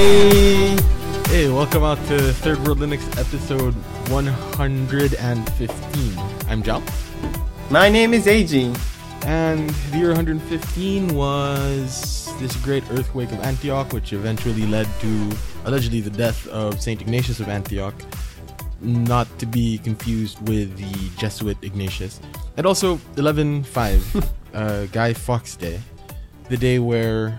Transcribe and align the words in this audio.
Hey! 0.00 0.78
Hey, 1.26 1.50
welcome 1.50 1.84
out 1.84 1.98
to 2.06 2.32
Third 2.40 2.56
World 2.66 2.78
Linux 2.78 3.04
episode 3.20 3.74
115. 4.08 6.18
I'm 6.48 6.62
Jal, 6.62 6.82
My 7.68 7.90
name 7.90 8.14
is 8.14 8.26
AG. 8.26 8.72
and 9.26 9.68
the 9.68 9.98
year 9.98 10.08
115 10.08 11.14
was 11.14 12.32
this 12.40 12.56
great 12.64 12.82
earthquake 12.92 13.30
of 13.30 13.40
Antioch, 13.40 13.92
which 13.92 14.14
eventually 14.14 14.66
led 14.66 14.88
to 15.00 15.36
allegedly 15.66 16.00
the 16.00 16.08
death 16.08 16.48
of 16.48 16.80
Saint 16.80 17.02
Ignatius 17.02 17.38
of 17.38 17.50
Antioch, 17.50 17.94
not 18.80 19.28
to 19.38 19.44
be 19.44 19.76
confused 19.76 20.40
with 20.48 20.78
the 20.78 21.10
Jesuit 21.20 21.58
Ignatius. 21.60 22.20
And 22.56 22.64
also 22.64 22.96
11.5, 23.16 24.26
uh, 24.54 24.86
Guy 24.86 25.12
Fawkes 25.12 25.56
Day, 25.56 25.78
the 26.48 26.56
day 26.56 26.78
where 26.78 27.38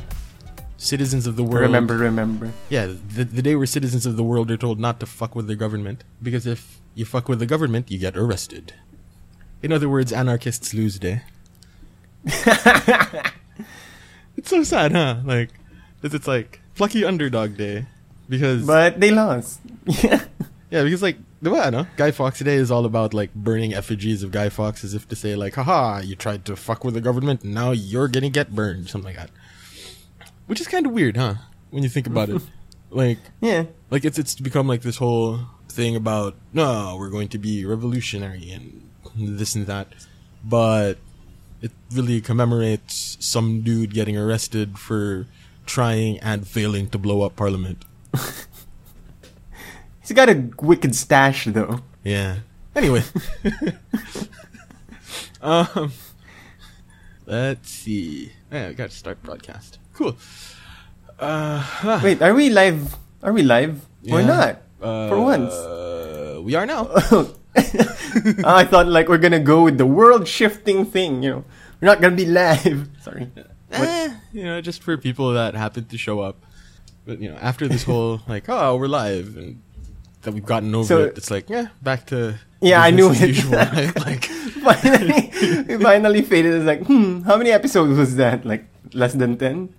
citizens 0.82 1.28
of 1.28 1.36
the 1.36 1.44
world 1.44 1.62
Remember, 1.62 1.96
remember. 1.96 2.52
Yeah, 2.70 2.88
the, 2.88 3.24
the 3.24 3.42
day 3.42 3.56
where 3.56 3.68
citizens 3.68 4.06
of 4.06 4.18
the 4.18 4.24
world 4.24 4.50
are 4.50 4.58
told 4.58 4.80
not 4.80 5.00
to 5.00 5.06
fuck 5.06 5.36
with 5.36 5.48
the 5.48 5.56
government. 5.56 6.04
Because 6.22 6.48
if 6.48 6.80
you 6.96 7.06
fuck 7.06 7.30
with 7.30 7.40
the 7.40 7.46
government, 7.46 7.92
you 7.92 8.00
get 8.00 8.18
arrested. 8.18 8.74
In 9.62 9.72
other 9.72 9.88
words, 9.88 10.12
anarchists 10.12 10.74
lose 10.74 10.98
day. 10.98 11.22
it's 12.26 12.50
so 14.46 14.64
sad, 14.64 14.92
huh? 14.92 15.18
Like, 15.24 15.52
it's, 16.02 16.16
it's 16.16 16.28
like 16.28 16.62
plucky 16.76 17.06
underdog 17.06 17.58
day. 17.58 17.86
Because, 18.28 18.66
But 18.66 19.00
they 19.00 19.12
lost. 19.12 19.60
Yeah. 19.86 20.26
yeah, 20.72 20.84
because 20.84 21.04
like, 21.04 21.18
the 21.44 21.52
way 21.52 21.60
I 21.60 21.70
know 21.70 21.88
Guy 21.98 22.12
Fawkes 22.12 22.40
Day 22.40 22.56
is 22.56 22.72
all 22.72 22.86
about 22.86 23.14
like 23.14 23.34
burning 23.34 23.74
effigies 23.74 24.24
of 24.24 24.32
Guy 24.32 24.50
Fawkes 24.50 24.84
as 24.84 24.94
if 24.94 25.08
to 25.10 25.16
say 25.16 25.36
like, 25.36 25.56
haha, 25.56 26.00
you 26.00 26.16
tried 26.16 26.46
to 26.46 26.56
fuck 26.56 26.84
with 26.84 26.94
the 26.94 27.02
government, 27.02 27.44
now 27.44 27.72
you're 27.72 28.08
gonna 28.08 28.30
get 28.30 28.56
burned, 28.56 28.90
something 28.90 29.16
like 29.16 29.18
that. 29.18 29.32
Which 30.48 30.62
is 30.62 30.68
kind 30.68 30.86
of 30.86 30.92
weird, 30.92 31.18
huh? 31.18 31.36
When 31.70 31.84
you 31.84 31.90
think 31.90 32.08
about 32.08 32.30
it. 32.30 32.42
Like, 32.94 33.20
Yeah. 33.40 33.68
like 33.90 34.04
it's 34.04 34.20
it's 34.20 34.36
become 34.36 34.68
like 34.68 34.82
this 34.82 34.98
whole 34.98 35.40
thing 35.70 35.96
about 35.96 36.36
no 36.52 36.98
we're 37.00 37.10
going 37.10 37.30
to 37.30 37.38
be 37.38 37.64
revolutionary 37.66 38.52
and 38.52 38.84
this 39.16 39.56
and 39.56 39.66
that 39.66 39.88
but 40.44 40.98
it 41.62 41.72
really 41.94 42.20
commemorates 42.20 43.16
some 43.22 43.62
dude 43.62 43.94
getting 43.94 44.18
arrested 44.18 44.78
for 44.78 45.26
trying 45.66 46.20
and 46.20 46.46
failing 46.46 46.90
to 46.90 46.98
blow 46.98 47.22
up 47.22 47.38
parliament 47.38 47.86
He's 50.02 50.12
got 50.12 50.28
a 50.28 50.50
wicked 50.62 50.94
stash, 50.94 51.46
though. 51.46 51.80
yeah 52.04 52.40
anyway 52.76 53.04
um 55.42 55.94
let's 57.26 57.70
see 57.70 58.34
yeah 58.52 58.68
i 58.68 58.74
gotta 58.74 58.92
start 58.92 59.24
broadcast 59.24 59.80
cool 60.02 60.16
uh 61.20 61.60
huh. 61.60 62.00
Wait, 62.04 62.22
are 62.22 62.34
we 62.34 62.50
live? 62.50 62.96
Are 63.22 63.32
we 63.34 63.44
live? 63.46 63.86
Or 64.10 64.22
Yeah. 64.22 64.26
not? 64.26 64.54
uh, 64.82 65.10
For 65.10 65.22
once. 65.22 65.54
we 66.42 66.56
are 66.58 66.66
now 66.66 66.90
I 68.58 68.64
thought 68.66 68.88
like 68.88 69.08
we're 69.08 69.22
gonna 69.22 69.40
go 69.44 69.62
with 69.64 69.78
the 69.78 69.86
world 69.86 70.28
shifting 70.28 70.86
thing, 70.86 71.22
you 71.22 71.30
know. 71.30 71.44
We're 71.80 71.88
not 71.94 72.02
gonna 72.02 72.16
be 72.16 72.26
live. 72.26 72.90
Sorry. 73.06 73.30
eh, 73.72 74.10
you 74.34 74.44
know, 74.44 74.62
just 74.62 74.82
for 74.82 74.98
people 74.98 75.34
that 75.34 75.54
happen 75.54 75.86
to 75.86 75.98
show 75.98 76.20
up. 76.22 76.42
But 77.06 77.22
you 77.22 77.30
know, 77.30 77.38
after 77.38 77.68
this 77.68 77.84
whole 77.84 78.22
like, 78.28 78.50
oh, 78.50 78.76
we're 78.78 78.88
live, 78.90 79.38
and 79.38 79.62
that 80.24 80.34
we've 80.34 80.46
gotten 80.46 80.74
over 80.74 80.88
So- 80.88 81.04
it, 81.06 81.18
it's 81.18 81.30
like, 81.30 81.50
yeah, 81.50 81.68
back 81.86 82.08
to 82.08 82.40
Yeah, 82.62 82.82
I 82.82 82.90
knew 82.90 83.12
it. 83.14 83.22
usual, 83.22 83.58
right? 83.62 83.94
Like, 84.06 84.26
finally, 84.66 85.30
we 85.70 85.78
finally 85.78 86.22
faded. 86.26 86.54
It's 86.58 86.66
like, 86.66 86.82
hmm, 86.90 87.22
how 87.30 87.38
many 87.38 87.52
episodes 87.52 87.94
was 87.98 88.16
that? 88.18 88.46
Like 88.46 88.66
less 88.94 89.14
than 89.14 89.38
ten? 89.38 89.70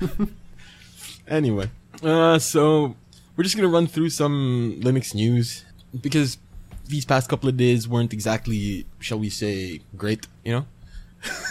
anyway, 1.28 1.70
uh, 2.02 2.38
so 2.38 2.94
we're 3.36 3.44
just 3.44 3.56
gonna 3.56 3.68
run 3.68 3.86
through 3.86 4.10
some 4.10 4.80
Linux 4.82 5.14
news 5.14 5.64
because 6.00 6.38
these 6.86 7.04
past 7.04 7.28
couple 7.28 7.48
of 7.48 7.56
days 7.56 7.88
weren't 7.88 8.12
exactly, 8.12 8.86
shall 9.00 9.18
we 9.18 9.30
say, 9.30 9.80
great. 9.96 10.26
You 10.44 10.52
know, 10.52 10.66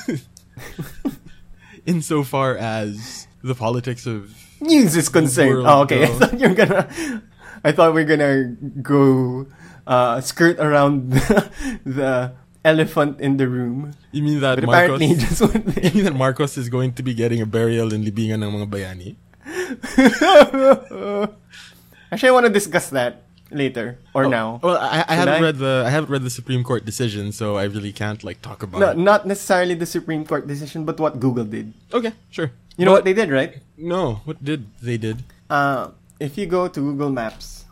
insofar 1.85 2.57
as 2.57 3.27
the 3.43 3.55
politics 3.55 4.05
of 4.05 4.33
News 4.61 4.95
is 4.95 5.09
concerned. 5.09 5.67
Oh, 5.67 5.81
okay. 5.81 6.03
I 6.05 6.07
thought 6.07 6.39
you 6.39 6.49
were 6.49 6.55
gonna. 6.55 7.21
I 7.63 7.71
thought 7.71 7.93
we 7.93 8.01
are 8.01 8.05
gonna 8.05 8.55
go 8.81 9.47
uh, 9.85 10.21
skirt 10.21 10.59
around 10.59 11.11
the, 11.11 11.51
the 11.85 12.33
elephant 12.65 13.21
in 13.21 13.37
the 13.37 13.45
room. 13.47 13.93
you 14.11 14.23
mean 14.25 14.41
that 14.41 14.57
But 14.57 14.65
Marcos. 14.65 14.97
apparently, 14.97 15.13
just 15.21 15.39
went 15.45 15.69
You 15.85 15.91
mean 16.01 16.05
that 16.09 16.17
Marcos 16.17 16.57
is 16.57 16.67
going 16.67 16.93
to 16.97 17.03
be 17.05 17.13
getting 17.13 17.37
a 17.39 17.45
burial 17.45 17.93
in 17.93 18.01
Libingan 18.03 18.41
ng 18.41 18.49
mga 18.49 18.65
bayani? 18.67 19.13
Actually, 22.11 22.29
I 22.29 22.33
want 22.33 22.45
to 22.45 22.53
discuss 22.53 22.89
that 22.91 23.23
later 23.51 23.97
or 24.13 24.25
Oh, 24.25 24.29
now. 24.29 24.59
Well, 24.63 24.77
I, 24.77 25.05
I 25.07 25.15
haven't 25.15 25.37
I? 25.37 25.41
read 25.41 25.57
the 25.61 25.83
I 25.85 25.89
haven't 25.89 26.09
read 26.09 26.23
the 26.23 26.29
Supreme 26.33 26.63
Court 26.63 26.85
decision, 26.85 27.31
so 27.31 27.57
I 27.57 27.65
really 27.69 27.93
can't 27.93 28.23
like 28.23 28.41
talk 28.41 28.63
about 28.63 28.79
No, 28.79 28.89
it. 28.91 28.97
not 28.97 29.25
necessarily 29.27 29.75
the 29.75 29.85
Supreme 29.85 30.25
Court 30.25 30.47
decision, 30.47 30.85
but 30.85 30.99
what 30.99 31.19
Google 31.19 31.45
did. 31.45 31.73
Okay, 31.93 32.13
sure. 32.29 32.51
You 32.77 32.85
know 32.85 32.91
what 32.91 33.05
they 33.05 33.13
did, 33.13 33.29
right? 33.31 33.57
No, 33.77 34.21
what 34.25 34.43
did 34.43 34.67
they 34.81 34.97
did? 34.97 35.23
Uh, 35.49 35.91
if 36.19 36.37
you 36.37 36.45
go 36.45 36.67
to 36.67 36.79
Google 36.79 37.11
Maps 37.11 37.64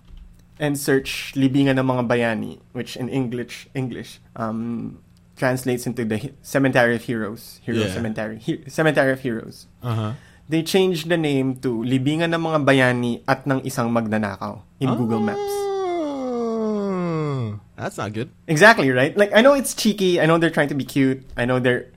and 0.64 0.80
search 0.80 1.36
Libingan 1.36 1.76
ng 1.76 1.84
mga 1.84 2.08
bayani, 2.08 2.64
which 2.72 2.96
in 2.96 3.12
English 3.12 3.68
English 3.76 4.24
um, 4.40 5.04
translates 5.36 5.84
into 5.84 6.08
the 6.08 6.32
Cemetery 6.40 6.96
of 6.96 7.04
Heroes, 7.04 7.60
Hero 7.68 7.84
Yeah. 7.84 7.92
Cemetery, 7.92 8.40
He- 8.40 8.64
Cemetery 8.72 9.12
of 9.12 9.20
Heroes. 9.20 9.68
Uh 9.84 9.92
huh. 9.92 10.12
They 10.48 10.64
changed 10.64 11.12
the 11.12 11.20
name 11.20 11.60
to 11.64 11.84
Libingan 11.84 12.32
ng 12.32 12.40
mga 12.40 12.60
bayani 12.64 13.20
at 13.28 13.44
ng 13.44 13.60
isang 13.68 13.92
magnanakaw 13.92 14.64
in 14.80 14.88
Google 14.96 15.20
Maps. 15.20 15.40
Oh, 15.40 17.60
That's 17.76 17.98
not 17.98 18.14
good. 18.14 18.30
Exactly, 18.48 18.92
right? 18.92 19.12
Like 19.18 19.34
I 19.36 19.42
know 19.42 19.54
it's 19.56 19.74
cheeky, 19.76 20.22
I 20.22 20.26
know 20.28 20.38
they're 20.38 20.54
trying 20.54 20.70
to 20.72 20.76
be 20.80 20.86
cute, 20.88 21.28
I 21.36 21.44
know 21.44 21.60
they're 21.60 21.92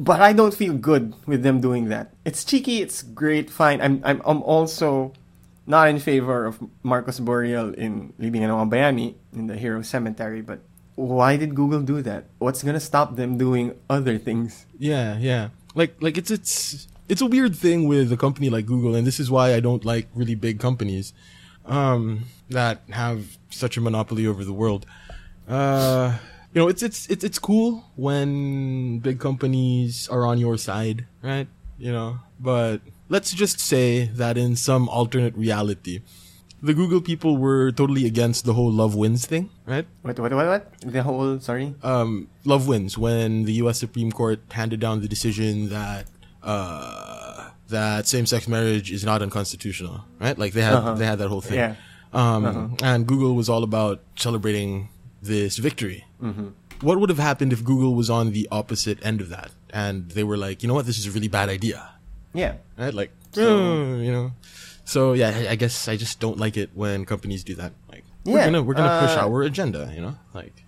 but 0.00 0.22
I 0.22 0.32
don't 0.32 0.54
feel 0.54 0.72
good 0.72 1.12
with 1.28 1.42
them 1.44 1.60
doing 1.60 1.90
that. 1.92 2.14
It's 2.24 2.42
cheeky, 2.42 2.80
it's 2.80 3.02
great, 3.02 3.50
fine. 3.52 3.82
I'm 3.84 4.00
I'm 4.02 4.22
I'm 4.24 4.40
also 4.42 5.12
not 5.70 5.88
in 5.88 5.98
favor 5.98 6.44
of 6.44 6.58
Marcos 6.82 7.20
Boreal 7.20 7.72
in 7.74 8.12
Libingan 8.18 8.50
bayani 8.68 9.14
in 9.32 9.46
the 9.46 9.56
Hero 9.56 9.82
Cemetery, 9.82 10.42
but 10.42 10.60
why 10.96 11.36
did 11.36 11.54
Google 11.54 11.80
do 11.80 12.02
that? 12.02 12.26
What's 12.38 12.62
gonna 12.62 12.80
stop 12.82 13.16
them 13.16 13.38
doing 13.38 13.78
other 13.88 14.18
things? 14.18 14.66
Yeah, 14.78 15.16
yeah. 15.16 15.48
Like 15.74 15.94
like 16.02 16.18
it's 16.18 16.30
it's 16.30 16.88
it's 17.08 17.22
a 17.22 17.26
weird 17.26 17.56
thing 17.56 17.86
with 17.86 18.12
a 18.12 18.16
company 18.16 18.50
like 18.50 18.66
Google, 18.66 18.94
and 18.94 19.06
this 19.06 19.18
is 19.20 19.30
why 19.30 19.54
I 19.54 19.60
don't 19.60 19.84
like 19.84 20.08
really 20.14 20.34
big 20.34 20.58
companies 20.58 21.14
um, 21.64 22.26
that 22.50 22.82
have 22.90 23.38
such 23.50 23.76
a 23.76 23.80
monopoly 23.80 24.26
over 24.26 24.44
the 24.44 24.52
world. 24.52 24.84
Uh, 25.48 26.18
you 26.52 26.60
know, 26.60 26.68
it's 26.68 26.82
it's 26.82 27.08
it's 27.08 27.24
it's 27.24 27.38
cool 27.38 27.84
when 27.96 28.98
big 28.98 29.20
companies 29.20 30.08
are 30.08 30.26
on 30.26 30.38
your 30.38 30.58
side, 30.58 31.06
right? 31.22 31.46
You 31.78 31.92
know, 31.92 32.18
but 32.38 32.82
let's 33.10 33.34
just 33.36 33.60
say 33.60 34.06
that 34.14 34.38
in 34.38 34.56
some 34.56 34.88
alternate 34.88 35.36
reality, 35.36 36.00
the 36.62 36.72
Google 36.72 37.00
people 37.02 37.36
were 37.36 37.72
totally 37.72 38.06
against 38.06 38.44
the 38.46 38.54
whole 38.54 38.72
love 38.72 38.94
wins 38.94 39.26
thing, 39.26 39.50
right? 39.66 39.86
What 40.02 40.18
what 40.20 40.32
what 40.32 40.46
what? 40.46 40.62
The 40.80 41.02
whole 41.02 41.40
sorry. 41.40 41.74
um, 41.82 42.28
love 42.44 42.64
wins 42.70 42.96
when 42.96 43.44
the 43.44 43.54
U.S. 43.64 43.78
Supreme 43.78 44.12
Court 44.12 44.40
handed 44.52 44.80
down 44.80 45.00
the 45.04 45.08
decision 45.08 45.68
that 45.70 46.06
uh, 46.42 47.50
that 47.68 48.06
same-sex 48.06 48.48
marriage 48.48 48.90
is 48.90 49.04
not 49.04 49.22
unconstitutional, 49.22 50.04
right? 50.18 50.36
Like 50.38 50.52
they 50.52 50.62
had 50.62 50.74
Uh-huh. 50.74 50.94
they 50.94 51.06
had 51.06 51.18
that 51.18 51.28
whole 51.28 51.40
thing. 51.40 51.58
Yeah. 51.58 51.74
Um, 52.12 52.44
Uh-huh. 52.44 52.68
And 52.82 53.06
Google 53.06 53.34
was 53.34 53.48
all 53.48 53.62
about 53.62 54.00
celebrating 54.16 54.88
this 55.22 55.58
victory. 55.58 56.04
Mm-hmm. 56.22 56.48
What 56.82 56.98
would 56.98 57.10
have 57.10 57.18
happened 57.30 57.52
if 57.52 57.62
Google 57.62 57.94
was 57.94 58.08
on 58.10 58.32
the 58.32 58.48
opposite 58.50 58.98
end 59.04 59.20
of 59.20 59.28
that, 59.28 59.50
and 59.70 60.10
they 60.16 60.24
were 60.24 60.36
like, 60.46 60.62
you 60.62 60.68
know 60.68 60.74
what, 60.74 60.86
this 60.86 60.98
is 60.98 61.06
a 61.06 61.10
really 61.16 61.28
bad 61.28 61.48
idea, 61.48 61.80
Yeah. 62.32 62.54
right? 62.78 62.94
Like, 62.94 63.10
So- 63.32 63.58
"Oh," 63.58 63.98
you 64.00 64.12
know. 64.12 64.32
So 64.84 65.12
yeah, 65.14 65.30
I- 65.30 65.52
I 65.52 65.56
guess 65.56 65.86
I 65.88 65.96
just 65.96 66.18
don't 66.20 66.38
like 66.38 66.56
it 66.56 66.70
when 66.74 67.04
companies 67.06 67.44
do 67.44 67.54
that. 67.56 67.72
Like, 67.90 68.04
we're 68.24 68.38
Yeah, 68.38 68.44
gonna 68.46 68.62
we're 68.62 68.74
gonna 68.74 69.00
push 69.06 69.16
uh, 69.16 69.26
our 69.26 69.42
agenda, 69.42 69.90
you 69.94 70.00
know, 70.02 70.16
like. 70.34 70.64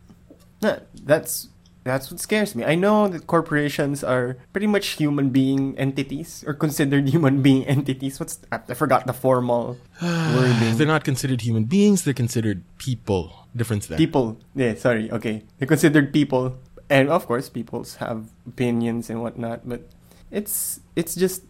That's 0.61 1.49
that's 1.85 2.11
what 2.13 2.21
scares 2.21 2.55
me. 2.55 2.63
I 2.63 2.77
know 2.77 3.09
that 3.09 3.27
corporations 3.27 4.05
are 4.07 4.37
pretty 4.53 4.69
much 4.71 5.03
human 5.03 5.31
being 5.31 5.75
entities 5.77 6.45
or 6.47 6.55
considered 6.55 7.09
human 7.15 7.43
being 7.43 7.67
entities. 7.67 8.21
What's 8.21 8.39
I 8.55 8.61
I 8.69 8.75
forgot 8.75 9.07
the 9.11 9.13
formal 9.13 9.79
wording. 10.03 10.79
They're 10.79 10.87
not 10.87 11.03
considered 11.03 11.41
human 11.43 11.65
beings. 11.65 12.05
They're 12.05 12.15
considered 12.15 12.63
people. 12.79 13.35
Difference 13.57 13.87
there. 13.91 13.99
people. 13.99 14.39
Yeah, 14.55 14.75
sorry. 14.79 15.11
Okay, 15.11 15.43
they're 15.59 15.69
considered 15.69 16.13
people, 16.15 16.57
and 16.89 17.11
of 17.11 17.27
course, 17.27 17.51
peoples 17.51 17.97
have 17.99 18.31
opinions 18.47 19.11
and 19.11 19.21
whatnot. 19.21 19.67
But 19.69 19.83
it's 20.31 20.79
it's 20.97 21.19
just 21.19 21.43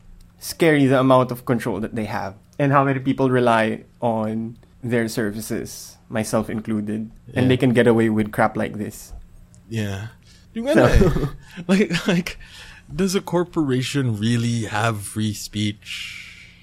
scary 0.42 0.86
the 0.86 0.98
amount 0.98 1.30
of 1.30 1.46
control 1.46 1.78
that 1.80 1.94
they 1.94 2.04
have 2.04 2.34
and 2.58 2.72
how 2.72 2.84
many 2.84 2.98
people 2.98 3.30
rely 3.30 3.84
on 4.00 4.58
their 4.82 5.08
services, 5.08 5.96
myself 6.08 6.50
included, 6.50 7.10
and 7.32 7.48
they 7.48 7.56
can 7.56 7.72
get 7.72 7.86
away 7.86 8.10
with 8.10 8.32
crap 8.32 8.56
like 8.56 8.76
this. 8.76 9.12
Yeah. 9.70 10.08
Ano 10.54 10.84
eh, 10.84 11.08
like 11.66 12.06
like 12.06 12.38
does 12.94 13.14
a 13.14 13.22
corporation 13.22 14.18
really 14.18 14.64
have 14.64 15.00
free 15.00 15.32
speech? 15.32 16.60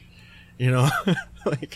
You 0.59 0.69
know? 0.69 0.89
like, 1.45 1.75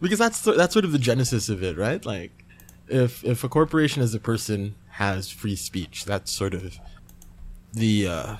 because 0.00 0.18
that's 0.18 0.40
that's 0.40 0.72
sort 0.72 0.86
of 0.86 0.92
the 0.92 0.98
genesis 0.98 1.50
of 1.50 1.62
it, 1.62 1.76
right? 1.76 2.00
Like, 2.06 2.46
if 2.88 3.22
if 3.24 3.44
a 3.44 3.48
corporation 3.50 4.00
as 4.02 4.14
a 4.14 4.18
person 4.18 4.74
has 4.92 5.28
free 5.28 5.56
speech, 5.56 6.06
that's 6.06 6.32
sort 6.32 6.54
of 6.54 6.78
the 7.74 8.08
uh, 8.08 8.36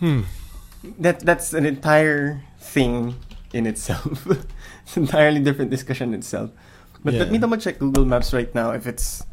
hmm. 0.00 0.22
That 0.98 1.20
that's 1.20 1.52
an 1.52 1.66
entire 1.66 2.42
thing 2.58 3.14
in 3.52 3.66
itself. 3.66 4.26
it's 4.82 4.96
an 4.96 5.04
entirely 5.04 5.40
different 5.40 5.70
discussion 5.70 6.14
itself. 6.14 6.50
But 7.04 7.14
let 7.14 7.30
me 7.30 7.38
double 7.38 7.56
check 7.56 7.78
Google 7.78 8.04
Maps 8.04 8.32
right 8.32 8.52
now 8.54 8.72
if 8.72 8.86
it's 8.86 9.24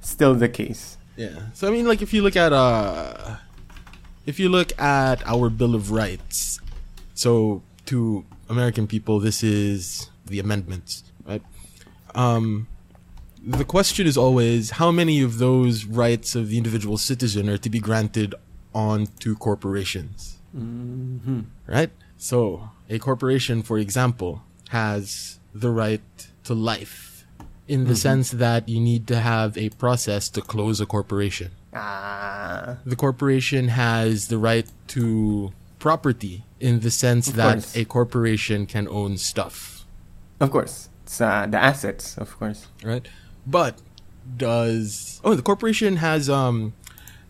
still 0.00 0.34
the 0.34 0.48
case. 0.48 0.98
Yeah. 1.16 1.50
So 1.54 1.68
I 1.68 1.70
mean, 1.70 1.86
like, 1.86 2.02
if 2.02 2.12
you 2.12 2.22
look 2.22 2.36
at 2.36 2.52
uh, 2.52 3.36
if 4.26 4.40
you 4.40 4.48
look 4.48 4.78
at 4.80 5.26
our 5.26 5.50
Bill 5.50 5.74
of 5.74 5.90
Rights, 5.90 6.60
so 7.14 7.62
to 7.86 8.24
American 8.48 8.86
people, 8.86 9.20
this 9.20 9.42
is 9.42 10.10
the 10.26 10.38
amendments, 10.38 11.04
right? 11.24 11.42
Um, 12.14 12.68
the 13.44 13.64
question 13.64 14.06
is 14.06 14.16
always 14.16 14.72
how 14.72 14.90
many 14.90 15.22
of 15.22 15.38
those 15.38 15.84
rights 15.84 16.34
of 16.34 16.48
the 16.48 16.58
individual 16.58 16.96
citizen 16.96 17.48
are 17.48 17.58
to 17.58 17.70
be 17.70 17.80
granted 17.80 18.34
onto 18.74 19.34
corporations, 19.36 20.38
right? 21.66 21.90
So 22.16 22.70
a 22.88 22.98
corporation, 22.98 23.62
for 23.62 23.78
example, 23.78 24.42
has 24.70 25.38
the 25.54 25.70
right 25.70 26.02
to 26.44 26.54
life 26.54 27.26
in 27.68 27.84
the 27.86 27.96
sense 27.96 28.30
that 28.30 28.68
you 28.68 28.80
need 28.80 29.06
to 29.06 29.20
have 29.20 29.56
a 29.56 29.70
process 29.70 30.28
to 30.30 30.40
close 30.40 30.80
a 30.80 30.86
corporation. 30.86 31.50
Ah, 31.74 32.76
The 32.84 32.96
corporation 32.96 33.68
has 33.68 34.28
the 34.28 34.36
right 34.38 34.66
to 34.88 35.52
property 35.78 36.44
in 36.60 36.80
the 36.80 36.90
sense 36.90 37.28
Of 37.28 37.36
that 37.36 37.52
course. 37.54 37.76
a 37.76 37.84
corporation 37.84 38.66
can 38.66 38.86
own 38.88 39.16
stuff, 39.18 39.84
of 40.40 40.50
course. 40.50 40.88
It's 41.04 41.20
uh, 41.20 41.46
the 41.46 41.58
assets, 41.58 42.16
of 42.18 42.36
course. 42.38 42.66
right? 42.84 43.06
But 43.46 43.80
does 44.36 45.20
oh 45.24 45.34
the 45.34 45.42
corporation 45.42 45.96
has 45.96 46.30
um 46.30 46.74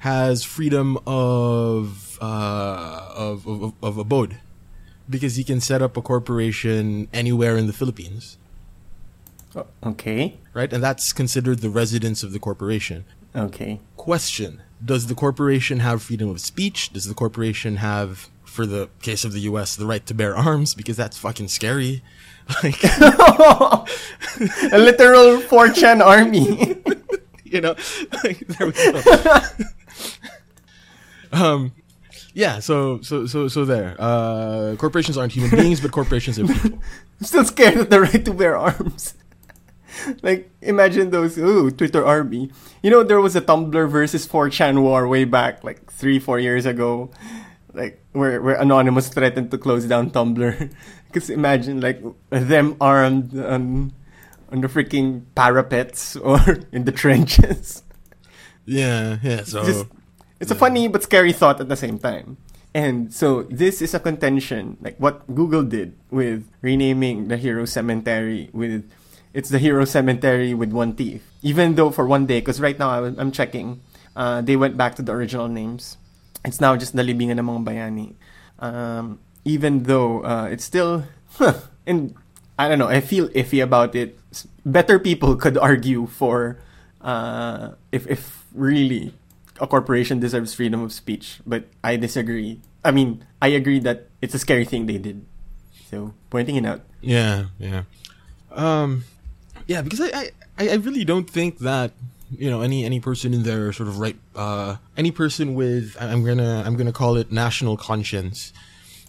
has 0.02 0.42
freedom 0.42 0.98
of 1.06 2.18
uh 2.20 3.06
of 3.14 3.46
of, 3.46 3.72
of 3.82 3.98
abode 3.98 4.38
because 5.08 5.36
he 5.36 5.44
can 5.44 5.60
set 5.60 5.80
up 5.82 5.96
a 5.96 6.02
corporation 6.02 7.06
anywhere 7.12 7.56
in 7.56 7.66
the 7.66 7.72
Philippines, 7.72 8.36
Okay. 9.84 10.38
right? 10.54 10.72
And 10.72 10.82
that's 10.82 11.12
considered 11.12 11.58
the 11.60 11.68
residence 11.70 12.22
of 12.22 12.32
the 12.32 12.38
corporation. 12.38 13.04
Okay. 13.34 13.80
question 13.96 14.60
does 14.84 15.06
the 15.06 15.14
corporation 15.14 15.78
have 15.80 16.02
freedom 16.02 16.28
of 16.28 16.40
speech 16.40 16.92
does 16.92 17.06
the 17.06 17.14
corporation 17.14 17.76
have 17.76 18.28
for 18.44 18.66
the 18.66 18.88
case 19.00 19.24
of 19.24 19.32
the 19.32 19.40
us 19.42 19.76
the 19.76 19.86
right 19.86 20.04
to 20.06 20.12
bear 20.14 20.36
arms 20.36 20.74
because 20.74 20.96
that's 20.96 21.16
fucking 21.16 21.48
scary 21.48 22.02
like 22.64 22.82
A 24.76 24.78
literal 24.88 25.40
4chan 25.52 26.00
army. 26.04 26.76
you 27.44 27.60
know 27.60 27.74
like, 28.24 28.38
there 28.52 28.66
we 28.66 28.72
go 28.72 29.00
um 31.32 31.72
yeah 32.34 32.58
so 32.58 33.00
so 33.02 33.26
so 33.26 33.48
so 33.48 33.64
there 33.64 33.94
uh 33.98 34.74
corporations 34.78 35.16
aren't 35.18 35.32
human 35.32 35.50
beings 35.50 35.80
but 35.80 35.92
corporations 35.92 36.38
are 36.38 36.46
people 36.46 36.78
I'm 37.22 37.26
still 37.26 37.44
scared 37.44 37.76
of 37.76 37.88
the 37.88 38.00
right 38.00 38.24
to 38.24 38.34
bear 38.34 38.56
arms. 38.56 39.14
like, 40.22 40.50
imagine 40.60 41.10
those, 41.10 41.38
ooh, 41.38 41.70
Twitter 41.70 42.04
army. 42.04 42.50
You 42.82 42.90
know, 42.90 43.02
there 43.02 43.20
was 43.20 43.36
a 43.36 43.40
Tumblr 43.40 43.90
versus 43.90 44.26
4chan 44.26 44.82
war 44.82 45.06
way 45.06 45.24
back, 45.24 45.62
like 45.64 45.90
three, 45.92 46.18
four 46.18 46.38
years 46.40 46.66
ago. 46.66 47.10
Like, 47.74 48.02
where, 48.12 48.42
where 48.42 48.56
Anonymous 48.56 49.08
threatened 49.08 49.52
to 49.52 49.58
close 49.58 49.86
down 49.86 50.10
Tumblr. 50.10 50.72
Because 51.06 51.30
imagine, 51.30 51.80
like, 51.80 52.02
them 52.30 52.76
armed 52.80 53.38
on, 53.38 53.92
on 54.50 54.60
the 54.60 54.68
freaking 54.68 55.22
parapets 55.34 56.16
or 56.16 56.40
in 56.72 56.84
the 56.84 56.92
trenches. 56.92 57.82
Yeah 58.64 59.18
yeah 59.22 59.42
so 59.42 59.64
Just, 59.64 59.86
it's 60.42 60.50
a 60.50 60.58
funny 60.58 60.88
but 60.88 61.02
scary 61.02 61.32
thought 61.32 61.60
at 61.60 61.68
the 61.68 61.76
same 61.76 61.98
time. 61.98 62.36
And 62.74 63.12
so 63.14 63.44
this 63.46 63.80
is 63.80 63.94
a 63.94 64.00
contention, 64.00 64.76
like 64.80 64.96
what 64.96 65.22
Google 65.32 65.62
did 65.62 65.94
with 66.10 66.48
renaming 66.62 67.28
the 67.28 67.36
Hero 67.36 67.64
Cemetery 67.64 68.50
with 68.52 68.88
it's 69.32 69.48
the 69.48 69.58
Hero 69.58 69.84
Cemetery 69.84 70.52
with 70.52 70.72
one 70.72 70.94
thief. 70.94 71.22
Even 71.42 71.76
though 71.76 71.90
for 71.90 72.06
one 72.06 72.26
day, 72.26 72.40
because 72.40 72.60
right 72.60 72.78
now 72.78 72.90
I, 72.90 73.06
am 73.20 73.30
checking, 73.30 73.80
uh, 74.16 74.40
they 74.42 74.56
went 74.56 74.76
back 74.76 74.96
to 74.96 75.02
the 75.02 75.12
original 75.12 75.48
names. 75.48 75.96
It's 76.44 76.60
now 76.60 76.76
just 76.76 76.96
the 76.96 77.02
Libingan 77.02 77.38
ng 77.38 77.46
mga 77.46 77.62
Bayani. 77.64 78.08
Um, 78.58 79.20
even 79.44 79.84
though 79.84 80.24
uh, 80.24 80.48
it's 80.50 80.64
still, 80.64 81.04
and 81.86 82.14
I 82.58 82.68
don't 82.68 82.78
know, 82.78 82.88
I 82.88 83.00
feel 83.00 83.28
iffy 83.30 83.62
about 83.62 83.94
it. 83.94 84.18
Better 84.66 84.98
people 84.98 85.36
could 85.36 85.56
argue 85.56 86.06
for 86.06 86.58
uh, 87.00 87.72
if 87.90 88.06
if 88.08 88.41
really 88.54 89.14
a 89.60 89.66
corporation 89.66 90.20
deserves 90.20 90.54
freedom 90.54 90.82
of 90.82 90.92
speech, 90.92 91.40
but 91.46 91.68
I 91.84 91.96
disagree. 91.96 92.60
I 92.84 92.90
mean, 92.90 93.24
I 93.40 93.48
agree 93.48 93.78
that 93.80 94.08
it's 94.20 94.34
a 94.34 94.38
scary 94.38 94.64
thing 94.64 94.86
they 94.86 94.98
did. 94.98 95.24
So 95.90 96.14
pointing 96.30 96.56
it 96.56 96.66
out. 96.66 96.82
Yeah, 97.00 97.46
yeah. 97.58 97.84
Um 98.50 99.04
yeah, 99.66 99.82
because 99.82 100.00
I, 100.00 100.32
I 100.58 100.68
I 100.70 100.74
really 100.74 101.04
don't 101.04 101.28
think 101.28 101.58
that 101.58 101.92
you 102.30 102.50
know 102.50 102.62
any 102.62 102.84
any 102.84 102.98
person 102.98 103.34
in 103.34 103.42
their 103.42 103.72
sort 103.72 103.88
of 103.88 103.98
right 103.98 104.16
uh 104.34 104.76
any 104.96 105.10
person 105.10 105.54
with 105.54 105.96
I'm 106.00 106.24
going 106.24 106.38
to 106.38 106.62
I'm 106.64 106.76
to 106.76 106.92
call 106.92 107.16
it 107.16 107.30
national 107.30 107.76
conscience 107.76 108.52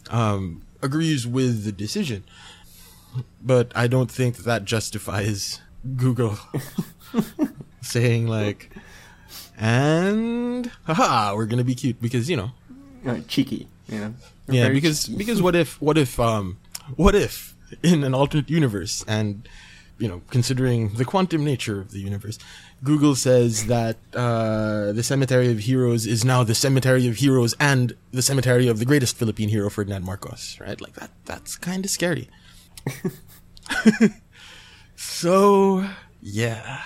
um 0.09 0.63
agrees 0.81 1.25
with 1.25 1.63
the 1.63 1.71
decision. 1.71 2.23
But 3.41 3.71
I 3.75 3.87
don't 3.87 4.11
think 4.11 4.37
that, 4.37 4.45
that 4.45 4.65
justifies 4.65 5.61
Google 5.95 6.37
saying 7.81 8.27
like 8.27 8.69
and 9.57 10.71
haha, 10.85 11.35
we're 11.35 11.47
to 11.47 11.63
be 11.63 11.75
cute 11.75 12.01
because, 12.01 12.29
you 12.29 12.37
know, 12.37 12.51
Uh, 13.05 13.19
cheeky, 13.27 13.67
you 13.87 13.99
know. 13.99 14.13
Yeah, 14.47 14.69
because 14.69 15.05
cheeky. 15.05 15.17
because 15.17 15.41
what 15.41 15.55
if 15.55 15.81
what 15.81 15.97
if 15.97 16.19
um 16.19 16.57
what 16.95 17.15
if 17.15 17.53
in 17.83 18.03
an 18.03 18.13
alternate 18.13 18.49
universe 18.49 19.03
and 19.07 19.47
you 19.97 20.07
know 20.07 20.21
considering 20.29 20.93
the 20.95 21.05
quantum 21.05 21.43
nature 21.43 21.79
of 21.81 21.91
the 21.91 21.99
universe, 21.99 22.37
Google 22.83 23.15
says 23.15 23.67
that 23.67 23.97
uh, 24.15 24.91
the 24.91 25.03
Cemetery 25.03 25.49
of 25.51 25.59
Heroes 25.59 26.05
is 26.05 26.23
now 26.25 26.43
the 26.43 26.55
Cemetery 26.55 27.07
of 27.07 27.15
Heroes 27.17 27.53
and 27.59 27.95
the 28.11 28.21
cemetery 28.21 28.67
of 28.67 28.79
the 28.79 28.85
greatest 28.85 29.15
Philippine 29.17 29.49
hero 29.49 29.69
Ferdinand 29.69 30.03
Marcos, 30.03 30.57
right? 30.59 30.79
Like 30.81 30.93
that 30.95 31.11
that's 31.25 31.57
kind 31.57 31.83
of 31.85 31.91
scary. 31.91 32.27
so 34.95 35.85
yeah. 36.21 36.81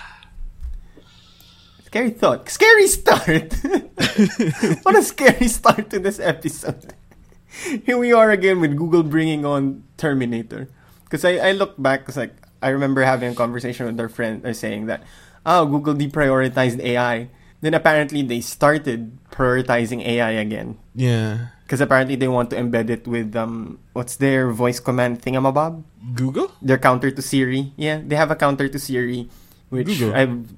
Scary 1.88 2.12
thought. 2.12 2.44
Scary 2.52 2.84
start. 2.84 3.48
what 4.84 4.92
a 4.92 5.00
scary 5.00 5.48
start 5.48 5.88
to 5.88 5.96
this 5.96 6.20
episode. 6.20 6.92
Here 7.88 7.96
we 7.96 8.12
are 8.12 8.28
again 8.28 8.60
with 8.60 8.76
Google 8.76 9.00
bringing 9.00 9.48
on 9.48 9.88
Terminator. 9.96 10.68
Because 11.08 11.24
I, 11.24 11.40
I 11.40 11.52
look 11.56 11.80
back, 11.80 12.04
because 12.04 12.20
like, 12.20 12.36
I 12.60 12.76
remember 12.76 13.00
having 13.08 13.32
a 13.32 13.34
conversation 13.34 13.86
with 13.88 13.96
our 13.96 14.12
friend 14.12 14.44
uh, 14.44 14.52
saying 14.52 14.84
that, 14.92 15.00
oh, 15.48 15.64
Google 15.64 15.94
deprioritized 15.96 16.76
AI. 16.84 17.32
Then 17.62 17.72
apparently 17.72 18.20
they 18.20 18.44
started 18.44 19.16
prioritizing 19.32 20.04
AI 20.04 20.44
again. 20.44 20.76
Yeah. 20.94 21.56
Because 21.64 21.80
apparently 21.80 22.16
they 22.16 22.28
want 22.28 22.50
to 22.50 22.56
embed 22.56 22.90
it 22.90 23.08
with, 23.08 23.34
um, 23.34 23.80
what's 23.94 24.16
their 24.16 24.52
voice 24.52 24.78
command 24.78 25.22
thingamabob? 25.22 25.82
Google? 26.12 26.52
Their 26.60 26.76
counter 26.76 27.10
to 27.10 27.22
Siri. 27.22 27.72
Yeah, 27.76 28.02
they 28.04 28.16
have 28.16 28.30
a 28.30 28.36
counter 28.36 28.68
to 28.68 28.78
Siri, 28.78 29.30
which 29.70 29.86
Google. 29.86 30.14
I've. 30.14 30.52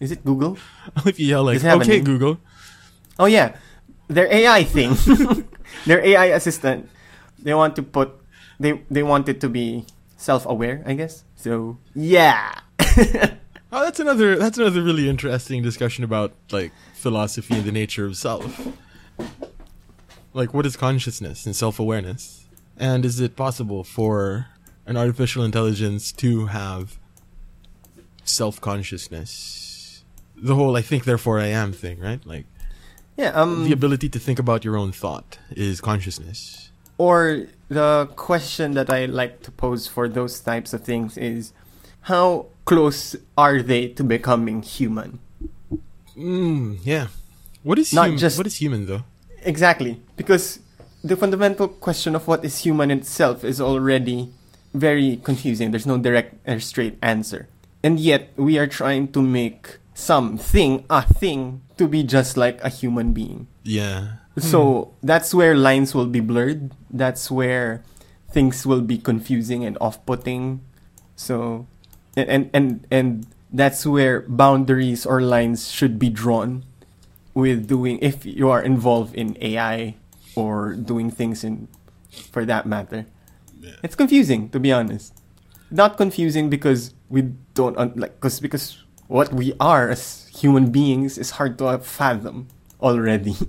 Is 0.00 0.12
it 0.12 0.24
Google? 0.24 0.58
if 1.06 1.18
you 1.18 1.26
yell 1.26 1.44
like, 1.44 1.56
Does 1.56 1.64
it 1.64 1.68
have 1.68 1.80
a 1.80 1.82
okay. 1.82 2.00
Google. 2.00 2.38
Oh 3.18 3.26
yeah, 3.26 3.56
their 4.08 4.30
AI 4.32 4.64
thing, 4.64 4.96
their 5.86 6.04
AI 6.04 6.26
assistant. 6.36 6.88
They 7.38 7.54
want 7.54 7.76
to 7.76 7.82
put, 7.82 8.12
they 8.60 8.82
they 8.90 9.02
want 9.02 9.28
it 9.28 9.40
to 9.40 9.48
be 9.48 9.86
self-aware, 10.16 10.82
I 10.84 10.94
guess. 10.94 11.24
So 11.36 11.78
yeah, 11.94 12.60
Oh, 13.72 13.84
that's 13.84 14.00
another 14.00 14.36
that's 14.36 14.56
another 14.58 14.80
really 14.80 15.08
interesting 15.08 15.62
discussion 15.62 16.04
about 16.04 16.32
like 16.50 16.72
philosophy 16.94 17.56
and 17.56 17.64
the 17.64 17.72
nature 17.72 18.06
of 18.06 18.16
self. 18.16 18.68
Like 20.32 20.54
what 20.54 20.64
is 20.64 20.76
consciousness 20.76 21.44
and 21.44 21.54
self-awareness? 21.54 22.46
And 22.78 23.04
is 23.04 23.20
it 23.20 23.36
possible 23.36 23.84
for 23.84 24.46
an 24.86 24.96
artificial 24.96 25.44
intelligence 25.44 26.12
to 26.12 26.46
have 26.46 26.98
self-consciousness? 28.24 29.75
The 30.36 30.54
whole 30.54 30.76
I 30.76 30.82
think 30.82 31.04
therefore 31.04 31.38
I 31.40 31.46
am 31.48 31.72
thing, 31.72 31.98
right? 32.00 32.20
Like 32.26 32.44
yeah. 33.16 33.30
Um, 33.32 33.64
the 33.64 33.72
ability 33.72 34.08
to 34.10 34.18
think 34.18 34.38
about 34.38 34.64
your 34.64 34.76
own 34.76 34.92
thought 34.92 35.38
is 35.50 35.80
consciousness. 35.80 36.70
or 36.98 37.46
the 37.68 38.08
question 38.16 38.72
that 38.74 38.88
I 38.90 39.04
like 39.06 39.42
to 39.42 39.50
pose 39.50 39.86
for 39.88 40.08
those 40.08 40.38
types 40.40 40.72
of 40.72 40.80
things 40.84 41.18
is, 41.18 41.52
how 42.02 42.46
close 42.64 43.16
are 43.36 43.60
they 43.60 43.88
to 43.98 44.04
becoming 44.04 44.62
human? 44.62 45.18
Mm, 46.16 46.78
yeah. 46.84 47.08
What 47.62 47.78
is 47.78 47.92
Not 47.92 48.08
hum- 48.08 48.18
just- 48.18 48.38
what 48.38 48.46
is 48.46 48.56
human 48.56 48.86
though? 48.86 49.02
Exactly, 49.42 50.00
because 50.16 50.60
the 51.04 51.16
fundamental 51.16 51.68
question 51.68 52.14
of 52.14 52.26
what 52.26 52.44
is 52.44 52.58
human 52.64 52.90
itself 52.90 53.44
is 53.44 53.60
already 53.60 54.30
very 54.74 55.20
confusing. 55.22 55.70
There's 55.70 55.86
no 55.86 55.98
direct 55.98 56.36
or 56.46 56.60
straight 56.60 56.98
answer. 57.02 57.48
And 57.82 58.00
yet, 58.00 58.30
we 58.36 58.58
are 58.58 58.66
trying 58.66 59.08
to 59.12 59.22
make 59.22 59.78
something, 59.96 60.84
a 60.90 61.02
thing, 61.02 61.64
to 61.80 61.88
be 61.88 62.04
just 62.04 62.36
like 62.36 62.62
a 62.62 62.68
human 62.68 63.12
being. 63.12 63.48
Yeah. 63.64 64.20
So 64.38 64.92
that's 65.02 65.32
where 65.32 65.56
lines 65.56 65.94
will 65.94 66.06
be 66.06 66.20
blurred. 66.20 66.70
That's 66.90 67.30
where 67.30 67.82
things 68.30 68.66
will 68.66 68.82
be 68.82 68.98
confusing 68.98 69.64
and 69.64 69.78
off-putting. 69.80 70.60
So, 71.16 71.66
and 72.14 72.28
and 72.28 72.50
and, 72.52 72.86
and 72.92 73.26
that's 73.50 73.86
where 73.88 74.28
boundaries 74.28 75.06
or 75.08 75.22
lines 75.24 75.72
should 75.72 75.98
be 75.98 76.10
drawn 76.12 76.68
with 77.32 77.66
doing 77.66 77.98
if 78.04 78.26
you 78.28 78.50
are 78.52 78.60
involved 78.60 79.16
in 79.16 79.40
AI 79.40 79.96
or 80.36 80.76
doing 80.76 81.10
things 81.10 81.42
in 81.42 81.68
for 82.30 82.44
that 82.44 82.66
matter. 82.68 83.06
Yeah. 83.58 83.80
It's 83.82 83.96
confusing 83.96 84.52
to 84.52 84.60
be 84.60 84.70
honest. 84.70 85.16
Not 85.70 85.96
confusing 85.96 86.50
because 86.52 86.92
we 87.08 87.32
don't 87.56 87.76
un- 87.78 87.96
like 87.96 88.20
cause, 88.20 88.38
because 88.38 88.84
what 89.08 89.32
we 89.32 89.52
are 89.60 89.88
as 89.90 90.26
human 90.34 90.70
beings 90.70 91.18
is 91.18 91.32
hard 91.38 91.58
to 91.58 91.78
fathom 91.78 92.48
already. 92.80 93.36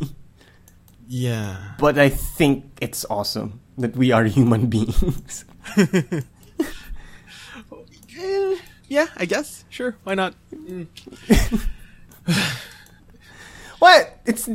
Yeah. 1.10 1.56
but 1.80 1.98
I 1.98 2.10
think 2.10 2.66
it's 2.82 3.06
awesome 3.10 3.62
that 3.78 3.96
we 3.96 4.12
are 4.12 4.26
human 4.26 4.68
beings. 4.74 5.46
Yeah, 8.90 9.08
I 9.18 9.26
guess. 9.26 9.66
Sure. 9.70 9.96
Why 10.04 10.16
not? 10.16 10.34
what? 13.80 14.20
It's 14.26 14.50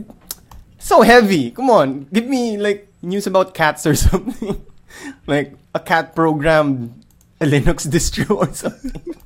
so 0.78 1.02
heavy. 1.02 1.50
Come 1.50 1.70
on, 1.70 2.06
give 2.12 2.26
me 2.26 2.56
like 2.56 2.88
news 3.02 3.26
about 3.26 3.54
cats 3.54 3.86
or 3.86 3.94
something. 3.94 4.64
like 5.26 5.54
a 5.74 5.80
cat 5.80 6.14
programmed 6.14 7.04
a 7.40 7.46
Linux 7.46 7.86
distro 7.88 8.36
or 8.36 8.52
something. 8.52 9.16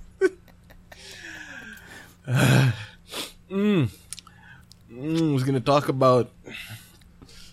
Mm, 2.26 3.88
I 4.90 5.32
was 5.32 5.44
gonna 5.44 5.60
talk 5.60 5.88
about 5.88 6.30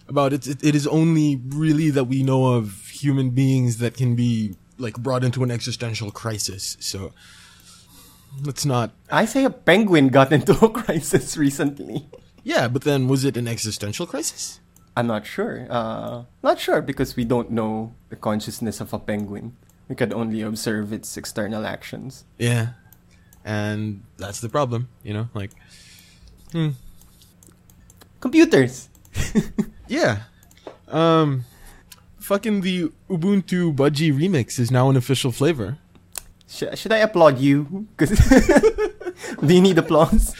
about 0.07 0.33
it, 0.33 0.47
it. 0.47 0.63
It 0.63 0.75
is 0.75 0.87
only 0.87 1.41
really 1.49 1.89
that 1.91 2.05
we 2.05 2.23
know 2.23 2.53
of 2.53 2.87
human 2.89 3.29
beings 3.29 3.77
that 3.77 3.95
can 3.95 4.15
be 4.15 4.55
like 4.77 4.97
brought 4.97 5.23
into 5.23 5.43
an 5.43 5.51
existential 5.51 6.11
crisis. 6.11 6.77
So 6.79 7.13
let's 8.43 8.65
not. 8.65 8.91
I 9.11 9.25
say 9.25 9.43
a 9.45 9.49
penguin 9.49 10.09
got 10.09 10.31
into 10.37 10.53
a 10.65 10.69
crisis 10.69 11.37
recently. 11.37 12.07
Yeah, 12.43 12.67
but 12.67 12.83
then 12.83 13.07
was 13.07 13.23
it 13.23 13.37
an 13.37 13.47
existential 13.47 14.05
crisis? 14.05 14.59
I'm 14.95 15.07
not 15.07 15.25
sure. 15.25 15.65
Uh, 15.69 16.23
not 16.43 16.59
sure 16.59 16.81
because 16.81 17.15
we 17.15 17.23
don't 17.25 17.49
know 17.51 17.93
the 18.09 18.15
consciousness 18.15 18.81
of 18.81 18.93
a 18.93 18.99
penguin. 18.99 19.55
We 19.87 19.95
could 19.95 20.13
only 20.13 20.41
observe 20.41 20.93
its 20.93 21.17
external 21.17 21.65
actions. 21.65 22.25
Yeah, 22.37 22.73
and 23.45 24.03
that's 24.17 24.39
the 24.39 24.49
problem. 24.49 24.87
You 25.03 25.13
know, 25.13 25.27
like, 25.33 25.51
hmm. 26.51 26.69
Computers. 28.19 28.89
Yeah. 29.87 30.23
Um 30.87 31.43
fucking 32.19 32.61
the 32.61 32.89
Ubuntu 33.09 33.75
Budgie 33.75 34.13
remix 34.15 34.57
is 34.57 34.71
now 34.71 34.89
an 34.89 34.95
official 34.95 35.31
flavor. 35.31 35.77
Sh- 36.47 36.71
should 36.75 36.93
I 36.93 36.99
applaud 37.03 37.37
you? 37.37 37.85
'Cause 37.97 38.09
do 39.45 39.53
you 39.53 39.61
need 39.61 39.77
applause? 39.77 40.33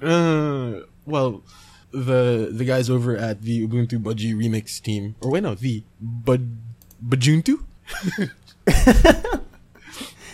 Uh 0.00 0.86
well, 1.04 1.42
the 1.90 2.48
the 2.54 2.64
guys 2.64 2.88
over 2.88 3.16
at 3.16 3.42
the 3.42 3.66
Ubuntu 3.66 3.98
Budgie 4.00 4.32
remix 4.38 4.80
team 4.80 5.16
or 5.20 5.32
wait 5.32 5.42
no, 5.42 5.54
the 5.54 5.82
Bud 6.00 6.56
Bujuntu? 7.02 7.58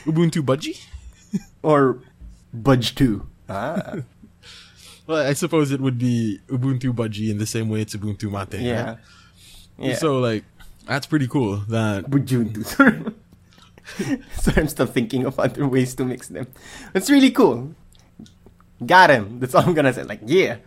Ubuntu 0.07 0.42
Budgie? 0.45 0.76
Or 1.62 2.00
Budge 2.52 2.95
2? 2.95 3.26
Ah, 3.49 3.97
Well, 5.07 5.26
I 5.26 5.33
suppose 5.33 5.73
it 5.73 5.81
would 5.81 5.99
be 5.99 6.38
Ubuntu 6.47 6.95
Budgie 6.95 7.31
in 7.31 7.38
the 7.38 7.47
same 7.47 7.69
way 7.69 7.81
it's 7.81 7.97
Ubuntu 7.97 8.31
Mate. 8.31 8.61
yeah. 8.61 8.85
right? 8.85 8.99
Yeah. 9.76 9.95
So 9.97 10.21
like 10.21 10.45
that's 10.87 11.07
pretty 11.07 11.26
cool 11.26 11.57
that 11.69 12.05
Bujuntu. 12.05 12.64
so 14.38 14.52
I'm 14.57 14.69
still 14.69 14.87
thinking 14.87 15.25
of 15.26 15.40
other 15.40 15.67
ways 15.67 15.97
to 15.97 16.05
mix 16.05 16.29
them. 16.29 16.47
It's 16.95 17.11
really 17.11 17.33
cool. 17.33 17.75
Got 18.87 19.11
him. 19.11 19.40
That's 19.40 19.55
all 19.55 19.64
I'm 19.64 19.75
gonna 19.75 19.93
say. 19.93 20.05
Like, 20.05 20.21
yeah. 20.26 20.59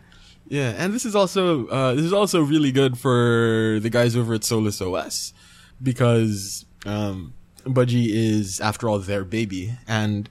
Yeah, 0.49 0.73
and 0.77 0.93
this 0.93 1.05
is 1.05 1.15
also 1.15 1.67
uh, 1.67 1.93
this 1.95 2.03
is 2.03 2.11
also 2.13 2.41
really 2.41 2.71
good 2.73 2.97
for 2.97 3.79
the 3.81 3.89
guys 3.89 4.17
over 4.17 4.33
at 4.33 4.43
Solus 4.43 4.81
OS 4.81 5.33
because 5.81 6.65
um, 6.85 7.33
Budgie 7.63 8.09
is, 8.09 8.59
after 8.59 8.89
all, 8.89 8.99
their 8.99 9.23
baby, 9.23 9.73
and 9.87 10.29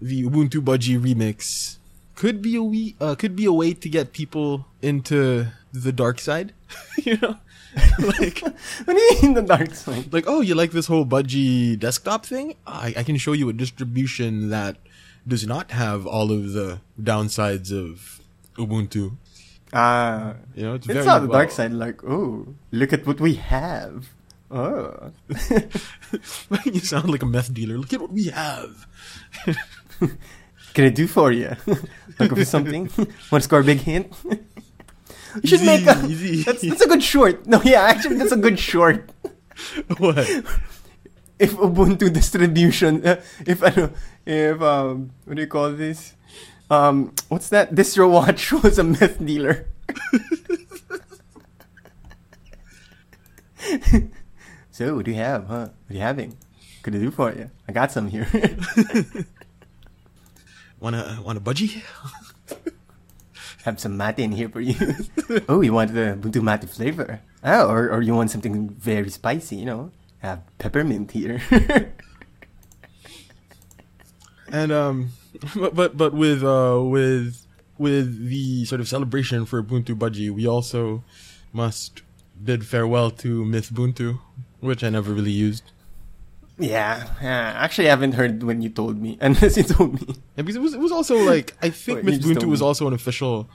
the 0.00 0.24
Ubuntu 0.24 0.60
Budgie 0.60 0.98
remix 1.00 1.76
could 2.14 2.40
be 2.42 2.56
a 2.56 2.62
we 2.62 2.96
uh, 3.00 3.14
could 3.14 3.36
be 3.36 3.44
a 3.44 3.52
way 3.52 3.72
to 3.74 3.88
get 3.88 4.12
people 4.12 4.66
into 4.82 5.46
the 5.72 5.92
dark 5.92 6.18
side, 6.18 6.52
you 7.04 7.18
know, 7.20 7.36
like 7.98 8.40
What 8.84 8.94
do 8.96 9.00
you 9.00 9.22
mean 9.22 9.34
the 9.34 9.42
dark 9.42 9.74
side? 9.74 10.12
like 10.12 10.24
oh, 10.26 10.40
you 10.40 10.54
like 10.54 10.70
this 10.72 10.86
whole 10.86 11.04
Budgie 11.04 11.78
desktop 11.78 12.24
thing? 12.24 12.54
I, 12.66 12.94
I 12.96 13.02
can 13.02 13.16
show 13.16 13.32
you 13.32 13.48
a 13.48 13.52
distribution 13.52 14.48
that 14.50 14.76
does 15.28 15.46
not 15.46 15.70
have 15.72 16.06
all 16.06 16.30
of 16.32 16.52
the 16.52 16.80
downsides 17.00 17.72
of 17.72 18.20
Ubuntu. 18.56 19.16
Ah, 19.72 20.34
You 20.54 20.62
know, 20.62 20.74
it's, 20.74 20.86
it's 20.86 20.94
very 20.94 21.04
not 21.04 21.20
the 21.22 21.28
dark 21.28 21.50
side. 21.50 21.72
Like, 21.72 22.02
oh, 22.04 22.54
look 22.70 22.92
at 22.92 23.04
what 23.06 23.20
we 23.20 23.34
have. 23.34 24.08
Oh, 24.48 25.10
you 26.64 26.78
sound 26.80 27.10
like 27.10 27.22
a 27.22 27.26
meth 27.26 27.52
dealer. 27.52 27.76
Look 27.76 27.92
at 27.92 28.00
what 28.00 28.12
we 28.12 28.26
have. 28.30 28.86
can 30.74 30.84
I 30.84 30.88
do 30.90 31.06
for 31.06 31.32
you? 31.32 31.56
Look 32.18 32.36
for 32.36 32.44
something. 32.44 32.90
Want 32.96 33.08
to 33.32 33.40
score 33.40 33.60
a 33.60 33.64
big 33.64 33.80
hint? 33.80 34.12
you 34.24 34.38
should 35.44 35.60
Easy, 35.60 35.66
make 35.66 35.86
a. 35.86 36.06
easy. 36.06 36.42
That's, 36.42 36.62
that's 36.62 36.80
a 36.82 36.88
good 36.88 37.02
short. 37.02 37.46
No, 37.46 37.60
yeah, 37.62 37.82
actually, 37.82 38.16
that's 38.16 38.32
a 38.32 38.36
good 38.36 38.58
short. 38.58 39.10
what? 39.98 40.18
if 41.38 41.52
Ubuntu 41.56 42.12
distribution, 42.12 43.06
uh, 43.06 43.20
if 43.46 43.62
ano, 43.62 43.92
if 44.24 44.60
um, 44.62 45.10
what 45.24 45.36
do 45.36 45.42
you 45.42 45.48
call 45.48 45.72
this? 45.72 46.14
Um, 46.70 47.14
what's 47.28 47.48
that? 47.50 47.74
Distro 47.74 48.10
Watch 48.10 48.52
was 48.52 48.78
a 48.78 48.84
meth 48.84 49.24
dealer. 49.24 49.66
so, 54.70 54.96
what 54.96 55.04
do 55.04 55.10
you 55.10 55.16
have, 55.18 55.46
huh? 55.46 55.68
What 55.68 55.90
are 55.90 55.94
you 55.94 56.00
having? 56.00 56.36
Could 56.82 56.96
I 56.96 56.98
do 56.98 57.10
for 57.10 57.32
you? 57.32 57.50
I 57.68 57.72
got 57.72 57.92
some 57.92 58.08
here. 58.08 58.28
Wanna 60.80 61.20
wanna 61.24 61.40
budgie? 61.40 61.82
have 63.64 63.80
some 63.80 63.96
mate 63.96 64.18
in 64.18 64.32
here 64.32 64.48
for 64.48 64.60
you. 64.60 64.76
oh, 65.48 65.60
you 65.60 65.72
want 65.72 65.94
the 65.94 66.18
Ubuntu 66.20 66.42
mate 66.42 66.68
flavor? 66.68 67.20
Oh, 67.42 67.68
or 67.68 67.90
or 67.90 68.02
you 68.02 68.14
want 68.14 68.30
something 68.30 68.68
very 68.70 69.10
spicy? 69.10 69.56
You 69.56 69.64
know, 69.64 69.90
have 70.18 70.42
peppermint 70.58 71.12
here. 71.12 71.42
And 74.48 74.70
um, 74.70 75.10
but 75.54 75.74
but 75.74 75.96
but 75.96 76.12
with 76.14 76.44
uh 76.44 76.80
with 76.82 77.44
with 77.78 78.28
the 78.28 78.64
sort 78.64 78.80
of 78.80 78.88
celebration 78.88 79.44
for 79.44 79.62
Ubuntu 79.62 79.94
Budgie, 79.96 80.30
we 80.30 80.46
also 80.46 81.02
must 81.52 82.02
bid 82.42 82.64
farewell 82.66 83.10
to 83.10 83.44
Mythbuntu, 83.44 84.20
which 84.60 84.84
I 84.84 84.90
never 84.90 85.12
really 85.12 85.32
used. 85.32 85.72
Yeah, 86.58 87.06
yeah. 87.22 87.52
Actually, 87.56 87.88
I 87.88 87.90
haven't 87.90 88.12
heard 88.12 88.42
when 88.42 88.62
you 88.62 88.68
told 88.70 89.00
me, 89.00 89.18
unless 89.20 89.56
you 89.56 89.62
told 89.62 90.00
me. 90.00 90.14
Yeah, 90.36 90.42
because 90.42 90.56
it 90.56 90.62
was 90.62 90.74
it 90.74 90.80
was 90.80 90.92
also 90.92 91.16
like 91.18 91.54
I 91.62 91.70
think 91.84 92.00
Mythbuntu 92.00 92.44
was 92.44 92.62
also 92.62 92.86
an 92.86 92.92
official 92.94 93.48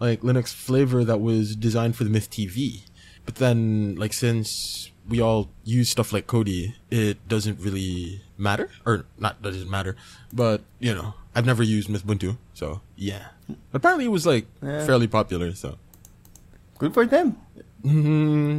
like 0.00 0.20
Linux 0.22 0.52
flavor 0.54 1.04
that 1.04 1.20
was 1.20 1.54
designed 1.56 1.96
for 1.96 2.04
the 2.04 2.10
MythTV. 2.10 2.82
But 3.26 3.36
then 3.36 3.96
like 3.96 4.12
since 4.12 4.90
we 5.08 5.20
all 5.20 5.48
use 5.64 5.90
stuff 5.90 6.12
like 6.12 6.26
Kodi, 6.26 6.74
it 6.90 7.28
doesn't 7.28 7.60
really 7.60 8.22
matter 8.38 8.70
or 8.86 9.04
not 9.18 9.42
doesn't 9.42 9.68
matter. 9.70 9.94
But 10.32 10.62
you 10.80 10.94
know, 10.94 11.14
I've 11.34 11.46
never 11.46 11.62
used 11.62 11.88
Mythbuntu, 11.88 12.38
so 12.54 12.80
yeah. 12.96 13.28
Apparently, 13.74 14.06
it 14.06 14.12
was 14.14 14.24
like 14.26 14.46
Yeah. 14.62 14.84
fairly 14.86 15.06
popular. 15.08 15.52
So 15.54 15.76
Good 16.78 16.94
for 16.94 17.04
them. 17.06 17.36
mm, 17.84 17.92
I 17.92 18.55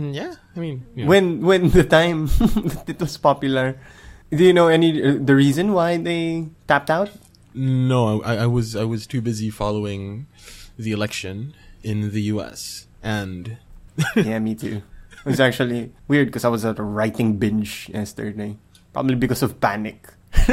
mean, 0.67 0.86
you 0.95 1.03
know. 1.03 1.09
When 1.09 1.41
when 1.41 1.69
the 1.71 1.83
time 1.83 2.29
it 2.88 3.00
was 3.00 3.17
popular, 3.17 3.79
do 4.29 4.43
you 4.43 4.53
know 4.53 4.67
any 4.67 5.01
uh, 5.01 5.17
the 5.19 5.36
reason 5.36 5.74
why 5.74 5.97
they 5.97 6.47
tapped 6.67 6.89
out? 6.89 7.09
no, 7.57 8.21
I, 8.21 8.43
I 8.43 8.45
was 8.45 8.75
I 8.75 8.83
was 8.83 9.07
too 9.07 9.21
busy 9.21 9.50
following 9.50 10.27
the 10.77 10.91
election 10.91 11.55
in 11.81 12.12
the 12.12 12.21
U.S. 12.36 12.86
and 13.01 13.57
yeah, 14.15 14.38
me 14.39 14.53
too. 14.53 14.83
It 15.25 15.25
was 15.25 15.39
actually 15.39 15.91
weird 16.07 16.27
because 16.29 16.45
I 16.45 16.50
was 16.50 16.63
at 16.65 16.77
a 16.79 16.83
writing 16.83 17.38
binge 17.38 17.89
yesterday, 17.89 18.57
probably 18.93 19.15
because 19.15 19.41
of 19.41 19.59
panic. 19.59 20.05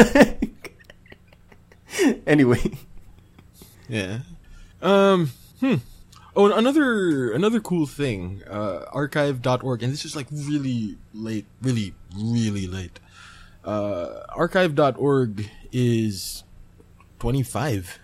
anyway, 2.26 2.72
Yeah. 3.88 4.20
Um. 4.80 5.30
Hmm. 5.60 5.76
Oh, 6.36 6.46
and 6.46 6.54
another 6.54 7.30
another 7.32 7.60
cool 7.60 7.86
thing, 7.86 8.42
uh, 8.50 8.86
archive.org, 8.92 9.82
and 9.82 9.92
this 9.92 10.04
is 10.04 10.16
like 10.16 10.26
really 10.32 10.98
late, 11.12 11.46
really, 11.62 11.94
really 12.16 12.66
late. 12.66 12.98
Uh, 13.64 14.20
archive.org 14.34 15.48
is 15.72 16.42
25. 17.20 17.98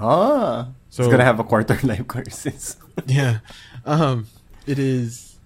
Ah, 0.00 0.68
So- 0.90 1.04
it's 1.04 1.10
gonna 1.10 1.24
have 1.24 1.38
a 1.40 1.44
quarter 1.44 1.78
life 1.86 2.06
courses. 2.08 2.76
yeah. 3.06 3.38
Um, 3.86 4.26
it 4.66 4.78
is, 4.78 5.38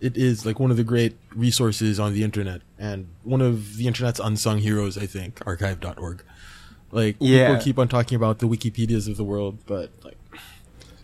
it 0.00 0.16
is 0.16 0.44
like 0.46 0.60
one 0.60 0.70
of 0.70 0.76
the 0.76 0.84
great 0.84 1.16
resources 1.34 1.98
on 1.98 2.12
the 2.12 2.22
internet 2.22 2.60
and 2.78 3.08
one 3.24 3.40
of 3.40 3.76
the 3.78 3.86
internet's 3.86 4.20
unsung 4.20 4.58
heroes, 4.58 4.96
I 4.98 5.06
think, 5.06 5.40
archive.org. 5.46 6.22
Like, 6.92 7.16
Yeah. 7.18 7.48
people 7.48 7.62
keep 7.64 7.78
on 7.78 7.88
talking 7.88 8.14
about 8.16 8.38
the 8.40 8.46
Wikipedias 8.46 9.08
of 9.08 9.16
the 9.16 9.24
world, 9.24 9.58
but 9.66 9.90
like, 10.04 10.17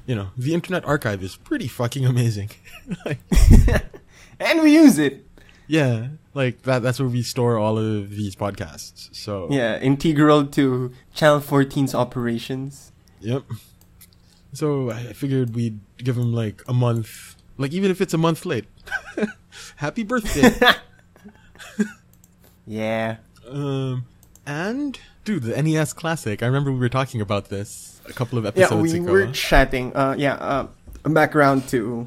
you 0.07 0.15
know, 0.15 0.29
the 0.37 0.55
Internet 0.55 0.85
Archive 0.85 1.23
is 1.23 1.37
pretty 1.37 1.69
fucking 1.69 2.05
amazing. 2.07 2.51
like, 3.07 3.19
and 4.41 4.63
we 4.63 4.75
use 4.75 4.99
it. 4.99 5.27
yeah, 5.67 6.09
like 6.35 6.63
that. 6.63 6.83
That's 6.83 6.99
where 7.01 7.09
we 7.09 7.23
store 7.23 7.59
all 7.59 7.79
of 7.79 8.11
these 8.11 8.37
podcasts. 8.37 9.15
So 9.15 9.49
Yeah, 9.51 9.79
integral 9.81 10.47
to 10.47 10.93
Channel 11.15 11.41
14's 11.41 11.95
operations. 11.95 12.93
yep. 13.21 13.45
So 14.53 14.91
I 14.93 15.13
figured 15.15 15.55
we'd 15.57 15.81
give 15.99 16.17
him 16.17 16.33
like 16.33 16.63
a 16.69 16.73
month, 16.73 17.35
like 17.59 17.73
even 17.73 17.91
if 17.91 18.01
it's 18.01 18.15
a 18.15 18.19
month 18.19 18.47
late. 18.47 18.67
Happy 19.77 20.05
birthday. 20.05 20.51
Yeah. 22.67 23.17
um, 23.49 24.05
and 24.47 24.99
dude, 25.25 25.43
the 25.43 25.61
NES 25.63 25.93
Classic. 25.93 26.43
I 26.43 26.47
remember 26.47 26.73
we 26.73 26.79
were 26.79 26.89
talking 26.89 27.21
about 27.21 27.49
this 27.49 27.94
a 28.09 28.13
couple 28.13 28.39
of 28.39 28.47
episodes 28.47 28.71
Yeah, 28.73 28.81
we 29.01 29.05
ago. 29.05 29.13
were 29.13 29.27
chatting. 29.33 29.95
Uh, 29.97 30.15
yeah, 30.19 30.35
uh, 30.35 30.67
background 31.05 31.69
to 31.69 32.07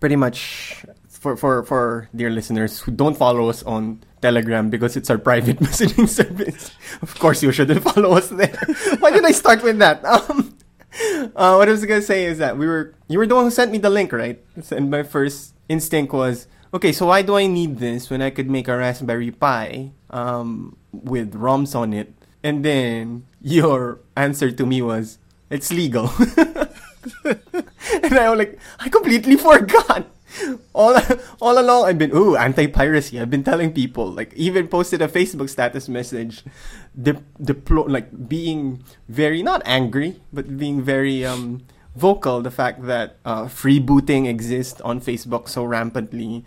pretty 0.00 0.16
much 0.16 0.84
for, 1.08 1.36
for, 1.36 1.62
for 1.64 2.08
dear 2.14 2.30
listeners 2.30 2.80
who 2.80 2.90
don't 2.92 3.16
follow 3.16 3.48
us 3.48 3.62
on 3.62 4.00
Telegram 4.20 4.70
because 4.70 4.96
it's 4.96 5.10
our 5.10 5.18
private 5.18 5.58
messaging 5.64 6.08
service. 6.08 6.70
Of 7.02 7.18
course, 7.18 7.42
you 7.42 7.52
shouldn't 7.52 7.82
follow 7.92 8.12
us 8.12 8.28
there. 8.28 8.54
Why 8.98 9.10
did 9.10 9.24
I 9.24 9.32
start 9.32 9.62
with 9.62 9.78
that? 9.78 10.02
Um, 10.94 11.30
uh, 11.34 11.56
what 11.58 11.66
I 11.68 11.72
was 11.72 11.84
gonna 11.84 12.00
say 12.00 12.24
is 12.26 12.38
that 12.38 12.56
we 12.56 12.68
were 12.68 12.94
you 13.08 13.18
were 13.18 13.26
the 13.26 13.34
one 13.34 13.42
who 13.44 13.50
sent 13.50 13.72
me 13.72 13.78
the 13.78 13.90
link, 13.90 14.12
right? 14.12 14.38
And 14.70 14.92
my 14.92 15.02
first 15.02 15.52
instinct 15.68 16.12
was, 16.12 16.46
okay, 16.72 16.92
so 16.92 17.06
why 17.06 17.22
do 17.22 17.34
I 17.34 17.48
need 17.48 17.78
this 17.78 18.10
when 18.10 18.22
I 18.22 18.30
could 18.30 18.48
make 18.48 18.68
a 18.68 18.76
Raspberry 18.78 19.32
Pi 19.32 19.90
um, 20.10 20.76
with 20.92 21.34
ROMs 21.34 21.74
on 21.74 21.92
it? 21.94 22.14
And 22.44 22.62
then 22.64 23.24
your 23.40 24.00
answer 24.16 24.52
to 24.52 24.66
me 24.66 24.82
was, 24.82 25.18
it's 25.48 25.72
legal. 25.72 26.12
and 27.24 28.12
I 28.12 28.28
was 28.28 28.38
like, 28.38 28.58
I 28.78 28.88
completely 28.90 29.36
forgot. 29.36 30.06
All 30.74 30.98
all 31.40 31.58
along, 31.58 31.86
I've 31.86 31.96
been 31.96 32.10
ooh 32.10 32.34
anti-piracy. 32.34 33.20
I've 33.20 33.30
been 33.30 33.44
telling 33.44 33.72
people, 33.72 34.10
like 34.10 34.34
even 34.34 34.66
posted 34.66 35.00
a 35.00 35.06
Facebook 35.06 35.48
status 35.48 35.88
message, 35.88 36.42
de- 37.00 37.22
deplo- 37.40 37.88
like 37.88 38.10
being 38.28 38.82
very 39.08 39.44
not 39.44 39.62
angry, 39.64 40.20
but 40.32 40.58
being 40.58 40.82
very 40.82 41.24
um 41.24 41.62
vocal. 41.94 42.42
The 42.42 42.50
fact 42.50 42.82
that 42.90 43.22
uh, 43.24 43.44
freebooting 43.44 44.26
exists 44.26 44.80
on 44.82 45.00
Facebook 45.00 45.48
so 45.48 45.62
rampantly. 45.64 46.44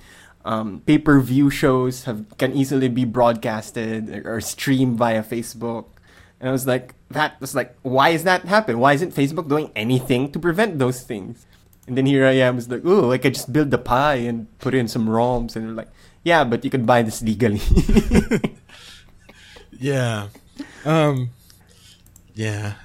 Um, 0.47 0.81
pay-per-view 0.87 1.49
shows 1.49 2.05
have 2.05 2.23
can 2.37 2.55
easily 2.55 2.87
be 2.87 3.03
broadcasted 3.03 4.07
or, 4.07 4.37
or 4.37 4.39
streamed 4.39 4.95
via 4.95 5.21
Facebook. 5.21 5.91
And 6.39 6.47
I 6.47 6.51
was 6.53 6.65
like, 6.65 6.95
that 7.11 7.35
was 7.41 7.53
like, 7.53 7.75
why 7.81 8.15
is 8.15 8.23
that 8.23 8.47
happen? 8.47 8.79
Why 8.79 8.93
isn't 8.93 9.13
Facebook 9.13 9.49
doing 9.49 9.71
anything 9.75 10.31
to 10.31 10.39
prevent 10.39 10.79
those 10.79 11.03
things? 11.03 11.45
And 11.85 11.97
then 11.97 12.05
here 12.05 12.25
I 12.25 12.39
am, 12.39 12.57
it's 12.57 12.69
like, 12.69 12.83
oh, 12.85 13.11
I 13.11 13.17
could 13.17 13.33
just 13.33 13.51
build 13.51 13.71
the 13.71 13.77
pie 13.77 14.23
and 14.23 14.47
put 14.59 14.73
in 14.73 14.87
some 14.87 15.07
ROMs. 15.07 15.55
And 15.55 15.67
they're 15.67 15.75
like, 15.75 15.91
yeah, 16.23 16.43
but 16.43 16.63
you 16.63 16.71
could 16.71 16.85
buy 16.85 17.01
this 17.01 17.21
legally. 17.21 17.59
yeah. 19.71 20.27
Um. 20.85 21.31
Yeah. 22.35 22.75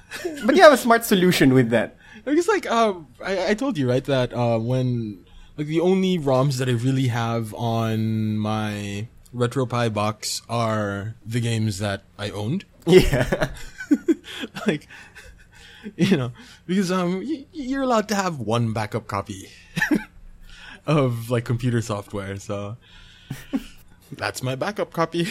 but 0.45 0.55
you 0.55 0.63
have 0.63 0.73
a 0.73 0.77
smart 0.77 1.05
solution 1.05 1.53
with 1.53 1.69
that. 1.69 1.95
Because 2.25 2.47
like 2.47 2.69
um, 2.71 3.07
I, 3.23 3.51
I 3.51 3.53
told 3.53 3.77
you 3.77 3.87
right 3.89 4.03
that 4.05 4.33
uh, 4.33 4.59
when 4.59 5.22
like 5.57 5.67
the 5.67 5.79
only 5.79 6.17
ROMs 6.17 6.57
that 6.57 6.67
I 6.69 6.73
really 6.73 7.07
have 7.07 7.53
on 7.53 8.37
my 8.37 9.07
RetroPie 9.35 9.93
box 9.93 10.41
are 10.49 11.15
the 11.25 11.39
games 11.39 11.79
that 11.79 12.03
I 12.17 12.29
owned. 12.29 12.65
Yeah. 12.85 13.49
like 14.67 14.87
you 15.95 16.17
know 16.17 16.31
because 16.65 16.91
um 16.91 17.19
y- 17.25 17.45
you're 17.53 17.83
allowed 17.83 18.07
to 18.09 18.15
have 18.15 18.39
one 18.39 18.73
backup 18.73 19.07
copy 19.07 19.49
of 20.85 21.29
like 21.29 21.45
computer 21.45 21.81
software 21.81 22.37
so 22.37 22.75
that's 24.11 24.41
my 24.43 24.55
backup 24.55 24.91
copy 24.93 25.27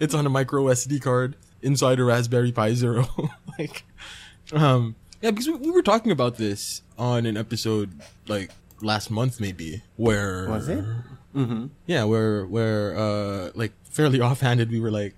it's 0.00 0.14
on 0.14 0.26
a 0.26 0.28
micro 0.28 0.64
sd 0.66 1.00
card 1.00 1.36
inside 1.62 1.98
a 1.98 2.04
raspberry 2.04 2.52
pi 2.52 2.74
zero 2.74 3.08
like 3.58 3.84
um 4.52 4.94
yeah 5.20 5.30
because 5.30 5.48
we, 5.48 5.54
we 5.54 5.70
were 5.70 5.82
talking 5.82 6.12
about 6.12 6.36
this 6.36 6.82
on 6.98 7.26
an 7.26 7.36
episode 7.36 8.00
like 8.28 8.50
last 8.82 9.10
month 9.10 9.40
maybe 9.40 9.82
where 9.96 10.48
Was 10.48 10.68
it? 10.68 10.84
Mm-hmm. 11.34 11.66
yeah, 11.86 12.04
where 12.04 12.44
where 12.46 12.96
uh 12.96 13.50
like 13.54 13.72
fairly 13.84 14.20
offhanded 14.28 14.70
we 14.70 14.80
were 14.80 14.90
like, 14.90 15.14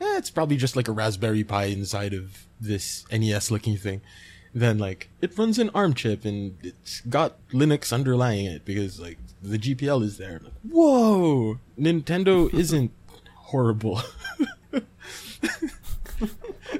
eh, 0.00 0.16
it's 0.16 0.30
probably 0.30 0.56
just 0.56 0.74
like 0.76 0.88
a 0.88 0.92
Raspberry 0.92 1.44
Pi 1.44 1.64
inside 1.66 2.12
of 2.14 2.46
this 2.60 3.04
NES 3.12 3.50
looking 3.50 3.76
thing. 3.76 4.00
Then 4.54 4.78
like 4.78 5.08
it 5.20 5.36
runs 5.38 5.58
an 5.58 5.70
ARM 5.74 5.94
chip 5.94 6.24
and 6.24 6.56
it's 6.62 7.00
got 7.02 7.36
Linux 7.50 7.92
underlying 7.92 8.46
it 8.46 8.64
because 8.64 8.98
like 8.98 9.18
the 9.42 9.58
GPL 9.58 10.02
is 10.02 10.18
there. 10.18 10.40
Like, 10.42 10.52
Whoa, 10.68 11.58
Nintendo 11.78 12.52
isn't 12.62 12.90
horrible. 13.34 14.00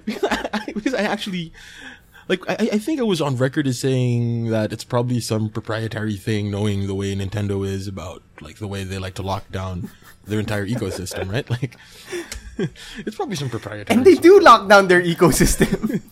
because 0.05 0.95
I 0.95 1.03
actually 1.03 1.53
like 2.29 2.49
I, 2.49 2.69
I 2.73 2.79
think 2.79 3.01
I 3.01 3.05
was 3.05 3.21
on 3.21 3.37
record 3.37 3.67
as 3.67 3.79
saying 3.79 4.51
that 4.51 4.73
it's 4.73 4.85
probably 4.85 5.21
some 5.21 5.49
proprietary 5.49 6.17
thing, 6.17 6.51
knowing 6.51 6.87
the 6.87 6.95
way 6.95 7.15
Nintendo 7.17 7.67
is 7.67 7.89
about 7.89 8.23
like 8.41 8.57
the 8.57 8.69
way 8.69 8.85
they 8.85 8.99
like 8.99 9.15
to 9.15 9.23
lock 9.23 9.51
down 9.51 9.91
their 10.25 10.39
entire 10.39 10.67
ecosystem, 10.67 11.33
right? 11.33 11.49
Like 11.51 11.77
it's 12.99 13.17
probably 13.17 13.37
some 13.37 13.49
proprietary. 13.49 13.97
And 13.97 14.05
they 14.05 14.13
stuff. 14.15 14.23
do 14.23 14.41
lock 14.41 14.69
down 14.69 14.89
their 14.89 15.03
ecosystem. 15.03 16.03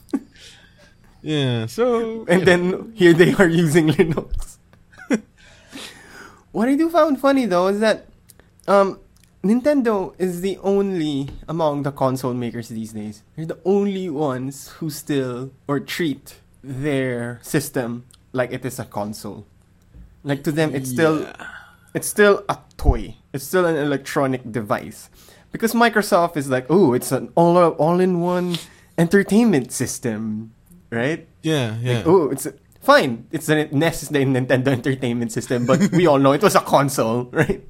yeah. 1.22 1.66
So 1.66 2.24
and 2.29 2.40
you 2.40 2.44
know, 2.44 2.44
then 2.44 2.92
here 2.94 3.12
they 3.12 3.35
are 3.35 3.48
using 3.48 3.88
Linux. 3.88 4.57
what 6.52 6.68
I 6.68 6.76
do 6.76 6.88
found 6.88 7.20
funny 7.20 7.46
though 7.46 7.68
is 7.68 7.81
that 7.81 8.07
um, 8.66 9.00
Nintendo 9.46 10.14
is 10.18 10.40
the 10.40 10.59
only 10.59 11.30
among 11.48 11.82
the 11.82 11.92
console 11.92 12.35
makers 12.35 12.68
these 12.68 12.92
days. 12.92 13.22
They're 13.37 13.46
the 13.46 13.59
only 13.64 14.11
ones 14.11 14.68
who 14.78 14.90
still 14.90 15.52
or 15.68 15.78
treat 15.80 16.37
their 16.62 17.38
system 17.42 18.06
like 18.32 18.52
it 18.52 18.64
is 18.64 18.78
a 18.78 18.85
console. 18.85 19.46
Like 20.24 20.42
to 20.44 20.52
them, 20.52 20.74
it's 20.74 20.90
still 20.90 21.30
it's 21.94 22.09
still 22.09 22.44
a 22.48 22.59
toy. 22.76 23.16
It's 23.32 23.44
still 23.44 23.64
an 23.64 23.76
electronic 23.76 24.50
device. 24.50 25.09
Because 25.52 25.72
Microsoft 25.72 26.37
is 26.37 26.50
like, 26.50 26.66
oh, 26.68 26.92
it's 26.92 27.12
an 27.12 27.30
all 27.37 27.56
all 27.56 28.00
in 28.00 28.20
one 28.20 28.59
entertainment 28.98 29.70
system, 29.72 30.52
right? 30.90 31.26
yeah, 31.42 31.76
yeah. 31.80 31.98
Like, 31.98 32.06
oh, 32.06 32.30
it's 32.30 32.46
a, 32.46 32.54
fine. 32.82 33.26
It's 33.30 33.48
a 33.48 33.66
NES 33.70 34.09
the 34.09 34.24
Nintendo 34.24 34.68
Entertainment 34.68 35.32
System, 35.32 35.66
but 35.66 35.90
we 35.92 36.06
all 36.06 36.18
know 36.18 36.32
it 36.32 36.42
was 36.42 36.54
a 36.54 36.61
console, 36.61 37.24
right? 37.32 37.62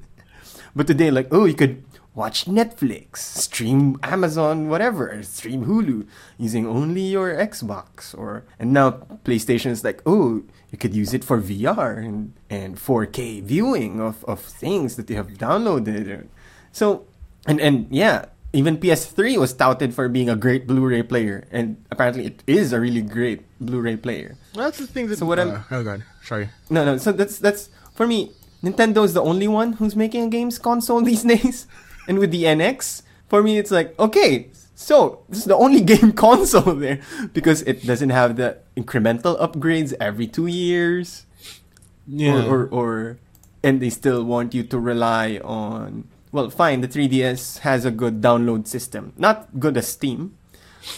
But 0.77 0.85
today, 0.85 1.09
like, 1.09 1.27
oh, 1.33 1.45
you 1.49 1.55
could 1.57 1.81
watch 2.13 2.45
Netflix, 2.45 3.17
stream 3.17 3.97
Amazon, 4.03 4.69
whatever, 4.69 5.21
stream 5.23 5.65
Hulu 5.65 6.05
using 6.37 6.65
only 6.69 7.01
your 7.01 7.33
Xbox, 7.33 8.13
or 8.17 8.45
and 8.61 8.73
now 8.73 8.91
PlayStation 9.25 9.71
is 9.73 9.83
like, 9.83 10.01
oh, 10.05 10.43
you 10.69 10.77
could 10.77 10.93
use 10.93 11.13
it 11.17 11.23
for 11.25 11.41
VR 11.41 11.97
and 11.97 12.33
and 12.49 12.77
4K 12.77 13.41
viewing 13.41 13.97
of 13.99 14.21
of 14.25 14.39
things 14.39 14.95
that 14.97 15.09
you 15.09 15.17
have 15.17 15.33
downloaded. 15.41 16.29
So, 16.71 17.05
and 17.49 17.57
and 17.59 17.87
yeah, 17.89 18.29
even 18.53 18.77
PS3 18.77 19.37
was 19.41 19.53
touted 19.53 19.93
for 19.97 20.05
being 20.09 20.29
a 20.29 20.35
great 20.37 20.65
Blu-ray 20.69 21.03
player, 21.09 21.45
and 21.49 21.77
apparently 21.89 22.25
it 22.29 22.43
is 22.45 22.73
a 22.73 22.79
really 22.79 23.01
great 23.01 23.41
Blu-ray 23.61 23.97
player. 23.97 24.37
Well, 24.53 24.65
that's 24.69 24.77
the 24.77 24.87
thing 24.87 25.07
that. 25.09 25.17
So 25.17 25.25
what 25.25 25.39
I'm- 25.41 25.65
uh, 25.65 25.75
oh 25.75 25.83
god, 25.83 26.03
sorry. 26.21 26.49
No, 26.69 26.85
no. 26.85 26.97
So 27.01 27.11
that's 27.11 27.37
that's 27.41 27.69
for 27.97 28.05
me. 28.05 28.31
Nintendo 28.67 29.03
is 29.05 29.13
the 29.13 29.21
only 29.23 29.47
one 29.47 29.73
who's 29.73 29.95
making 29.95 30.23
a 30.25 30.29
games 30.29 30.59
console 30.59 31.01
these 31.07 31.23
days, 31.23 31.67
and 32.07 32.19
with 32.19 32.31
the 32.31 32.43
NX, 32.43 33.01
for 33.29 33.41
me 33.43 33.57
it's 33.57 33.71
like 33.71 33.97
okay, 33.99 34.49
so 34.75 35.23
this 35.29 35.39
is 35.39 35.45
the 35.45 35.55
only 35.55 35.81
game 35.93 36.11
console 36.11 36.75
there 36.75 36.99
because 37.33 37.61
it 37.63 37.85
doesn't 37.85 38.11
have 38.11 38.35
the 38.35 38.57
incremental 38.75 39.39
upgrades 39.39 39.93
every 39.99 40.27
two 40.27 40.47
years, 40.47 41.25
Yeah. 42.07 42.45
or, 42.45 42.67
or 42.67 42.67
or 42.71 43.17
and 43.63 43.81
they 43.81 43.89
still 43.89 44.23
want 44.23 44.53
you 44.53 44.63
to 44.63 44.77
rely 44.79 45.39
on. 45.43 46.07
Well, 46.31 46.49
fine. 46.51 46.81
The 46.81 46.87
3DS 46.91 47.59
has 47.65 47.85
a 47.85 47.91
good 47.91 48.21
download 48.21 48.67
system, 48.67 49.13
not 49.17 49.47
good 49.59 49.77
as 49.77 49.87
Steam, 49.87 50.35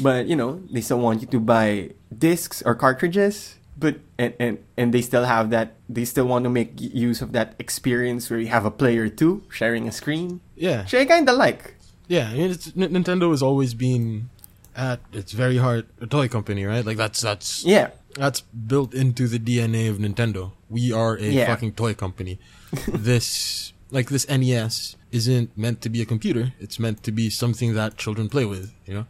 but 0.02 0.26
you 0.28 0.36
know 0.36 0.62
they 0.74 0.82
still 0.82 1.00
want 1.00 1.22
you 1.22 1.28
to 1.30 1.40
buy 1.40 1.92
discs 2.10 2.62
or 2.66 2.74
cartridges 2.76 3.56
but 3.80 3.96
and, 4.18 4.34
and 4.40 4.58
and 4.78 4.94
they 4.94 5.02
still 5.02 5.24
have 5.26 5.50
that. 5.52 5.76
They 5.88 6.06
still 6.06 6.26
want 6.28 6.44
to 6.44 6.50
make 6.50 6.72
use 6.80 7.22
of 7.22 7.32
that 7.32 7.56
experience 7.60 8.30
where 8.30 8.40
you 8.40 8.48
have 8.48 8.66
a 8.66 8.72
player 8.72 9.08
too 9.10 9.44
sharing 9.50 9.88
a 9.88 9.92
screen. 9.92 10.42
Yeah, 10.56 10.84
Which 10.84 10.94
I 10.96 11.06
kind 11.06 11.30
of 11.30 11.38
like. 11.38 11.76
yeah. 12.08 12.30
I 12.30 12.34
mean, 12.36 12.52
it's, 12.52 12.68
N- 12.76 12.92
Nintendo 12.94 13.32
has 13.32 13.42
always 13.42 13.74
been 13.74 14.30
at 14.76 15.00
its 15.14 15.32
very 15.32 15.58
heart 15.58 15.88
a 16.02 16.08
toy 16.08 16.28
company, 16.28 16.66
right? 16.66 16.86
Like 16.86 16.98
that's 16.98 17.22
that's 17.22 17.64
Yeah, 17.66 17.90
that's 18.16 18.42
built 18.42 18.94
into 18.94 19.28
the 19.28 19.40
DNA 19.40 19.90
of 19.90 19.98
Nintendo. 19.98 20.52
We 20.70 20.92
are 20.92 21.16
a 21.18 21.30
Yeah. 21.30 21.48
fucking 21.48 21.74
toy 21.74 21.94
company. 21.94 22.40
this 22.88 23.74
like 23.92 24.10
this 24.10 24.28
NES 24.30 24.96
isn't 25.12 25.58
meant 25.58 25.82
to 25.82 25.90
be 25.90 26.02
a 26.02 26.06
computer. 26.06 26.54
It's 26.60 26.78
meant 26.80 27.02
to 27.04 27.12
be 27.12 27.30
something 27.30 27.74
that 27.74 27.98
children 27.98 28.30
play 28.30 28.46
with, 28.46 28.74
you 28.86 28.94
know? 28.94 29.06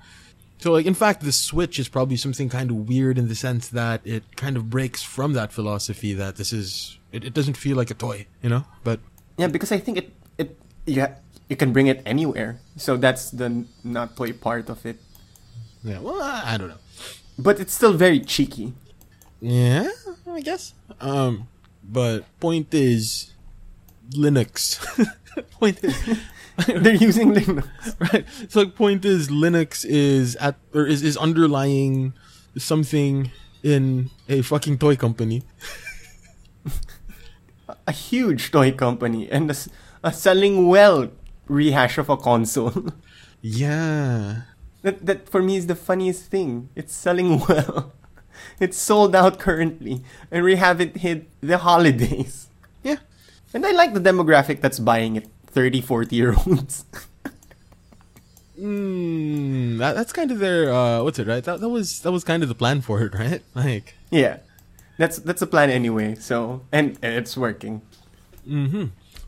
So 0.60 0.74
like 0.74 0.86
in 0.86 0.94
fact 0.94 1.22
the 1.22 1.32
Switch 1.32 1.80
is 1.80 1.88
probably 1.88 2.18
something 2.18 2.50
kind 2.50 2.70
of 2.70 2.88
weird 2.88 3.18
in 3.18 3.28
the 3.28 3.36
sense 3.36 3.70
that 3.70 4.02
it 4.04 4.36
kind 4.36 4.58
of 4.58 4.70
breaks 4.70 5.02
from 5.02 5.34
that 5.34 5.52
philosophy 5.54 6.14
that 6.14 6.36
this 6.36 6.52
is 6.52 7.00
it, 7.12 7.24
it 7.24 7.34
doesn't 7.34 7.56
feel 7.56 7.78
like 7.78 7.90
a 7.90 7.94
toy, 7.96 8.28
you 8.44 8.50
know? 8.50 8.66
But 8.84 9.00
yeah, 9.38 9.48
because 9.48 9.72
I 9.72 9.80
think 9.80 9.98
it 9.98 10.12
it 10.38 10.58
yeah 10.86 11.16
you 11.48 11.56
can 11.56 11.72
bring 11.72 11.88
it 11.88 12.04
anywhere. 12.06 12.60
So 12.76 12.98
that's 12.98 13.32
the 13.32 13.66
not 13.84 14.16
toy 14.16 14.34
part 14.34 14.70
of 14.70 14.86
it. 14.86 15.00
yeah, 15.84 16.00
well 16.00 16.22
I, 16.22 16.54
I 16.54 16.58
don't 16.58 16.68
know. 16.68 16.84
But 17.40 17.60
it's 17.60 17.74
still 17.74 17.94
very 17.94 18.20
cheeky. 18.20 18.74
Yeah, 19.40 19.88
I 20.28 20.42
guess. 20.42 20.74
Um 21.00 21.48
but 21.82 22.28
point 22.42 22.74
is 22.74 23.32
Linux. 24.12 24.76
point 25.52 25.80
is 25.84 25.96
They're 26.68 26.94
using 26.94 27.34
Linux. 27.34 27.68
right 28.00 28.26
so 28.50 28.62
like 28.62 28.76
point 28.76 29.06
is 29.06 29.30
linux 29.30 29.86
is 29.86 30.36
at 30.38 30.56
or 30.74 30.86
is, 30.86 31.04
is 31.04 31.16
underlying 31.18 32.14
something 32.58 33.32
in 33.64 34.10
a 34.28 34.42
fucking 34.42 34.78
toy 34.78 34.96
company 34.96 35.44
a 37.88 37.92
huge 37.92 38.52
toy 38.52 38.72
company 38.72 39.30
and 39.32 39.52
a 40.04 40.12
selling 40.14 40.68
well 40.68 41.10
rehash 41.48 41.98
of 41.98 42.10
a 42.10 42.18
console. 42.18 42.94
yeah 43.42 44.42
that 44.82 45.06
that 45.06 45.28
for 45.28 45.42
me 45.42 45.58
is 45.58 45.68
the 45.68 45.76
funniest 45.76 46.26
thing. 46.32 46.70
It's 46.76 46.94
selling 46.94 47.40
well. 47.50 47.94
It's 48.60 48.78
sold 48.78 49.16
out 49.16 49.40
currently, 49.40 50.04
and 50.32 50.46
we 50.46 50.56
haven't 50.56 50.98
hit 50.98 51.28
the 51.42 51.58
holidays. 51.58 52.48
yeah 52.84 53.04
And 53.54 53.66
I 53.66 53.72
like 53.72 53.94
the 53.94 54.00
demographic 54.00 54.62
that's 54.62 54.80
buying 54.80 55.16
it 55.18 55.28
30, 55.52 55.82
40 55.82 56.16
year 56.16 56.36
olds. 56.48 56.86
mm, 58.60 59.78
that, 59.78 59.96
that's 59.96 60.14
kind 60.14 60.32
of 60.32 60.40
their 60.40 60.72
uh 60.74 61.04
what's 61.04 61.20
it 61.20 61.28
right 61.28 61.44
that, 61.44 61.60
that 61.62 61.70
was 61.70 62.02
that 62.02 62.12
was 62.12 62.24
kind 62.24 62.44
of 62.44 62.50
the 62.50 62.56
plan 62.56 62.82
for 62.82 63.02
it 63.02 63.14
right 63.18 63.42
like 63.56 63.96
yeah. 64.12 64.38
That's 64.98 65.18
that's 65.20 65.40
the 65.40 65.48
plan 65.48 65.70
anyway. 65.70 66.16
So 66.16 66.62
and, 66.74 66.98
and 67.02 67.16
it's 67.16 67.38
working. 67.38 67.82
mm-hmm 68.48 68.86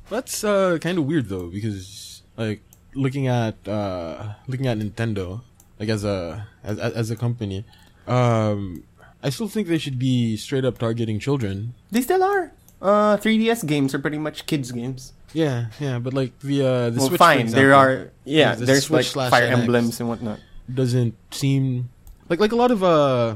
that's 0.10 0.44
uh 0.44 0.78
kind 0.82 0.98
of 0.98 1.06
weird 1.06 1.30
though 1.30 1.48
because 1.48 2.22
like 2.36 2.60
looking 2.96 3.28
at 3.28 3.56
uh 3.66 4.34
looking 4.48 4.68
at 4.68 4.78
nintendo 4.78 5.40
like 5.80 5.88
as 5.88 6.04
a 6.04 6.46
as 6.66 6.78
as 6.78 6.92
as 6.94 7.12
a 7.12 7.16
company 7.16 7.64
um 8.08 8.84
i 9.24 9.30
still 9.30 9.48
think 9.48 9.70
they 9.70 9.78
should 9.78 9.98
be 9.98 10.36
straight 10.36 10.66
up 10.66 10.78
targeting 10.78 11.18
children 11.18 11.74
They 11.92 12.02
still 12.02 12.24
are. 12.24 12.52
Uh, 12.82 13.16
3DS 13.16 13.64
games 13.66 13.94
are 13.96 14.00
pretty 14.00 14.18
much 14.18 14.48
kids 14.48 14.72
games. 14.74 15.14
Yeah, 15.34 15.68
yeah, 15.80 16.00
but 16.00 16.14
like 16.14 16.38
the 16.40 16.62
uh 16.62 16.90
the 16.90 17.00
well, 17.00 17.08
Switch, 17.08 17.18
fine. 17.20 17.48
there 17.48 17.74
are 17.74 18.12
yeah. 18.26 18.56
the 18.56 18.66
There's 18.66 18.86
Switch 18.86 19.16
like 19.16 19.30
Fire 19.32 19.48
NX. 19.48 19.60
Emblems 19.60 20.00
and 20.00 20.10
whatnot. 20.10 20.40
doesn't 20.74 21.16
seem 21.32 21.90
like 22.30 22.40
like 22.40 22.52
a 22.52 22.56
lot 22.56 22.72
of 22.72 22.84
uh 22.84 23.36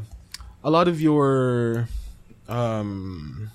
a 0.64 0.70
lot 0.70 0.88
of 0.88 1.00
your 1.02 1.88
um 2.48 3.52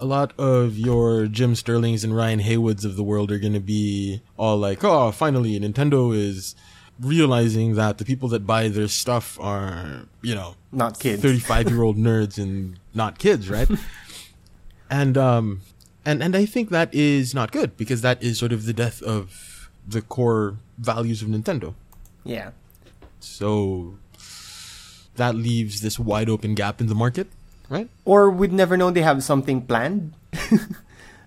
a 0.00 0.04
lot 0.04 0.32
of 0.38 0.78
your 0.78 1.26
Jim 1.26 1.54
Sterlings 1.54 2.04
and 2.04 2.14
Ryan 2.14 2.40
Haywoods 2.40 2.84
of 2.84 2.96
the 2.96 3.02
world 3.02 3.32
are 3.32 3.38
gonna 3.38 3.60
be 3.60 4.20
all 4.36 4.56
like, 4.56 4.84
oh, 4.84 5.10
finally 5.10 5.58
Nintendo 5.58 6.14
is 6.14 6.54
realizing 7.00 7.74
that 7.76 7.98
the 7.98 8.04
people 8.04 8.28
that 8.28 8.46
buy 8.46 8.68
their 8.68 8.88
stuff 8.88 9.38
are 9.40 10.02
you 10.22 10.34
know 10.34 10.54
Not 10.72 10.98
kids. 10.98 11.22
35 11.22 11.70
year 11.70 11.82
old 11.82 11.96
nerds 12.08 12.38
and 12.38 12.78
not 12.94 13.18
kids, 13.18 13.48
right? 13.48 13.68
and 14.90 15.16
um 15.18 15.60
and 16.08 16.22
and 16.24 16.32
I 16.34 16.44
think 16.46 16.70
that 16.70 16.88
is 16.94 17.34
not 17.34 17.52
good 17.52 17.76
because 17.76 18.00
that 18.00 18.22
is 18.22 18.38
sort 18.38 18.52
of 18.56 18.64
the 18.64 18.72
death 18.72 19.02
of 19.02 19.68
the 19.86 20.00
core 20.00 20.56
values 20.78 21.20
of 21.22 21.28
Nintendo. 21.28 21.74
Yeah. 22.24 22.50
So 23.20 23.94
that 25.20 25.34
leaves 25.34 25.80
this 25.84 25.98
wide 25.98 26.28
open 26.30 26.54
gap 26.54 26.80
in 26.80 26.86
the 26.86 26.94
market, 26.94 27.26
right? 27.68 27.88
Or 28.04 28.30
we'd 28.30 28.52
never 28.52 28.76
know 28.76 28.90
they 28.90 29.02
have 29.02 29.22
something 29.22 29.62
planned. 29.62 30.14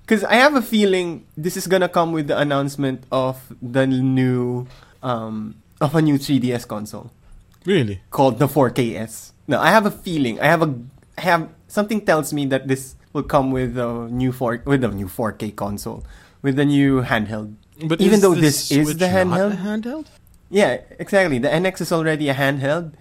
Because 0.01 0.25
I 0.27 0.35
have 0.43 0.55
a 0.59 0.61
feeling 0.61 1.23
this 1.37 1.55
is 1.55 1.67
gonna 1.71 1.87
come 1.87 2.11
with 2.11 2.27
the 2.27 2.35
announcement 2.37 3.05
of 3.13 3.39
the 3.61 3.87
new, 3.87 4.67
um, 5.01 5.55
of 5.79 5.95
a 5.95 6.01
new 6.01 6.17
3DS 6.19 6.67
console 6.67 7.11
Really? 7.63 8.01
called 8.09 8.35
the 8.37 8.47
4KS. 8.47 9.31
No, 9.47 9.61
I 9.61 9.69
have 9.69 9.85
a 9.85 9.91
feeling. 9.91 10.35
I 10.41 10.47
have 10.51 10.63
a, 10.67 10.73
I 11.17 11.21
have 11.21 11.47
something 11.71 12.03
tells 12.03 12.33
me 12.33 12.43
that 12.51 12.67
this 12.67 12.95
will 13.13 13.23
come 13.23 13.51
with 13.51 13.77
a 13.77 14.07
new 14.09 14.31
4 14.31 14.63
with 14.65 14.83
a 14.83 14.89
new 14.89 15.07
4K 15.07 15.55
console 15.55 16.03
with 16.41 16.55
the 16.55 16.65
new 16.65 17.01
handheld. 17.03 17.55
But 17.83 17.99
Even 18.01 18.19
though 18.21 18.33
the 18.35 18.41
this 18.41 18.71
is 18.71 18.87
Switch 18.87 18.97
the 18.97 19.07
not 19.07 19.15
handheld? 19.27 19.57
handheld? 19.61 20.05
Yeah, 20.49 20.81
exactly. 20.99 21.39
The 21.39 21.47
NX 21.49 21.81
is 21.81 21.91
already 21.91 22.29
a 22.29 22.33
handheld, 22.35 22.93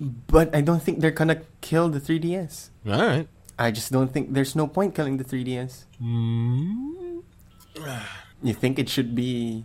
but 0.00 0.54
I 0.54 0.60
don't 0.60 0.82
think 0.82 1.00
they're 1.00 1.10
gonna 1.14 1.42
kill 1.60 1.88
the 1.88 2.00
3DS. 2.00 2.70
All 2.86 2.92
right. 3.00 3.28
I 3.58 3.70
just 3.70 3.90
don't 3.90 4.12
think 4.12 4.34
there's 4.34 4.54
no 4.54 4.66
point 4.66 4.94
killing 4.94 5.16
the 5.16 5.24
3DS. 5.24 5.84
Mm, 6.02 7.22
You 8.42 8.52
think 8.52 8.78
it 8.78 8.88
should 8.88 9.14
be 9.14 9.64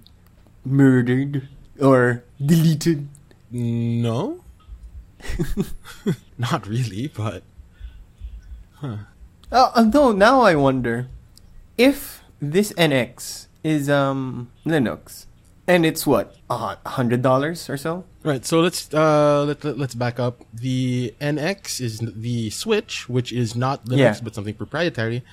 murdered 0.64 1.50
or 1.82 2.24
deleted? 2.40 3.10
no. 3.52 4.40
not 6.38 6.66
really, 6.68 7.08
but 7.14 7.44
Oh, 8.82 9.00
although 9.52 10.12
now 10.12 10.42
I 10.42 10.56
wonder 10.56 11.08
if 11.78 12.24
this 12.42 12.74
NX 12.74 13.48
is 13.64 13.90
um 13.90 14.50
Linux 14.66 15.26
and 15.68 15.86
it's 15.86 16.08
what 16.08 16.36
a 16.50 16.78
hundred 16.90 17.22
dollars 17.22 17.70
or 17.70 17.78
so. 17.78 18.04
Right, 18.24 18.46
so 18.46 18.60
let's 18.62 18.94
uh 18.94 19.44
let, 19.46 19.64
let 19.64 19.80
us 19.90 19.96
back 19.96 20.20
up. 20.20 20.44
The 20.54 21.14
NX 21.22 21.82
is 21.82 22.00
the 22.16 22.50
Switch, 22.50 23.08
which 23.10 23.32
is 23.32 23.56
not 23.56 23.86
Linux 23.86 23.98
Yeah. 23.98 24.16
but 24.24 24.36
something 24.36 24.54
proprietary. 24.56 25.24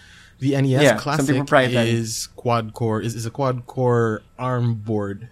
The 0.41 0.53
NES 0.61 0.83
Yeah, 0.83 0.97
Classic 0.99 1.35
is 1.51 2.29
quad 2.37 2.73
core 2.73 3.01
is, 3.03 3.17
is 3.17 3.27
a 3.27 3.31
quad 3.31 3.67
core 3.67 4.23
ARM 4.39 4.75
board. 4.75 5.29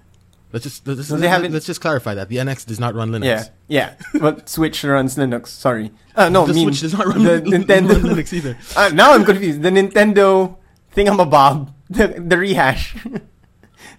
Let's 0.53 0.63
just 0.65 0.87
let's, 0.87 1.09
So 1.09 1.17
haven't- 1.19 1.53
let's 1.53 1.67
just 1.67 1.81
clarify 1.81 2.15
that 2.15 2.29
the 2.29 2.37
NX 2.37 2.67
does 2.67 2.79
not 2.81 2.95
run 2.95 3.11
Linux. 3.11 3.25
Yeah, 3.25 3.45
yeah. 3.69 3.95
but 4.21 4.49
Switch 4.55 4.83
runs 4.85 5.17
Linux. 5.17 5.49
Sorry. 5.49 5.91
Uh, 6.15 6.29
no, 6.29 6.47
the 6.47 6.55
mean 6.55 6.69
Switch 6.69 6.81
does 6.81 6.93
not 6.95 7.07
run, 7.07 7.23
the 7.25 7.41
Lin- 7.43 7.65
Nintendo. 7.65 7.91
run 8.03 8.15
Linux 8.17 8.33
either. 8.33 8.57
Uh, 8.77 8.91
now 8.95 9.13
I'm 9.13 9.25
confused. 9.25 9.63
The 9.63 9.71
Nintendo 9.71 10.57
thing. 10.93 11.09
I'm 11.09 11.19
thingamabob, 11.19 11.75
the 11.91 12.09
the 12.25 12.39
rehash, 12.39 12.97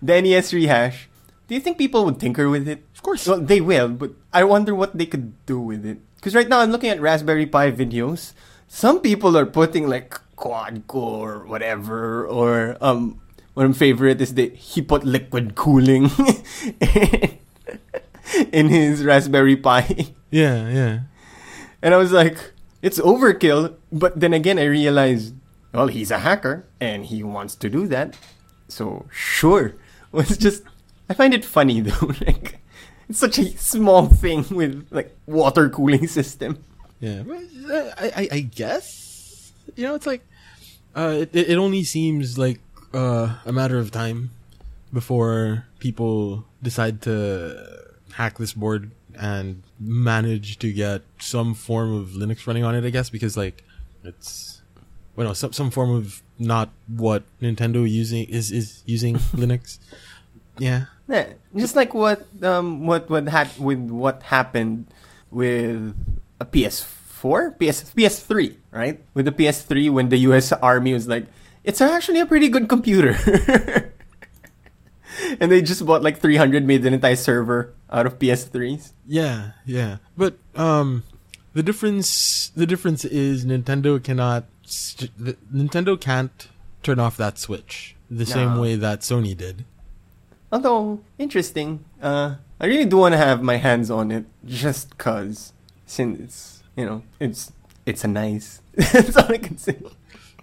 the 0.02 0.22
NES 0.22 0.54
rehash. 0.54 1.10
Do 1.48 1.56
you 1.56 1.62
think 1.62 1.78
people 1.78 2.04
would 2.06 2.20
tinker 2.20 2.50
with 2.50 2.68
it? 2.68 2.84
Of 2.96 3.04
course. 3.04 3.28
Well, 3.28 3.40
they 3.40 3.62
will, 3.62 3.88
but 3.90 4.12
I 4.34 4.44
wonder 4.44 4.74
what 4.76 4.98
they 4.98 5.06
could 5.06 5.34
do 5.46 5.60
with 5.60 5.86
it. 5.86 6.00
Because 6.16 6.34
right 6.36 6.48
now 6.50 6.60
I'm 6.60 6.72
looking 6.72 6.90
at 6.90 7.00
Raspberry 7.00 7.46
Pi 7.46 7.72
videos. 7.72 8.34
Some 8.68 9.00
people 9.00 9.38
are 9.38 9.46
putting 9.46 9.88
like 9.88 10.20
quad 10.36 10.84
core, 10.88 11.34
or 11.36 11.46
whatever, 11.48 12.26
or 12.28 12.76
um, 12.82 13.22
one 13.58 13.74
favorite 13.74 14.22
is 14.22 14.36
that 14.36 14.54
he 14.54 14.84
put 14.84 15.04
liquid 15.04 15.56
cooling 15.56 16.12
in 18.54 18.70
his 18.70 19.04
Raspberry 19.04 19.58
Pi. 19.58 20.14
Yeah, 20.30 20.70
yeah. 20.70 21.00
And 21.82 21.96
I 21.96 21.98
was 21.98 22.12
like, 22.12 22.38
it's 22.84 23.00
overkill. 23.00 23.74
But 23.92 24.20
then 24.20 24.34
again, 24.34 24.60
I 24.60 24.66
realized, 24.66 25.34
well, 25.74 25.88
he's 25.88 26.12
a 26.12 26.20
hacker 26.20 26.68
and 26.80 27.06
he 27.06 27.24
wants 27.24 27.56
to 27.56 27.70
do 27.70 27.88
that. 27.88 28.16
So, 28.68 29.08
sure. 29.12 29.74
It's 30.14 30.38
just, 30.38 30.64
I 31.10 31.14
find 31.14 31.34
it 31.34 31.44
funny 31.44 31.82
though. 31.88 32.14
like, 32.26 32.60
it's 33.10 33.20
such 33.20 33.40
a 33.40 33.58
small 33.58 34.06
thing 34.06 34.46
with 34.52 34.86
like 34.92 35.18
water 35.26 35.68
cooling 35.70 36.06
system. 36.08 36.64
Yeah, 37.00 37.24
uh, 37.26 37.92
I, 37.98 38.06
I, 38.16 38.28
I 38.32 38.40
guess 38.42 39.52
you 39.76 39.84
know 39.84 39.94
it's 39.94 40.08
like 40.08 40.26
uh, 40.96 41.26
it, 41.32 41.36
it 41.36 41.58
only 41.58 41.84
seems 41.84 42.38
like 42.40 42.60
uh, 42.94 43.36
a 43.46 43.52
matter 43.52 43.78
of 43.78 43.92
time 43.92 44.32
before 44.94 45.66
people 45.80 46.46
decide 46.62 47.02
to 47.04 47.86
hack 48.14 48.38
this 48.38 48.54
board 48.54 48.92
and 49.16 49.64
manage 49.80 50.60
to 50.60 50.72
get 50.72 51.02
some 51.20 51.54
form 51.54 51.94
of 51.94 52.10
Linux 52.10 52.48
running 52.48 52.64
on 52.64 52.76
it. 52.76 52.84
I 52.86 52.90
guess 52.90 53.10
because 53.10 53.36
like 53.38 53.64
it's 54.04 54.62
well, 55.16 55.28
no, 55.28 55.34
some 55.34 55.54
some 55.54 55.72
form 55.72 55.92
of 55.92 56.22
not 56.40 56.70
what 56.88 57.24
Nintendo 57.42 57.90
using 57.90 58.26
is 58.30 58.52
is 58.52 58.84
using 58.86 59.16
Linux. 59.36 59.80
Yeah, 60.58 60.86
Yeah, 61.08 61.34
just 61.56 61.76
like 61.76 61.94
what 61.94 62.26
um 62.44 62.86
what 62.86 63.10
what 63.10 63.28
had 63.28 63.50
with 63.60 63.80
what 63.90 64.24
happened 64.24 64.88
with 65.30 65.94
a 66.40 66.46
PS4 66.46 66.98
PS4, 67.18 67.58
PS 67.58 67.94
PS3, 67.94 68.56
right? 68.72 69.02
With 69.14 69.26
the 69.26 69.32
PS3, 69.32 69.92
when 69.92 70.10
the 70.10 70.18
U.S. 70.30 70.52
Army 70.52 70.94
was 70.94 71.08
like, 71.08 71.26
it's 71.68 71.82
actually 71.82 72.22
a 72.22 72.26
pretty 72.26 72.48
good 72.48 72.70
computer. 72.70 73.20
and 75.40 75.52
they 75.52 75.62
just 75.62 75.86
bought 75.86 76.02
like 76.02 76.18
300 76.18 76.66
made 76.66 76.86
an 76.86 76.94
entire 76.94 77.18
server 77.18 77.74
out 77.92 78.06
of 78.06 78.18
PS3s. 78.18 78.94
Yeah, 79.06 79.52
yeah. 79.66 79.98
But 80.16 80.38
um 80.56 81.04
the 81.54 81.62
difference 81.62 82.50
the 82.56 82.66
difference 82.66 83.04
is 83.04 83.46
Nintendo 83.46 84.02
cannot 84.02 84.46
st- 84.64 85.12
Nintendo 85.54 86.00
can't 86.00 86.48
turn 86.84 87.00
off 87.00 87.18
that 87.18 87.38
switch 87.38 87.96
the 88.10 88.26
same 88.26 88.58
way 88.58 88.76
that 88.76 89.02
Sony 89.02 89.36
did. 89.36 89.66
Although 90.50 91.02
interesting, 91.18 91.84
uh, 92.02 92.36
I 92.62 92.66
really 92.66 92.86
do 92.86 92.98
want 92.98 93.12
to 93.12 93.18
have 93.18 93.44
my 93.44 93.58
hands 93.58 93.92
on 93.92 94.12
it, 94.12 94.24
just 94.46 94.98
cause 94.98 95.52
since 95.86 96.20
it's 96.22 96.64
you 96.78 96.86
know 96.86 97.04
it's 97.20 97.52
it's 97.86 98.06
a 98.06 98.08
nice. 98.08 98.62
That's 98.76 99.18
all 99.18 99.30
I 99.30 99.38
can 99.38 99.58
say. 99.58 99.76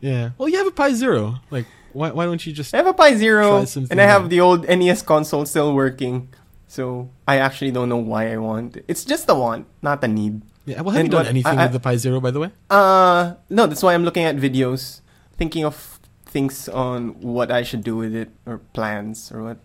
Yeah. 0.04 0.36
Well, 0.36 0.48
you 0.52 0.58
have 0.60 0.66
a 0.68 0.76
Pi 0.76 0.92
Zero. 0.92 1.40
Like 1.48 1.64
why 1.96 2.10
why 2.12 2.26
don't 2.28 2.44
you 2.44 2.52
just 2.52 2.74
I 2.74 2.76
have 2.76 2.86
a 2.86 2.92
Pi 2.92 3.16
Zero, 3.16 3.64
and 3.90 3.96
I 4.00 4.04
have 4.04 4.24
out. 4.24 4.30
the 4.30 4.40
old 4.44 4.68
NES 4.68 5.00
console 5.00 5.46
still 5.48 5.72
working. 5.72 6.28
So 6.68 7.08
I 7.26 7.38
actually 7.40 7.70
don't 7.72 7.88
know 7.88 8.02
why 8.02 8.28
I 8.32 8.36
want 8.36 8.76
it. 8.76 8.84
It's 8.86 9.04
just 9.06 9.24
the 9.26 9.34
want, 9.34 9.64
not 9.80 10.02
the 10.04 10.08
need. 10.08 10.42
Yeah, 10.66 10.80
well, 10.82 10.92
have 10.92 11.00
And 11.04 11.08
you 11.08 11.16
done 11.16 11.26
anything 11.26 11.56
I- 11.56 11.62
I- 11.62 11.64
with 11.66 11.72
the 11.72 11.80
Pi 11.80 11.96
Zero 11.96 12.20
by 12.20 12.32
the 12.32 12.40
way? 12.40 12.50
Uh, 12.68 13.34
no, 13.48 13.64
that's 13.66 13.80
why 13.82 13.94
I'm 13.94 14.04
looking 14.04 14.24
at 14.24 14.36
videos, 14.36 15.00
thinking 15.40 15.64
of 15.64 16.00
things 16.26 16.68
on 16.68 17.20
what 17.24 17.48
I 17.52 17.62
should 17.62 17.84
do 17.84 17.96
with 17.96 18.12
it 18.12 18.28
or 18.44 18.58
plans 18.76 19.30
or 19.32 19.40
what. 19.44 19.58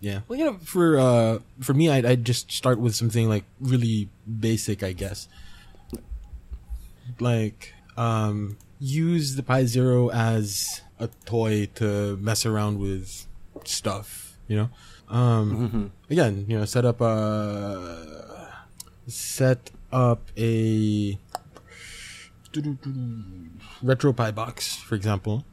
Yeah. 0.00 0.20
Well, 0.26 0.38
you 0.38 0.44
know, 0.46 0.56
for 0.62 0.98
uh 0.98 1.38
for 1.60 1.74
me 1.74 1.86
I'd 1.90 2.06
I'd 2.06 2.24
just 2.26 2.50
start 2.50 2.78
with 2.82 2.94
something 2.98 3.28
like 3.28 3.44
really 3.62 4.08
basic, 4.26 4.82
I 4.82 4.90
guess. 4.94 5.28
Like 7.20 7.74
um 7.96 8.56
use 8.80 9.36
the 9.36 9.42
Pi 9.42 9.64
Zero 9.64 10.10
as 10.10 10.82
a 10.98 11.08
toy 11.24 11.66
to 11.76 12.16
mess 12.18 12.44
around 12.46 12.78
with 12.78 13.26
stuff, 13.64 14.36
you 14.48 14.56
know? 14.56 14.68
Um 15.08 15.46
Mm-hmm. 15.68 15.86
again, 16.12 16.44
you 16.48 16.58
know, 16.58 16.64
set 16.64 16.84
up 16.84 17.00
a 17.00 18.48
set 19.06 19.70
up 19.92 20.20
a 20.36 21.18
RetroPie 23.84 24.34
box, 24.34 24.76
for 24.76 24.94
example, 24.94 25.44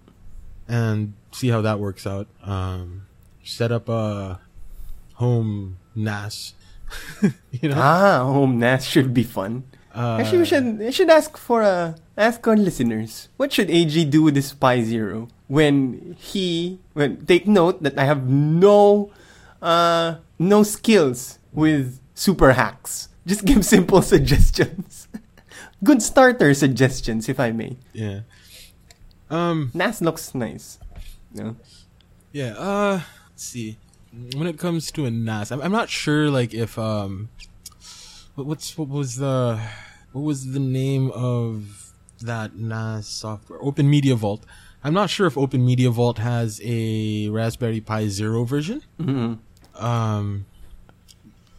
and 0.67 1.13
see 1.31 1.49
how 1.49 1.61
that 1.61 1.79
works 1.79 2.07
out. 2.07 2.27
Um, 2.43 3.05
set 3.43 3.71
up 3.71 3.87
a 3.89 4.39
home 5.15 5.77
NAS, 5.95 6.53
you 7.51 7.69
know. 7.69 7.75
Ah, 7.77 8.23
home 8.23 8.59
NAS 8.59 8.85
should 8.85 9.13
be 9.13 9.23
fun. 9.23 9.63
Uh, 9.93 10.17
Actually, 10.19 10.39
we 10.39 10.45
should 10.45 10.79
we 10.79 10.91
should 10.91 11.09
ask 11.09 11.37
for 11.37 11.61
a 11.61 11.95
ask 12.17 12.45
our 12.47 12.55
listeners. 12.55 13.29
What 13.37 13.53
should 13.53 13.69
AG 13.69 13.93
do 14.05 14.23
with 14.23 14.35
this 14.35 14.53
Pi 14.53 14.81
Zero 14.83 15.27
when 15.47 16.15
he 16.19 16.79
when 16.93 17.25
take 17.25 17.47
note 17.47 17.83
that 17.83 17.97
I 17.97 18.05
have 18.05 18.29
no 18.29 19.11
uh 19.61 20.15
no 20.39 20.63
skills 20.63 21.39
with 21.53 21.99
super 22.13 22.53
hacks. 22.53 23.09
Just 23.25 23.45
give 23.45 23.65
simple 23.75 24.01
suggestions. 24.01 25.07
Good 25.83 26.01
starter 26.01 26.53
suggestions, 26.53 27.29
if 27.29 27.39
I 27.39 27.51
may. 27.51 27.77
Yeah. 27.93 28.21
Um. 29.29 29.71
NAS 29.73 30.01
looks 30.01 30.33
nice. 30.33 30.79
No. 31.33 31.55
Yeah. 32.31 32.55
Uh. 32.57 33.01
Let's 33.31 33.43
see. 33.43 33.77
When 34.35 34.47
it 34.47 34.57
comes 34.57 34.91
to 34.91 35.05
a 35.05 35.11
NAS, 35.11 35.51
I'm, 35.51 35.61
I'm 35.61 35.73
not 35.73 35.89
sure. 35.89 36.29
Like 36.29 36.53
if 36.53 36.79
um, 36.79 37.29
what, 38.35 38.47
what's 38.47 38.77
what 38.77 38.87
was 38.87 39.17
the 39.17 39.59
what 40.13 40.21
was 40.21 40.53
the 40.53 40.59
name 40.59 41.11
of 41.11 41.84
that 42.21 42.55
NAS 42.55 43.07
software? 43.07 43.59
Open 43.61 43.89
Media 43.89 44.15
Vault. 44.15 44.43
I'm 44.83 44.93
not 44.93 45.09
sure 45.09 45.25
if 45.27 45.37
Open 45.37 45.65
Media 45.65 45.89
Vault 45.89 46.19
has 46.19 46.61
a 46.63 47.29
Raspberry 47.29 47.81
Pi 47.81 48.07
Zero 48.07 48.43
version. 48.45 48.81
Mhm. 48.99 49.39
Um, 49.75 50.45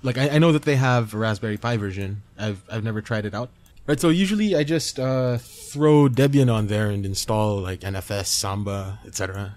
like 0.03 0.17
I, 0.19 0.31
I 0.31 0.39
know 0.39 0.53
that 0.53 0.63
they 0.63 0.77
have 0.77 1.13
a 1.15 1.19
Raspberry 1.19 1.57
Pi 1.57 1.77
version. 1.77 2.23
I've 2.39 2.63
I've 2.71 2.85
never 2.85 3.01
tried 3.03 3.25
it 3.27 3.35
out. 3.35 3.51
Right. 3.87 3.99
So 4.01 4.09
usually 4.09 4.55
I 4.57 4.65
just 4.65 4.99
uh, 4.99 5.39
throw 5.39 6.09
Debian 6.09 6.53
on 6.53 6.67
there 6.69 6.91
and 6.91 7.05
install 7.07 7.59
like 7.61 7.81
NFS, 7.81 8.27
Samba, 8.27 8.99
etc. 9.07 9.57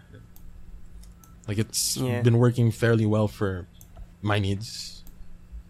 Like 1.48 1.58
it's 1.58 1.98
Yeah. 1.98 2.22
been 2.22 2.38
working 2.38 2.72
fairly 2.72 3.06
well 3.06 3.28
for 3.28 3.66
my 4.22 4.38
needs, 4.40 5.04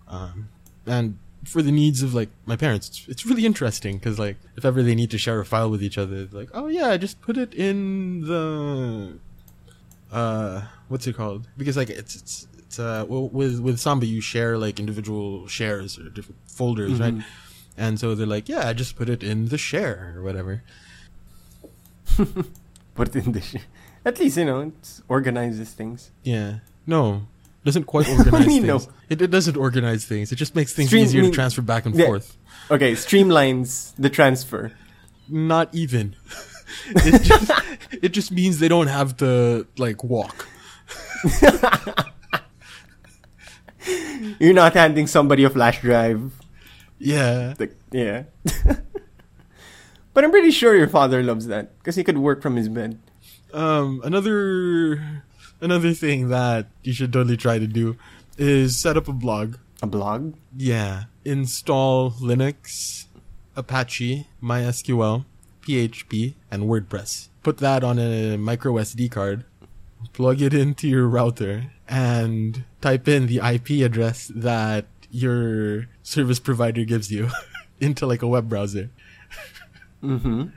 um, 0.07 0.49
and 0.85 1.17
for 1.45 1.61
the 1.61 1.71
needs 1.71 2.01
of 2.03 2.13
like 2.13 2.29
my 2.45 2.55
parents. 2.55 2.87
It's, 2.89 3.07
it's 3.07 3.25
really 3.25 3.45
interesting 3.45 3.97
because 3.97 4.19
like 4.19 4.37
if 4.57 4.65
ever 4.65 4.83
they 4.83 4.95
need 4.95 5.11
to 5.11 5.17
share 5.17 5.39
a 5.39 5.45
file 5.45 5.69
with 5.69 5.81
each 5.83 5.97
other, 5.97 6.27
like 6.31 6.49
oh 6.53 6.67
yeah, 6.67 6.87
I 6.89 6.97
just 6.97 7.21
put 7.21 7.37
it 7.37 7.53
in 7.53 8.21
the 8.21 9.17
uh 10.11 10.63
what's 10.87 11.05
it 11.07 11.15
called 11.15 11.47
because 11.57 11.77
like 11.77 11.89
it's 11.89 12.15
it's 12.15 12.47
it's 12.57 12.79
uh 12.79 13.05
well, 13.07 13.29
with 13.29 13.59
with 13.59 13.79
samba 13.79 14.05
you 14.07 14.21
share 14.21 14.57
like 14.57 14.79
individual 14.79 15.47
shares 15.47 15.99
or 15.99 16.09
different 16.09 16.39
folders 16.47 16.99
right 16.99 17.13
Mhm. 17.15 17.23
and 17.77 17.99
so 17.99 18.15
they're 18.15 18.25
like 18.25 18.49
yeah 18.49 18.67
I 18.67 18.73
just 18.73 18.95
put 18.95 19.07
it 19.07 19.21
in 19.23 19.49
the 19.49 19.57
share 19.59 20.13
or 20.17 20.23
whatever 20.23 20.63
Put 22.95 23.15
it 23.15 23.25
in 23.27 23.31
the 23.33 23.41
sh- 23.41 23.55
At 24.03 24.19
least 24.19 24.37
you 24.37 24.45
know 24.45 24.61
it 24.61 25.01
organizes 25.07 25.71
things. 25.73 26.11
yeah 26.23 26.59
no 26.87 27.27
doesn't 27.69 27.85
quite 27.85 28.07
organize 28.17 28.45
things 28.45 28.65
no? 28.65 28.79
it, 29.09 29.21
it 29.21 29.31
doesn't 29.31 29.57
organize 29.57 30.05
things 30.05 30.31
it 30.33 30.37
just 30.43 30.53
makes 30.55 30.73
things 30.73 30.89
Stream- 30.89 31.05
easier 31.05 31.21
to 31.23 31.31
transfer 31.31 31.61
back 31.61 31.85
and 31.85 31.93
Yeah. 31.95 32.05
forth 32.05 32.35
Okay, 32.71 32.93
streamlines 32.93 33.93
the 33.97 34.09
transfer. 34.09 34.71
not 35.29 35.67
even 35.73 36.15
it 37.09 37.23
just 37.23 37.49
it 38.05 38.09
just 38.17 38.31
means 38.31 38.59
they 38.59 38.67
don't 38.69 38.87
have 38.99 39.17
to 39.17 39.65
like 39.77 40.03
walk 40.03 40.47
You're 44.39 44.53
not 44.53 44.73
handing 44.73 45.07
somebody 45.07 45.43
a 45.43 45.49
flash 45.49 45.81
drive. 45.81 46.33
yeah 46.99 47.53
Like, 47.59 47.75
yeah. 47.91 48.23
but 50.13 50.23
I'm 50.23 50.31
pretty 50.31 50.51
sure 50.51 50.75
your 50.75 50.87
father 50.89 51.23
loves 51.23 51.47
that 51.47 51.77
because 51.79 51.95
he 51.95 52.03
could 52.03 52.17
work 52.17 52.41
from 52.41 52.55
his 52.55 52.67
bed. 52.69 52.99
Um, 53.53 54.01
another 54.03 55.23
another 55.61 55.93
thing 55.93 56.29
that 56.29 56.67
you 56.83 56.93
should 56.93 57.13
totally 57.13 57.37
try 57.37 57.59
to 57.59 57.67
do 57.67 57.97
is 58.37 58.77
set 58.77 58.97
up 58.97 59.07
a 59.07 59.13
blog. 59.13 59.55
A 59.81 59.87
blog? 59.87 60.35
Yeah, 60.55 61.05
install 61.23 62.11
Linux, 62.11 63.05
Apache, 63.55 64.27
MySQL, 64.41 65.25
PHP, 65.61 66.35
and 66.51 66.63
WordPress. 66.63 67.29
Put 67.43 67.57
that 67.59 67.83
on 67.83 67.99
a 67.99 68.37
micro 68.37 68.73
SD 68.73 69.11
card, 69.11 69.45
plug 70.13 70.41
it 70.41 70.53
into 70.53 70.87
your 70.87 71.07
router, 71.07 71.71
and 71.87 72.63
type 72.81 73.07
in 73.07 73.27
the 73.27 73.37
IP 73.37 73.85
address 73.85 74.31
that 74.33 74.85
your 75.11 75.87
service 76.03 76.39
provider 76.39 76.83
gives 76.83 77.11
you 77.11 77.29
into 77.79 78.05
like 78.05 78.21
a 78.21 78.27
web 78.27 78.49
browser. 78.49 78.89
Mm-hmm. 80.03 80.47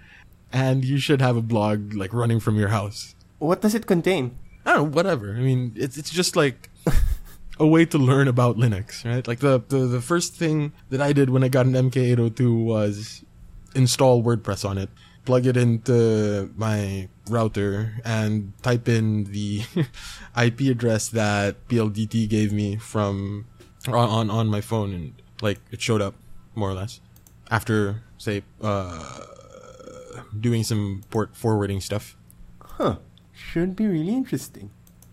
And 0.52 0.84
you 0.84 0.98
should 0.98 1.20
have 1.20 1.36
a 1.36 1.42
blog 1.42 1.94
like 1.94 2.12
running 2.12 2.40
from 2.40 2.58
your 2.58 2.68
house. 2.68 3.14
What 3.38 3.60
does 3.60 3.74
it 3.74 3.86
contain? 3.86 4.36
I 4.64 4.74
don't 4.74 4.76
know, 4.76 4.96
whatever. 4.96 5.34
I 5.34 5.40
mean, 5.40 5.72
it's 5.76 5.96
it's 5.96 6.10
just 6.10 6.36
like 6.36 6.70
a 7.58 7.66
way 7.66 7.84
to 7.86 7.98
learn 7.98 8.28
about 8.28 8.56
Linux, 8.56 9.04
right? 9.04 9.26
Like 9.26 9.40
the, 9.40 9.62
the 9.68 9.78
the 9.86 10.00
first 10.00 10.34
thing 10.34 10.72
that 10.90 11.00
I 11.00 11.12
did 11.12 11.30
when 11.30 11.44
I 11.44 11.48
got 11.48 11.66
an 11.66 11.72
MK802 11.72 12.64
was 12.64 13.24
install 13.74 14.22
WordPress 14.22 14.68
on 14.68 14.78
it, 14.78 14.90
plug 15.24 15.46
it 15.46 15.56
into 15.56 16.50
my 16.56 17.08
router, 17.28 18.00
and 18.04 18.52
type 18.62 18.88
in 18.88 19.24
the 19.24 19.62
IP 20.36 20.60
address 20.60 21.08
that 21.08 21.68
PLDT 21.68 22.28
gave 22.28 22.52
me 22.52 22.76
from 22.76 23.46
on 23.88 24.30
on, 24.30 24.46
my 24.48 24.60
phone, 24.60 24.92
and 24.92 25.14
like 25.40 25.58
it 25.70 25.80
showed 25.80 26.00
up 26.00 26.14
more 26.54 26.70
or 26.70 26.74
less 26.74 27.00
after 27.50 28.02
say 28.18 28.42
uh 28.62 29.20
doing 30.38 30.62
some 30.64 31.02
port 31.10 31.36
forwarding 31.36 31.80
stuff. 31.80 32.16
Huh. 32.62 32.96
Should 33.50 33.76
be 33.76 33.86
really 33.86 34.14
interesting. 34.14 34.70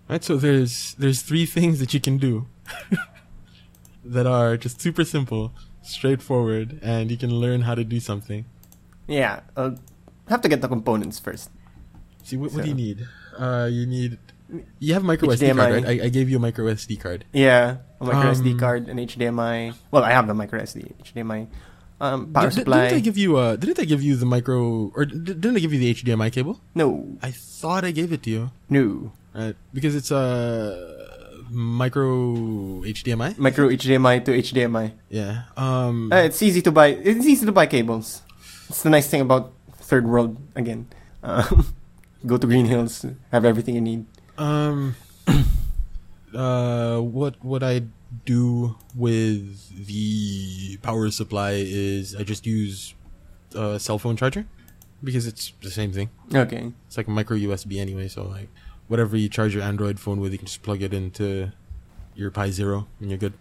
Right, 0.09 0.23
so 0.23 0.37
there's 0.37 0.95
there's 0.97 1.21
three 1.21 1.45
things 1.45 1.79
that 1.79 1.93
you 1.93 1.99
can 1.99 2.17
do 2.17 2.47
that 4.03 4.25
are 4.25 4.57
just 4.57 4.81
super 4.81 5.03
simple, 5.03 5.53
straightforward, 5.81 6.79
and 6.81 7.11
you 7.11 7.17
can 7.17 7.29
learn 7.29 7.61
how 7.61 7.75
to 7.75 7.83
do 7.83 7.99
something. 7.99 8.45
Yeah, 9.07 9.41
I'll 9.55 9.77
have 10.27 10.41
to 10.41 10.49
get 10.49 10.61
the 10.61 10.67
components 10.67 11.19
first. 11.19 11.49
See, 12.23 12.37
what, 12.37 12.53
what 12.53 12.63
do 12.63 12.69
you 12.69 12.75
need? 12.75 13.07
Uh, 13.37 13.69
you 13.71 13.85
need 13.85 14.17
you 14.79 14.93
have 14.93 15.03
a 15.03 15.05
micro 15.05 15.29
SD 15.29 15.55
card, 15.55 15.73
right? 15.73 15.85
I, 15.85 16.05
I 16.05 16.09
gave 16.09 16.29
you 16.29 16.37
a 16.37 16.39
micro 16.39 16.65
SD 16.65 16.99
card. 16.99 17.25
Yeah, 17.33 17.77
a 18.01 18.05
micro 18.05 18.29
Um, 18.29 18.35
SD 18.35 18.59
card, 18.59 18.87
an 18.89 18.97
HDMI. 18.97 19.75
Well, 19.91 20.03
I 20.03 20.11
have 20.11 20.27
the 20.27 20.33
micro 20.33 20.59
SD, 20.59 20.93
HDMI, 21.03 21.47
um, 22.01 22.31
power 22.33 22.49
Did- 22.49 22.53
supply. 22.63 22.87
Didn't 22.89 22.97
I 22.97 23.01
give 23.01 23.17
you 23.17 23.37
uh 23.37 23.55
Didn't 23.55 23.77
they 23.77 23.85
give 23.85 24.01
you 24.03 24.15
the 24.15 24.25
micro 24.25 24.91
or 24.95 25.05
did- 25.05 25.41
didn't 25.41 25.53
they 25.53 25.61
give 25.61 25.73
you 25.73 25.79
the 25.79 25.91
HDMI 25.93 26.31
cable? 26.31 26.59
no, 26.75 27.17
I 27.21 27.31
thought 27.31 27.83
I 27.83 27.91
gave 27.91 28.11
it 28.13 28.23
to 28.23 28.29
you, 28.29 28.51
no. 28.69 29.11
right? 29.35 29.55
Because 29.73 29.95
it's 29.95 30.11
a 30.11 30.25
micro 31.51 32.81
HDMI. 32.85 33.37
Micro 33.37 33.67
HDMI 33.69 34.23
to 34.25 34.31
HDMI. 34.31 34.93
Yeah. 35.09 35.43
Um. 35.57 36.11
Uh, 36.11 36.23
it's 36.29 36.41
easy 36.41 36.61
to 36.61 36.71
buy. 36.71 36.87
It's 36.95 37.25
easy 37.25 37.45
to 37.45 37.51
buy 37.51 37.65
cables. 37.67 38.21
It's 38.69 38.83
the 38.83 38.89
nice 38.89 39.07
thing 39.09 39.21
about 39.21 39.51
third 39.81 40.05
world 40.07 40.37
again. 40.55 40.87
Um, 41.23 41.65
go 42.25 42.37
to 42.37 42.45
Green 42.47 42.65
Hills, 42.65 43.03
have 43.31 43.43
everything 43.43 43.75
you 43.75 43.81
need. 43.81 44.05
Um, 44.37 44.95
uh, 46.33 46.99
what 46.99 47.35
what 47.43 47.63
I 47.63 47.83
do 48.25 48.75
with 48.95 49.85
the 49.87 50.77
power 50.81 51.09
supply 51.11 51.51
is 51.57 52.15
I 52.15 52.23
just 52.23 52.45
use 52.45 52.93
a 53.55 53.79
cell 53.79 53.99
phone 53.99 54.17
charger 54.17 54.45
because 55.03 55.27
it's 55.27 55.53
the 55.61 55.69
same 55.71 55.91
thing. 55.91 56.09
Okay. 56.33 56.71
It's 56.87 56.97
like 56.97 57.07
a 57.07 57.11
micro 57.11 57.37
USB 57.37 57.79
anyway, 57.79 58.07
so 58.07 58.23
like 58.27 58.49
whatever 58.87 59.15
you 59.15 59.29
charge 59.29 59.53
your 59.53 59.63
Android 59.63 59.99
phone 59.99 60.19
with, 60.19 60.31
you 60.31 60.37
can 60.39 60.47
just 60.47 60.63
plug 60.63 60.81
it 60.81 60.93
into 60.93 61.51
your 62.15 62.31
Pi 62.31 62.49
Zero 62.51 62.87
and 62.99 63.09
you're 63.09 63.19
good. 63.19 63.33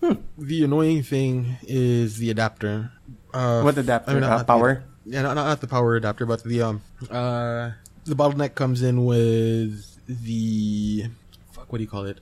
Hmm. 0.00 0.14
The 0.38 0.64
annoying 0.64 1.02
thing 1.02 1.56
is 1.62 2.16
the 2.18 2.30
adapter. 2.30 2.90
Uh, 3.32 3.62
What 3.62 3.76
adapter? 3.78 4.10
I 4.10 4.14
mean, 4.14 4.22
not- 4.22 4.26
Uh, 4.26 4.36
not 4.36 4.38
the- 4.38 4.44
power? 4.44 4.84
yeah, 5.06 5.22
not, 5.22 5.34
not 5.34 5.60
the 5.60 5.68
power 5.68 5.94
adapter, 5.96 6.26
but 6.26 6.42
the 6.42 6.62
um 6.62 6.82
uh 7.10 7.70
the 8.04 8.14
bottleneck 8.16 8.54
comes 8.54 8.82
in 8.82 9.04
with 9.04 9.98
the 10.08 11.06
fuck. 11.52 11.70
What 11.70 11.78
do 11.78 11.84
you 11.84 11.90
call 11.90 12.04
it? 12.06 12.18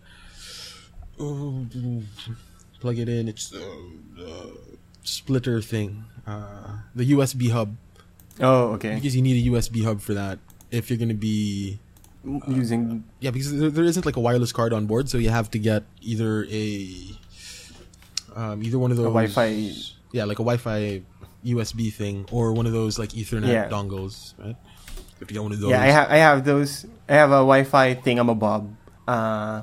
Oh, 1.20 1.66
plug 2.80 2.98
it 2.98 3.08
in. 3.08 3.28
It's 3.28 3.52
uh, 3.52 3.58
uh, 4.22 4.46
splitter 5.02 5.60
thing. 5.60 6.04
Uh, 6.26 6.78
the 6.94 7.10
USB 7.12 7.50
hub 7.50 7.76
Oh, 8.40 8.74
okay. 8.74 8.94
because 8.94 9.16
you 9.16 9.22
need 9.22 9.46
a 9.46 9.50
USB 9.50 9.84
hub 9.84 10.00
for 10.00 10.14
that. 10.14 10.38
If 10.70 10.90
you're 10.90 10.98
gonna 10.98 11.14
be 11.14 11.78
Using 12.46 13.04
yeah, 13.20 13.30
because 13.30 13.56
there, 13.56 13.70
there 13.70 13.84
isn't 13.84 14.04
like 14.04 14.16
a 14.16 14.20
wireless 14.20 14.52
card 14.52 14.72
on 14.74 14.86
board, 14.86 15.08
so 15.08 15.16
you 15.18 15.30
have 15.30 15.50
to 15.52 15.58
get 15.58 15.84
either 16.02 16.44
a 16.50 16.92
um, 18.36 18.62
either 18.62 18.78
one 18.78 18.90
of 18.90 18.96
those 18.98 19.06
a 19.06 19.08
Wi-Fi- 19.08 19.72
yeah, 20.12 20.24
like 20.24 20.38
a 20.38 20.42
Wi-Fi 20.44 21.00
USB 21.46 21.90
thing, 21.92 22.26
or 22.30 22.52
one 22.52 22.66
of 22.66 22.72
those 22.72 22.98
like 22.98 23.10
Ethernet 23.10 23.48
Yeah. 23.48 23.68
dongles, 23.70 24.34
right? 24.38 24.48
You 24.48 25.20
have 25.20 25.28
to 25.28 25.34
get 25.34 25.42
one 25.42 25.52
of 25.52 25.60
those. 25.60 25.70
yeah, 25.70 25.80
I 25.80 25.86
have 25.86 26.10
I 26.10 26.16
have 26.16 26.44
those. 26.44 26.84
I 27.08 27.14
have 27.14 27.30
a 27.30 27.40
Wi-Fi 27.46 27.94
thing. 27.94 28.18
I'm 28.18 28.26
thingamabob, 28.28 28.68
uh, 29.06 29.62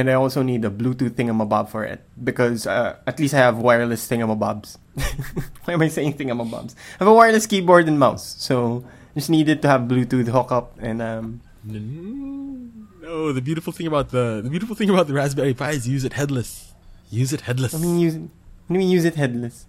and 0.00 0.08
I 0.10 0.14
also 0.14 0.40
need 0.42 0.64
a 0.64 0.70
Bluetooth 0.70 1.10
thingamabob 1.10 1.68
for 1.68 1.84
it 1.84 2.00
because 2.24 2.66
uh, 2.66 2.96
at 3.06 3.20
least 3.20 3.34
I 3.34 3.38
have 3.38 3.58
wireless 3.58 4.08
thingamabobs. 4.08 4.78
Why 5.64 5.74
am 5.74 5.82
I 5.82 5.88
saying 5.88 6.14
thingamabobs? 6.14 6.74
I 6.96 7.04
have 7.04 7.08
a 7.08 7.12
wireless 7.14 7.46
keyboard 7.46 7.86
and 7.86 7.98
mouse, 7.98 8.36
so 8.40 8.82
just 9.14 9.28
needed 9.28 9.60
to 9.62 9.68
have 9.68 9.82
Bluetooth 9.82 10.28
hookup 10.28 10.78
and 10.80 11.02
um. 11.02 11.40
No, 11.62 13.32
the 13.32 13.42
beautiful 13.42 13.72
thing 13.72 13.86
about 13.86 14.08
the 14.08 14.40
the 14.42 14.48
beautiful 14.48 14.74
thing 14.74 14.88
about 14.88 15.06
the 15.08 15.12
Raspberry 15.12 15.52
Pi 15.52 15.72
is 15.72 15.86
use 15.86 16.04
it 16.04 16.14
headless. 16.14 16.72
Use 17.10 17.34
it 17.34 17.42
headless. 17.42 17.74
I 17.74 17.78
mean, 17.78 17.98
use. 17.98 18.14
Let 18.16 18.78
me 18.78 18.86
use 18.86 19.04
it 19.04 19.16
headless. 19.16 19.66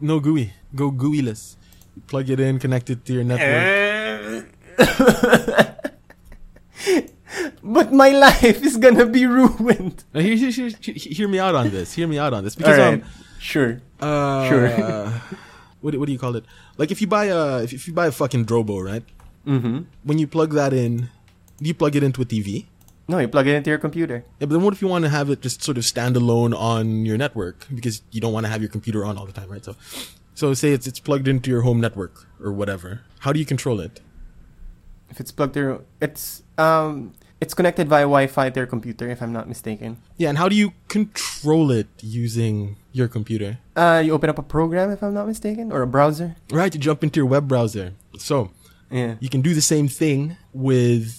no 0.00 0.18
GUI. 0.18 0.52
Go 0.74 0.90
GUI-less. 0.90 1.56
Plug 2.08 2.28
it 2.30 2.40
in, 2.40 2.58
connect 2.58 2.90
it 2.90 3.04
to 3.04 3.12
your 3.12 3.22
network. 3.22 4.48
but 7.72 7.92
my 7.92 8.10
life 8.10 8.62
is 8.62 8.76
gonna 8.76 9.06
be 9.06 9.26
ruined. 9.26 10.04
Now, 10.12 10.20
hear, 10.20 10.36
hear, 10.36 10.70
hear, 10.80 10.94
hear 10.94 11.28
me 11.28 11.38
out 11.38 11.54
on 11.54 11.70
this. 11.70 11.92
Hear 11.94 12.08
me 12.08 12.18
out 12.18 12.32
on 12.34 12.44
this 12.44 12.54
because 12.54 12.78
Alright, 12.78 13.02
um, 13.02 13.08
sure. 13.38 13.80
Uh, 14.00 14.48
Sure. 14.48 14.68
what 15.80 15.90
do- 15.92 15.98
what 16.00 16.06
do 16.06 16.12
you 16.12 16.18
call 16.18 16.36
it? 16.36 16.44
Like 16.76 16.90
if 16.90 17.00
you 17.00 17.06
buy 17.06 17.26
a 17.26 17.62
if, 17.62 17.72
if 17.72 17.86
you 17.88 17.94
buy 17.94 18.06
a 18.06 18.12
fucking 18.12 18.44
Drobo, 18.46 18.82
right? 18.84 19.04
Mm-hmm. 19.46 19.78
When 20.04 20.18
you 20.18 20.26
plug 20.26 20.52
that 20.54 20.72
in, 20.72 21.08
do 21.60 21.68
you 21.68 21.74
plug 21.74 21.96
it 21.96 22.02
into 22.02 22.20
a 22.22 22.24
TV? 22.24 22.66
No, 23.08 23.18
you 23.18 23.26
plug 23.28 23.46
it 23.48 23.54
into 23.56 23.70
your 23.70 23.78
computer. 23.78 24.24
Yeah, 24.38 24.46
but 24.46 24.50
then 24.50 24.62
what 24.62 24.72
if 24.72 24.80
you 24.82 24.86
want 24.88 25.04
to 25.04 25.08
have 25.10 25.30
it 25.30 25.40
just 25.42 25.62
sort 25.64 25.76
of 25.78 25.84
stand 25.84 26.16
alone 26.16 26.54
on 26.54 27.04
your 27.06 27.16
network 27.18 27.66
because 27.74 28.02
you 28.12 28.20
don't 28.20 28.32
want 28.32 28.46
to 28.46 28.50
have 28.52 28.60
your 28.62 28.70
computer 28.70 29.04
on 29.04 29.18
all 29.18 29.26
the 29.26 29.32
time, 29.32 29.48
right? 29.50 29.64
So, 29.64 29.74
so 30.34 30.54
say 30.54 30.72
it's 30.72 30.86
it's 30.86 31.00
plugged 31.00 31.26
into 31.26 31.50
your 31.50 31.62
home 31.62 31.80
network 31.80 32.26
or 32.40 32.52
whatever. 32.52 33.00
How 33.20 33.32
do 33.32 33.38
you 33.40 33.46
control 33.46 33.80
it? 33.80 34.00
If 35.10 35.18
it's 35.18 35.32
plugged 35.32 35.54
through, 35.54 35.84
it's 36.00 36.44
um, 36.56 37.14
it's 37.40 37.54
connected 37.54 37.88
via 37.88 38.02
Wi-Fi 38.04 38.50
to 38.50 38.60
your 38.60 38.66
computer, 38.66 39.08
if 39.08 39.22
I'm 39.22 39.32
not 39.32 39.48
mistaken. 39.48 39.96
Yeah, 40.16 40.28
and 40.28 40.38
how 40.38 40.48
do 40.48 40.54
you 40.54 40.72
control 40.88 41.70
it 41.70 41.88
using 42.00 42.76
your 42.92 43.08
computer? 43.08 43.58
Uh, 43.74 44.02
you 44.04 44.12
open 44.12 44.28
up 44.28 44.38
a 44.38 44.42
program, 44.42 44.90
if 44.90 45.02
I'm 45.02 45.14
not 45.14 45.26
mistaken, 45.26 45.72
or 45.72 45.80
a 45.82 45.86
browser. 45.86 46.36
Right, 46.52 46.72
you 46.72 46.80
jump 46.80 47.02
into 47.02 47.18
your 47.20 47.26
web 47.26 47.48
browser. 47.48 47.92
So 48.18 48.50
Yeah. 48.90 49.16
you 49.20 49.28
can 49.28 49.40
do 49.40 49.54
the 49.54 49.64
same 49.64 49.88
thing 49.88 50.36
with 50.52 51.16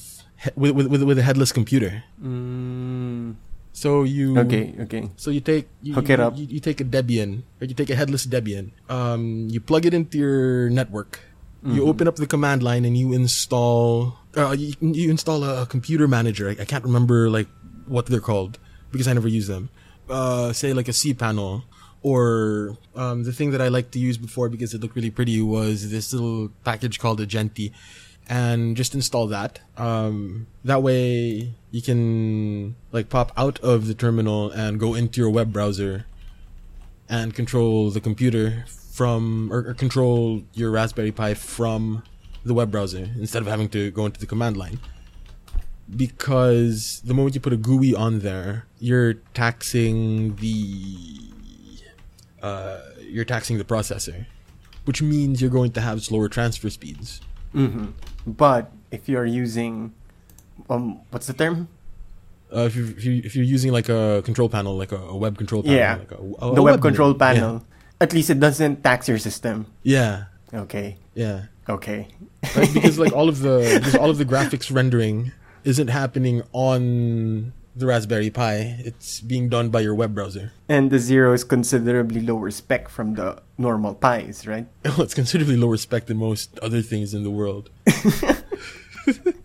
with 0.55 0.73
with, 0.73 1.01
with, 1.03 1.17
a 1.17 1.23
headless 1.23 1.51
computer. 1.51 2.03
Mm, 2.21 3.35
So 3.73 4.03
you 4.03 4.37
okay. 4.45 4.75
Okay. 4.85 5.09
So 5.15 5.31
you 5.31 5.39
take 5.41 5.69
you, 5.81 5.93
Hook 5.95 6.09
it 6.09 6.19
up. 6.19 6.37
You, 6.37 6.45
you 6.45 6.59
take 6.59 6.81
a 6.81 6.85
Debian, 6.85 7.41
or 7.61 7.65
you 7.65 7.73
take 7.73 7.89
a 7.89 7.95
headless 7.95 8.25
Debian. 8.27 8.71
Um, 8.89 9.47
you 9.49 9.61
plug 9.61 9.85
it 9.85 9.93
into 9.93 10.17
your 10.17 10.69
network. 10.69 11.19
You 11.63 11.83
Mhm. 11.83 11.87
open 11.89 12.07
up 12.07 12.15
the 12.15 12.25
command 12.27 12.63
line 12.63 12.85
and 12.85 12.97
you 12.97 13.13
install. 13.13 14.17
Uh, 14.35 14.51
you, 14.57 14.73
you 14.81 15.09
install 15.11 15.43
a, 15.43 15.65
computer 15.67 16.07
manager. 16.07 16.49
I, 16.49 16.61
I 16.61 16.65
can't 16.65 16.83
remember 16.83 17.29
like 17.29 17.47
what 17.85 18.07
they're 18.07 18.19
called 18.19 18.57
because 18.91 19.07
I 19.07 19.13
never 19.13 19.27
use 19.27 19.47
them. 19.47 19.69
Uh, 20.09 20.53
say 20.53 20.73
like 20.73 20.87
a 20.87 20.91
cPanel, 20.91 21.63
or 22.01 22.77
um, 22.95 23.23
the 23.23 23.31
thing 23.31 23.51
that 23.51 23.61
I 23.61 23.67
liked 23.67 23.91
to 23.93 23.99
use 23.99 24.17
before 24.17 24.49
because 24.49 24.73
it 24.73 24.81
looked 24.81 24.95
really 24.95 25.11
pretty 25.11 25.39
was 25.41 25.91
this 25.91 26.11
little 26.13 26.49
package 26.63 26.97
called 26.99 27.19
Ajenti, 27.19 27.71
and 28.27 28.75
just 28.75 28.95
install 28.95 29.27
that. 29.27 29.59
Um, 29.77 30.47
that 30.65 30.81
way 30.81 31.53
you 31.69 31.81
can 31.83 32.75
like 32.91 33.09
pop 33.09 33.31
out 33.37 33.59
of 33.59 33.85
the 33.87 33.93
terminal 33.93 34.49
and 34.49 34.79
go 34.79 34.95
into 34.95 35.21
your 35.21 35.29
web 35.29 35.53
browser 35.53 36.05
and 37.07 37.35
control 37.35 37.91
the 37.91 38.01
computer 38.01 38.65
from 39.05 39.49
or, 39.51 39.59
or 39.69 39.73
control 39.73 40.43
your 40.53 40.69
Raspberry 40.69 41.11
Pi 41.11 41.33
from 41.33 42.03
the 42.45 42.53
web 42.53 42.69
browser 42.69 43.09
instead 43.17 43.41
of 43.41 43.47
having 43.47 43.67
to 43.69 43.89
go 43.89 44.05
into 44.05 44.19
the 44.19 44.27
command 44.27 44.55
line. 44.57 44.77
Because 45.89 47.01
the 47.03 47.15
moment 47.15 47.33
you 47.33 47.41
put 47.41 47.51
a 47.51 47.57
GUI 47.57 47.95
on 47.95 48.19
there, 48.19 48.67
you're 48.79 49.15
taxing 49.33 50.35
the 50.35 51.33
uh, 52.43 52.79
you're 52.99 53.25
taxing 53.25 53.57
the 53.57 53.63
processor, 53.63 54.27
which 54.85 55.01
means 55.01 55.41
you're 55.41 55.49
going 55.59 55.71
to 55.71 55.81
have 55.81 56.03
slower 56.03 56.29
transfer 56.29 56.69
speeds. 56.69 57.21
hmm 57.53 57.87
But 58.27 58.71
if 58.91 59.09
you're 59.09 59.25
using, 59.25 59.93
um, 60.69 61.01
what's 61.09 61.25
the 61.25 61.33
term? 61.33 61.67
Uh, 62.55 62.65
if, 62.69 62.75
you, 62.75 62.85
if, 62.97 63.03
you, 63.05 63.21
if 63.25 63.35
you're 63.35 63.45
using 63.57 63.71
like 63.71 63.89
a 63.89 64.21
control 64.23 64.47
panel, 64.47 64.77
like 64.77 64.91
a, 64.91 64.97
a 64.97 65.17
web 65.17 65.37
control 65.39 65.63
panel, 65.63 65.75
Yeah. 65.77 65.95
like 65.97 66.11
a, 66.11 66.21
a- 66.45 66.55
the 66.55 66.61
a 66.61 66.63
web 66.69 66.81
control 66.81 67.13
panel. 67.15 67.63
At 68.01 68.11
least 68.13 68.29
it 68.33 68.39
doesn't 68.41 68.83
tax 68.83 69.07
your 69.07 69.19
system. 69.19 69.67
Yeah, 69.83 70.25
Okay. 70.53 70.97
yeah. 71.13 71.45
Okay. 71.69 72.07
Right? 72.57 72.67
Because 72.73 72.97
like 72.97 73.13
all 73.13 73.29
of 73.29 73.39
the 73.45 73.77
because 73.79 73.95
all 73.95 74.09
of 74.09 74.17
the 74.17 74.25
graphics 74.25 74.73
rendering 74.73 75.31
isn't 75.63 75.87
happening 75.89 76.41
on 76.51 77.53
the 77.77 77.85
Raspberry 77.85 78.31
Pi. 78.33 78.81
It's 78.83 79.21
being 79.21 79.47
done 79.47 79.69
by 79.69 79.79
your 79.81 79.93
web 79.95 80.15
browser. 80.17 80.51
And 80.67 80.89
the 80.89 80.97
zero 80.99 81.31
is 81.37 81.45
considerably 81.45 82.19
lower 82.19 82.49
spec 82.51 82.89
from 82.89 83.13
the 83.13 83.39
normal 83.57 83.93
pies, 83.93 84.47
right? 84.49 84.65
Well, 84.83 85.03
it's 85.05 85.13
considerably 85.13 85.55
lower 85.55 85.77
spec 85.77 86.07
than 86.07 86.17
most 86.17 86.57
other 86.59 86.81
things 86.81 87.13
in 87.13 87.21
the 87.23 87.31
world. 87.31 87.69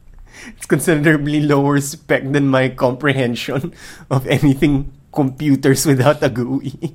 It's 0.57 0.67
considerably 0.67 1.41
lower 1.41 1.81
spec 1.81 2.31
than 2.31 2.47
my 2.49 2.69
comprehension 2.69 3.73
of 4.11 4.27
anything 4.27 4.93
computers 5.13 5.87
without 5.87 6.23
a 6.23 6.29
GUI. 6.31 6.95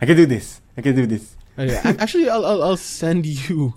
I 0.00 0.06
can 0.06 0.16
do 0.16 0.26
this. 0.26 0.60
I 0.76 0.82
can 0.82 0.94
do 0.94 1.06
this. 1.06 1.36
Ac- 1.58 1.72
actually, 1.98 2.28
I'll, 2.28 2.44
I'll 2.44 2.62
I'll 2.62 2.76
send 2.76 3.24
you 3.26 3.74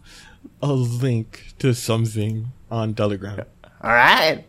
a 0.62 0.74
link 0.74 1.54
to 1.60 1.74
something 1.74 2.48
on 2.70 2.94
Telegram. 2.94 3.46
All 3.82 3.92
right. 3.92 4.46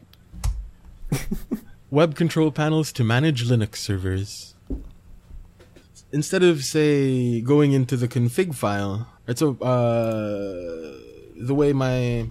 Web 1.91 2.15
control 2.15 2.51
panels 2.53 2.93
to 2.93 3.05
manage 3.05 3.49
Linux 3.49 3.77
servers. 3.77 4.55
Instead 6.13 6.43
of 6.43 6.65
say 6.65 7.41
going 7.41 7.73
into 7.73 7.97
the 7.97 8.09
config 8.09 8.55
file, 8.55 9.07
right? 9.29 9.39
So 9.39 9.57
uh, 9.63 10.99
the 11.37 11.55
way 11.55 11.73
my 11.73 12.29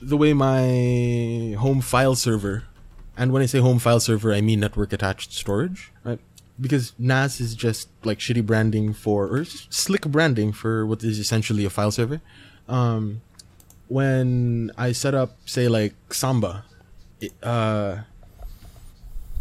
the 0.00 0.16
way 0.16 0.32
my 0.32 1.56
home 1.58 1.80
file 1.80 2.14
server, 2.14 2.64
and 3.16 3.32
when 3.32 3.42
I 3.42 3.46
say 3.46 3.58
home 3.58 3.80
file 3.80 3.98
server, 4.00 4.32
I 4.32 4.40
mean 4.40 4.60
network 4.60 4.92
attached 4.92 5.32
storage, 5.32 5.92
right? 6.04 6.20
Because 6.60 6.92
NAS 6.98 7.40
is 7.40 7.54
just 7.54 7.88
like 8.04 8.18
shitty 8.18 8.44
branding 8.44 8.92
for, 8.92 9.26
or 9.26 9.44
slick 9.44 10.02
branding 10.02 10.52
for 10.52 10.86
what 10.86 11.02
is 11.02 11.18
essentially 11.18 11.64
a 11.64 11.70
file 11.70 11.90
server. 11.90 12.20
Um, 12.68 13.22
when 13.88 14.70
I 14.76 14.92
set 14.92 15.14
up, 15.14 15.38
say, 15.46 15.68
like 15.68 15.94
Samba, 16.12 16.64
it, 17.20 17.32
uh, 17.42 18.02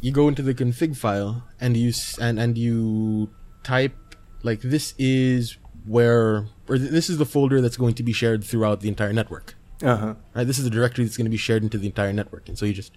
you 0.01 0.11
go 0.11 0.27
into 0.27 0.41
the 0.41 0.53
config 0.53 0.95
file 0.95 1.43
and 1.59 1.75
you 1.75 1.93
and 2.19 2.39
and 2.39 2.57
you 2.57 3.29
type 3.63 3.95
like 4.43 4.61
this 4.61 4.93
is 4.97 5.57
where 5.85 6.47
or 6.67 6.77
th- 6.77 6.89
this 6.91 7.09
is 7.09 7.17
the 7.17 7.25
folder 7.25 7.61
that's 7.61 7.77
going 7.77 7.93
to 7.95 8.03
be 8.03 8.13
shared 8.13 8.43
throughout 8.43 8.81
the 8.81 8.87
entire 8.87 9.13
network. 9.13 9.55
Uh 9.81 9.95
huh. 9.95 10.15
Right, 10.33 10.47
this 10.47 10.57
is 10.57 10.63
the 10.63 10.69
directory 10.69 11.05
that's 11.05 11.17
going 11.17 11.25
to 11.25 11.31
be 11.31 11.37
shared 11.37 11.63
into 11.63 11.77
the 11.77 11.87
entire 11.87 12.13
network, 12.13 12.49
and 12.49 12.57
so 12.57 12.65
you 12.65 12.73
just 12.73 12.91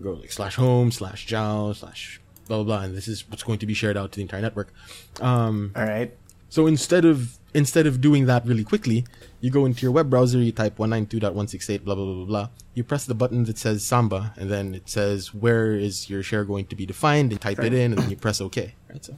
go 0.00 0.12
like 0.12 0.32
slash 0.32 0.56
home 0.56 0.90
slash 0.90 1.26
jow 1.26 1.72
slash 1.72 2.20
blah 2.46 2.58
blah 2.58 2.64
blah, 2.64 2.80
and 2.84 2.96
this 2.96 3.08
is 3.08 3.28
what's 3.30 3.42
going 3.42 3.58
to 3.58 3.66
be 3.66 3.74
shared 3.74 3.96
out 3.96 4.12
to 4.12 4.16
the 4.16 4.22
entire 4.22 4.40
network. 4.42 4.72
Um, 5.20 5.72
All 5.76 5.84
right. 5.84 6.12
So 6.48 6.66
instead 6.66 7.04
of 7.04 7.38
instead 7.54 7.86
of 7.86 8.00
doing 8.00 8.26
that 8.26 8.46
really 8.46 8.64
quickly, 8.64 9.04
you 9.40 9.50
go 9.50 9.64
into 9.66 9.82
your 9.82 9.92
web 9.92 10.10
browser, 10.10 10.38
you 10.38 10.52
type 10.52 10.76
192.168 10.76 11.84
blah 11.84 11.94
blah 11.94 12.04
blah 12.04 12.14
blah 12.14 12.24
blah. 12.24 12.48
You 12.74 12.84
press 12.84 13.04
the 13.06 13.14
button 13.14 13.44
that 13.44 13.56
says 13.58 13.84
Samba, 13.84 14.34
and 14.36 14.50
then 14.50 14.74
it 14.74 14.88
says 14.88 15.32
where 15.34 15.72
is 15.72 16.08
your 16.10 16.22
share 16.22 16.44
going 16.44 16.66
to 16.66 16.76
be 16.76 16.84
defined, 16.86 17.32
and 17.32 17.40
type 17.40 17.58
it 17.60 17.72
in, 17.72 17.92
and 17.92 18.02
then 18.02 18.10
you 18.10 18.16
press 18.16 18.40
OK. 18.40 18.74
Right. 18.90 19.04
So 19.04 19.14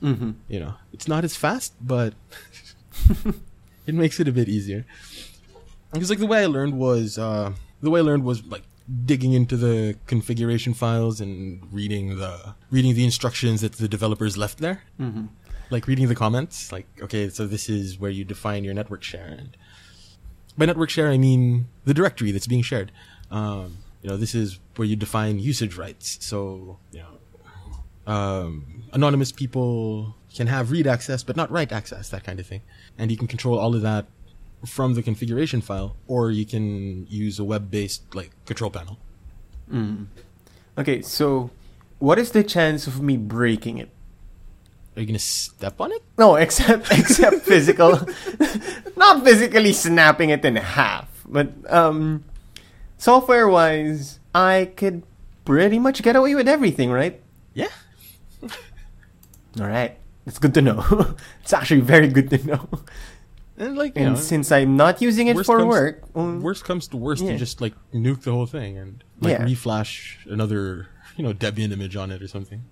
Mm-hmm. 0.00 0.30
you 0.46 0.60
know 0.60 0.74
it's 0.92 1.08
not 1.08 1.24
as 1.24 1.34
fast, 1.34 1.74
but 1.80 2.14
it 3.86 3.94
makes 3.94 4.20
it 4.20 4.28
a 4.28 4.32
bit 4.32 4.48
easier. 4.48 4.86
Because 5.92 6.10
like 6.10 6.18
the 6.20 6.26
way 6.26 6.42
I 6.42 6.46
learned 6.46 6.78
was 6.78 7.18
uh, 7.18 7.52
the 7.80 7.90
way 7.90 8.00
I 8.00 8.02
learned 8.04 8.24
was 8.24 8.44
like 8.44 8.62
digging 9.04 9.34
into 9.34 9.56
the 9.56 9.96
configuration 10.06 10.72
files 10.72 11.20
and 11.20 11.60
reading 11.72 12.18
the 12.18 12.54
reading 12.70 12.94
the 12.94 13.04
instructions 13.04 13.60
that 13.60 13.72
the 13.72 13.88
developers 13.88 14.36
left 14.36 14.58
there. 14.58 14.82
Mm-hmm. 14.98 15.26
like 15.70 15.86
reading 15.86 16.08
the 16.08 16.14
comments 16.14 16.72
like 16.72 16.86
okay 17.02 17.28
so 17.28 17.46
this 17.46 17.68
is 17.68 17.98
where 17.98 18.10
you 18.10 18.24
define 18.24 18.64
your 18.64 18.74
network 18.74 19.02
share. 19.02 19.26
And 19.26 19.56
by 20.56 20.66
network 20.66 20.90
share 20.90 21.08
i 21.08 21.18
mean 21.18 21.68
the 21.84 21.94
directory 21.94 22.32
that's 22.32 22.46
being 22.46 22.62
shared. 22.62 22.90
Um, 23.30 23.78
you 24.02 24.08
know 24.08 24.16
this 24.16 24.34
is 24.34 24.58
where 24.76 24.88
you 24.88 24.96
define 24.96 25.38
usage 25.38 25.76
rights. 25.76 26.18
So 26.24 26.78
you 26.92 27.00
know 27.00 28.12
um, 28.12 28.84
anonymous 28.94 29.32
people 29.32 30.16
can 30.34 30.46
have 30.46 30.70
read 30.70 30.86
access 30.86 31.22
but 31.22 31.36
not 31.36 31.50
write 31.50 31.72
access 31.72 32.08
that 32.08 32.24
kind 32.24 32.40
of 32.40 32.46
thing. 32.46 32.62
And 32.96 33.10
you 33.10 33.18
can 33.18 33.26
control 33.28 33.58
all 33.58 33.74
of 33.74 33.82
that 33.82 34.06
from 34.66 34.94
the 34.94 35.02
configuration 35.02 35.60
file 35.60 35.96
or 36.06 36.30
you 36.30 36.44
can 36.44 37.06
use 37.08 37.38
a 37.38 37.44
web-based 37.44 38.02
like 38.14 38.30
control 38.46 38.70
panel 38.70 38.98
Mm. 39.70 40.06
Okay, 40.78 41.02
so 41.02 41.50
what 41.98 42.18
is 42.18 42.30
the 42.32 42.42
chance 42.42 42.86
of 42.86 43.02
me 43.02 43.16
breaking 43.18 43.76
it? 43.78 43.90
are 44.96 45.00
you 45.02 45.06
gonna 45.06 45.18
step 45.18 45.78
on 45.80 45.92
it 45.92 46.02
No, 46.18 46.34
except 46.36 46.90
except 46.98 47.42
physical, 47.44 48.00
not 48.96 49.22
physically 49.22 49.72
snapping 49.72 50.30
it 50.30 50.42
in 50.44 50.56
half, 50.56 51.06
but 51.28 51.52
um, 51.70 52.24
software 52.96 53.46
wise, 53.46 54.18
I 54.34 54.72
could 54.74 55.02
pretty 55.44 55.78
much 55.78 56.02
get 56.02 56.16
away 56.16 56.34
with 56.34 56.48
everything, 56.48 56.90
right? 56.90 57.20
yeah 57.54 57.68
All 59.60 59.66
right, 59.66 59.98
it's 60.26 60.38
good 60.38 60.54
to 60.54 60.62
know. 60.62 60.80
it's 61.42 61.52
actually 61.52 61.80
very 61.82 62.08
good 62.08 62.30
to 62.30 62.38
know. 62.46 62.68
And 63.58 63.76
like 63.76 63.92
And 63.96 64.14
know, 64.14 64.20
since 64.20 64.50
I'm 64.52 64.76
not 64.76 65.02
using 65.02 65.26
it 65.26 65.36
for 65.44 65.58
comes- 65.58 65.68
work, 65.68 66.02
um, 66.14 66.40
worst 66.40 66.64
comes 66.64 66.86
to 66.88 66.96
worst, 66.96 67.22
yeah. 67.22 67.32
you 67.32 67.38
just 67.38 67.60
like 67.60 67.74
nuke 67.92 68.22
the 68.22 68.32
whole 68.32 68.46
thing 68.46 68.78
and 68.78 69.02
like 69.20 69.32
Yeah. 69.38 69.44
reflash 69.44 70.24
another, 70.30 70.88
you 71.16 71.24
know, 71.24 71.32
Debian 71.34 71.72
image 71.72 71.96
on 71.96 72.10
it 72.10 72.22
or 72.22 72.28
something. 72.28 72.62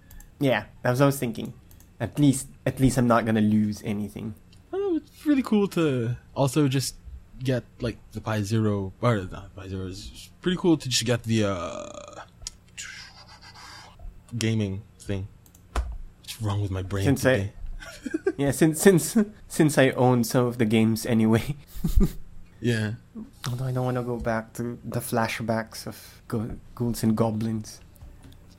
yeah, 0.40 0.64
that's 0.82 0.98
what 1.00 1.04
I 1.04 1.10
was 1.12 1.18
thinking. 1.18 1.52
At 1.98 2.18
least, 2.18 2.48
at 2.66 2.78
least 2.78 2.98
I'm 2.98 3.06
not 3.08 3.24
gonna 3.26 3.40
lose 3.40 3.82
anything. 3.84 4.34
Oh, 4.72 4.96
it's 4.96 5.24
really 5.26 5.42
cool 5.42 5.66
to 5.68 6.16
also 6.34 6.68
just 6.68 6.96
get 7.42 7.64
like 7.80 7.96
the 8.12 8.20
Pi 8.20 8.42
Zero 8.42 8.92
or 9.00 9.16
not 9.30 9.54
Pi 9.56 9.68
Zero. 9.68 9.86
It's 9.88 10.30
pretty 10.42 10.56
cool 10.58 10.76
to 10.76 10.88
just 10.88 11.04
get 11.04 11.22
the 11.24 11.44
uh 11.44 12.20
gaming 14.36 14.82
thing. 15.00 15.28
What's 16.20 16.42
wrong 16.42 16.60
with 16.60 16.70
my 16.70 16.82
brain 16.82 17.14
today? 17.14 17.52
Yeah, 18.36 18.50
since 18.50 18.82
since 18.82 19.16
since 19.48 19.78
I 19.78 19.90
own 19.96 20.22
some 20.24 20.44
of 20.46 20.58
the 20.58 20.66
games 20.66 21.06
anyway. 21.06 21.56
yeah. 22.60 22.92
Although 23.48 23.64
I 23.64 23.72
don't 23.72 23.84
want 23.84 23.96
to 23.96 24.02
go 24.02 24.16
back 24.18 24.52
to 24.54 24.78
the 24.84 25.00
flashbacks 25.00 25.86
of 25.86 25.96
go- 26.28 26.56
ghouls 26.74 27.02
and 27.02 27.16
goblins. 27.16 27.80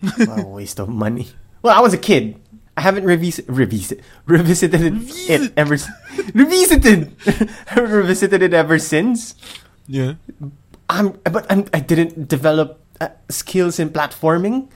what 0.02 0.39
a 0.43 0.48
waste 0.48 0.80
of 0.80 0.89
money. 0.89 1.28
Well, 1.62 1.78
I 1.78 1.82
was 1.82 1.93
a 1.93 1.98
kid. 1.98 2.39
I 2.78 2.82
haven't 2.82 3.06
revis- 3.06 3.45
revisit- 3.45 4.02
revisited 4.26 4.82
it, 4.82 4.93
Revisit. 4.93 5.54
ever 5.58 5.74
s- 5.76 5.89
revisited 6.34 7.14
revisited 7.76 8.41
it 8.41 8.54
ever 8.54 8.78
since. 8.80 9.36
Yeah. 9.88 10.14
I'm 10.89 11.18
but 11.26 11.45
I'm, 11.52 11.66
I 11.74 11.80
didn't 11.82 12.28
develop 12.30 12.80
uh, 13.02 13.10
skills 13.30 13.78
in 13.80 13.89
platforming, 13.89 14.70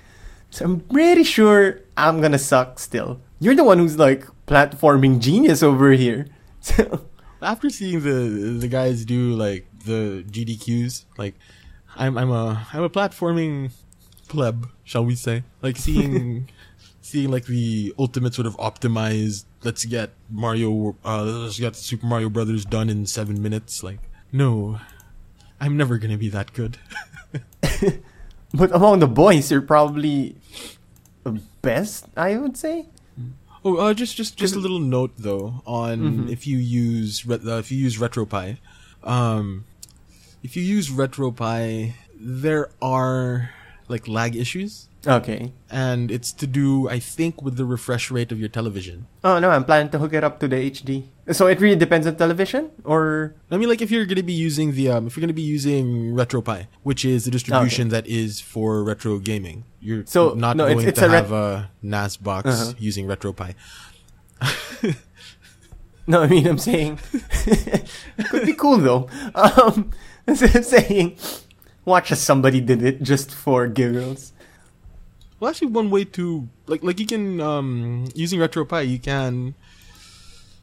so 0.50 0.66
I'm 0.66 0.80
pretty 0.82 1.24
sure 1.24 1.80
I'm 1.96 2.22
gonna 2.22 2.40
suck 2.42 2.80
still. 2.80 3.22
You're 3.40 3.56
the 3.56 3.64
one 3.64 3.78
who's 3.80 3.98
like 3.98 4.26
platforming 4.52 5.20
genius 5.20 5.64
over 5.64 5.92
here. 5.92 6.28
So 6.62 7.08
After 7.42 7.72
seeing 7.72 8.02
the 8.02 8.60
the 8.60 8.68
guys 8.68 9.04
do 9.04 9.34
like 9.34 9.66
the 9.86 10.24
GDQs, 10.30 11.06
like 11.18 11.34
I'm 11.96 12.20
I'm 12.20 12.30
a 12.30 12.68
I'm 12.72 12.84
a 12.84 12.90
platforming 12.90 13.72
pleb, 14.28 14.70
shall 14.84 15.04
we 15.04 15.16
say? 15.16 15.42
Like 15.64 15.78
seeing 15.78 16.50
seeing 17.02 17.32
like 17.32 17.46
the 17.46 17.96
ultimate 17.98 18.36
sort 18.36 18.46
of 18.46 18.56
optimized. 18.58 19.46
Let's 19.64 19.86
get 19.86 20.12
Mario. 20.30 20.96
Uh, 21.04 21.24
let's 21.50 21.58
get 21.58 21.76
Super 21.76 22.06
Mario 22.06 22.30
Brothers 22.30 22.64
done 22.64 22.92
in 22.92 23.08
seven 23.08 23.42
minutes. 23.42 23.82
Like 23.82 24.02
no, 24.32 24.80
I'm 25.60 25.76
never 25.76 25.98
gonna 25.98 26.20
be 26.20 26.30
that 26.30 26.54
good. 26.54 26.78
But 28.54 28.76
among 28.76 29.00
the 29.00 29.08
boys, 29.08 29.50
you're 29.50 29.62
probably 29.62 30.36
the 31.24 31.42
best, 31.62 32.06
I 32.18 32.36
would 32.36 32.58
say. 32.58 32.90
Oh, 33.64 33.78
uh, 33.78 33.94
just 33.94 34.16
just 34.18 34.38
just 34.38 34.56
a 34.56 34.60
little 34.60 34.80
note 34.80 35.12
though 35.18 35.62
on 35.68 36.26
Mhm. 36.26 36.30
if 36.32 36.48
you 36.48 36.58
use 36.58 37.24
uh, 37.30 37.58
if 37.60 37.72
you 37.72 37.78
use 37.78 37.98
RetroPie, 37.98 38.58
um, 39.04 39.66
if 40.42 40.56
you 40.58 40.64
use 40.64 40.90
RetroPie, 40.90 41.94
there 42.20 42.70
are 42.82 43.52
like 43.88 44.08
lag 44.08 44.36
issues, 44.36 44.88
Okay. 45.08 45.52
and 45.72 46.12
it's 46.12 46.32
to 46.34 46.46
do 46.46 46.88
I 46.88 47.00
think 47.00 47.42
with 47.42 47.58
the 47.58 47.66
refresh 47.66 48.12
rate 48.12 48.32
of 48.32 48.40
your 48.40 48.50
television. 48.50 49.08
Oh 49.24 49.40
no, 49.40 49.50
I'm 49.50 49.66
planning 49.66 49.90
to 49.92 49.98
hook 49.98 50.14
it 50.14 50.24
up 50.24 50.40
to 50.42 50.48
the 50.48 50.58
HD. 50.70 51.06
So 51.32 51.48
it 51.48 51.60
really 51.60 51.76
depends 51.76 52.06
on 52.06 52.18
television, 52.18 52.70
or 52.84 53.34
I 53.50 53.58
mean, 53.58 53.68
like 53.70 53.82
if 53.82 53.90
you're 53.90 54.06
gonna 54.06 54.22
be 54.22 54.34
using 54.34 54.74
the 54.78 54.90
um, 54.92 55.08
if 55.08 55.18
you're 55.18 55.22
gonna 55.22 55.34
be 55.34 55.42
using 55.42 56.14
RetroPie, 56.14 56.68
which 56.84 57.04
is 57.04 57.26
the 57.26 57.32
distribution 57.32 57.90
that 57.90 58.06
is 58.06 58.40
for 58.42 58.84
retro 58.84 59.18
gaming, 59.18 59.64
you're 59.80 60.06
So, 60.06 60.34
not 60.36 60.56
no, 60.56 60.66
it's- 60.66 60.76
going 60.78 60.88
it's 60.90 61.00
to 61.00 61.06
a 61.06 61.10
ret- 61.10 61.24
have 61.24 61.32
a 61.32 61.72
NAS 61.82 62.18
box 62.18 62.46
Uh-huh. 62.48 62.74
using 62.78 63.08
RetroPie. 63.08 63.56
no, 66.08 66.22
I 66.22 66.28
mean 66.28 66.46
I'm 66.48 66.58
saying 66.58 67.00
could 68.30 68.46
be 68.46 68.54
cool 68.54 68.78
though. 68.78 69.10
Um, 69.36 69.92
of 70.28 70.38
saying 70.66 71.18
watch 71.86 72.12
as 72.12 72.22
somebody 72.22 72.62
did 72.62 72.84
it 72.84 73.02
just 73.02 73.32
for 73.34 73.68
giggles. 73.68 74.34
Well, 75.42 75.50
actually, 75.50 75.70
one 75.70 75.90
way 75.90 76.06
to 76.06 76.48
like 76.68 76.84
like 76.84 77.00
you 77.00 77.08
can 77.08 77.42
um 77.42 78.08
using 78.14 78.40
RetroPie, 78.40 78.88
you 78.88 79.00
can 79.00 79.56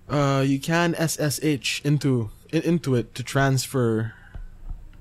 uh 0.08 0.44
you 0.46 0.60
can 0.60 0.94
SSH 0.94 1.84
into 1.84 2.30
in, 2.50 2.62
into 2.62 2.94
it 2.94 3.12
to 3.16 3.24
transfer 3.24 4.14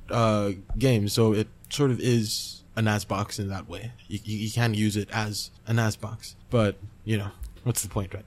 uh 0.10 0.54
games, 0.80 1.14
so 1.14 1.32
it 1.32 1.48
sort 1.70 1.92
of 1.92 2.00
is 2.00 2.64
a 2.76 2.82
NAS 2.82 3.06
box 3.06 3.38
in 3.38 3.50
that 3.50 3.70
way. 3.70 3.92
You 4.08 4.20
you, 4.24 4.38
you 4.40 4.52
can 4.52 4.74
use 4.74 4.98
it 4.98 5.10
as 5.12 5.52
a 5.68 5.74
NAS 5.74 5.96
box, 5.96 6.36
but 6.50 6.78
you 7.06 7.20
know 7.20 7.30
what's 7.64 7.84
the 7.84 7.90
point, 7.90 8.16
right? 8.16 8.26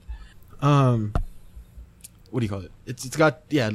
Um, 0.62 1.12
what 2.31 2.41
do 2.41 2.47
you 2.47 2.51
call 2.51 2.61
it? 2.61 2.72
It's 2.87 3.05
it's 3.05 3.16
got 3.16 3.43
yeah. 3.51 3.70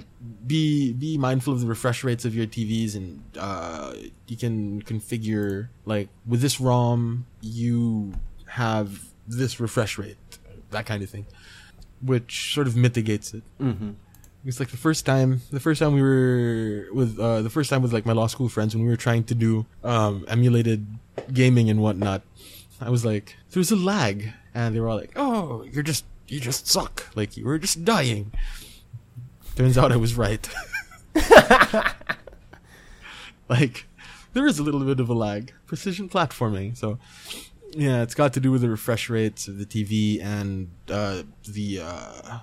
Be 0.45 0.93
be 0.93 1.17
mindful 1.17 1.53
of 1.53 1.61
the 1.61 1.67
refresh 1.67 2.03
rates 2.03 2.25
of 2.25 2.35
your 2.35 2.45
TVs, 2.45 2.95
and 2.95 3.21
uh, 3.37 3.93
you 4.27 4.37
can 4.37 4.81
configure 4.81 5.69
like 5.85 6.09
with 6.25 6.41
this 6.41 6.59
ROM, 6.59 7.25
you 7.41 8.13
have 8.47 9.09
this 9.27 9.59
refresh 9.59 9.97
rate, 9.97 10.17
that 10.71 10.85
kind 10.85 11.03
of 11.03 11.09
thing, 11.09 11.25
which 12.01 12.53
sort 12.53 12.67
of 12.67 12.75
mitigates 12.75 13.33
it. 13.33 13.43
Mm-hmm. 13.59 13.91
It's 14.45 14.59
like 14.59 14.69
the 14.69 14.77
first 14.77 15.05
time, 15.05 15.41
the 15.51 15.59
first 15.59 15.79
time 15.79 15.93
we 15.93 16.01
were 16.03 16.87
with, 16.93 17.19
uh, 17.19 17.41
the 17.41 17.49
first 17.49 17.69
time 17.69 17.81
with 17.81 17.91
like 17.91 18.05
my 18.05 18.13
law 18.13 18.27
school 18.27 18.47
friends 18.47 18.75
when 18.75 18.83
we 18.83 18.89
were 18.89 18.97
trying 18.97 19.23
to 19.25 19.35
do 19.35 19.65
um, 19.83 20.23
emulated 20.27 20.85
gaming 21.33 21.69
and 21.69 21.81
whatnot. 21.81 22.21
I 22.79 22.89
was 22.89 23.03
like, 23.03 23.37
there's 23.51 23.71
a 23.71 23.75
lag, 23.75 24.33
and 24.53 24.75
they 24.75 24.79
were 24.79 24.89
all 24.89 24.97
like, 24.97 25.13
"Oh, 25.15 25.63
you're 25.63 25.81
just, 25.81 26.05
you 26.27 26.39
just 26.39 26.67
suck. 26.67 27.09
Like 27.15 27.37
you 27.37 27.45
were 27.45 27.57
just 27.59 27.83
dying." 27.85 28.31
Turns 29.55 29.77
out 29.77 29.91
I 29.91 29.95
was 29.95 30.15
right. 30.15 30.47
like, 33.49 33.85
there 34.33 34.45
is 34.45 34.59
a 34.59 34.63
little 34.63 34.81
bit 34.83 34.99
of 34.99 35.09
a 35.09 35.13
lag. 35.13 35.53
Precision 35.65 36.09
platforming, 36.09 36.75
so 36.75 36.99
yeah, 37.71 38.01
it's 38.01 38.15
got 38.15 38.33
to 38.33 38.39
do 38.39 38.51
with 38.51 38.61
the 38.61 38.69
refresh 38.69 39.09
rates 39.09 39.47
of 39.47 39.57
the 39.57 39.65
TV 39.65 40.21
and 40.23 40.69
uh, 40.89 41.23
the. 41.47 41.79
Uh, 41.81 42.39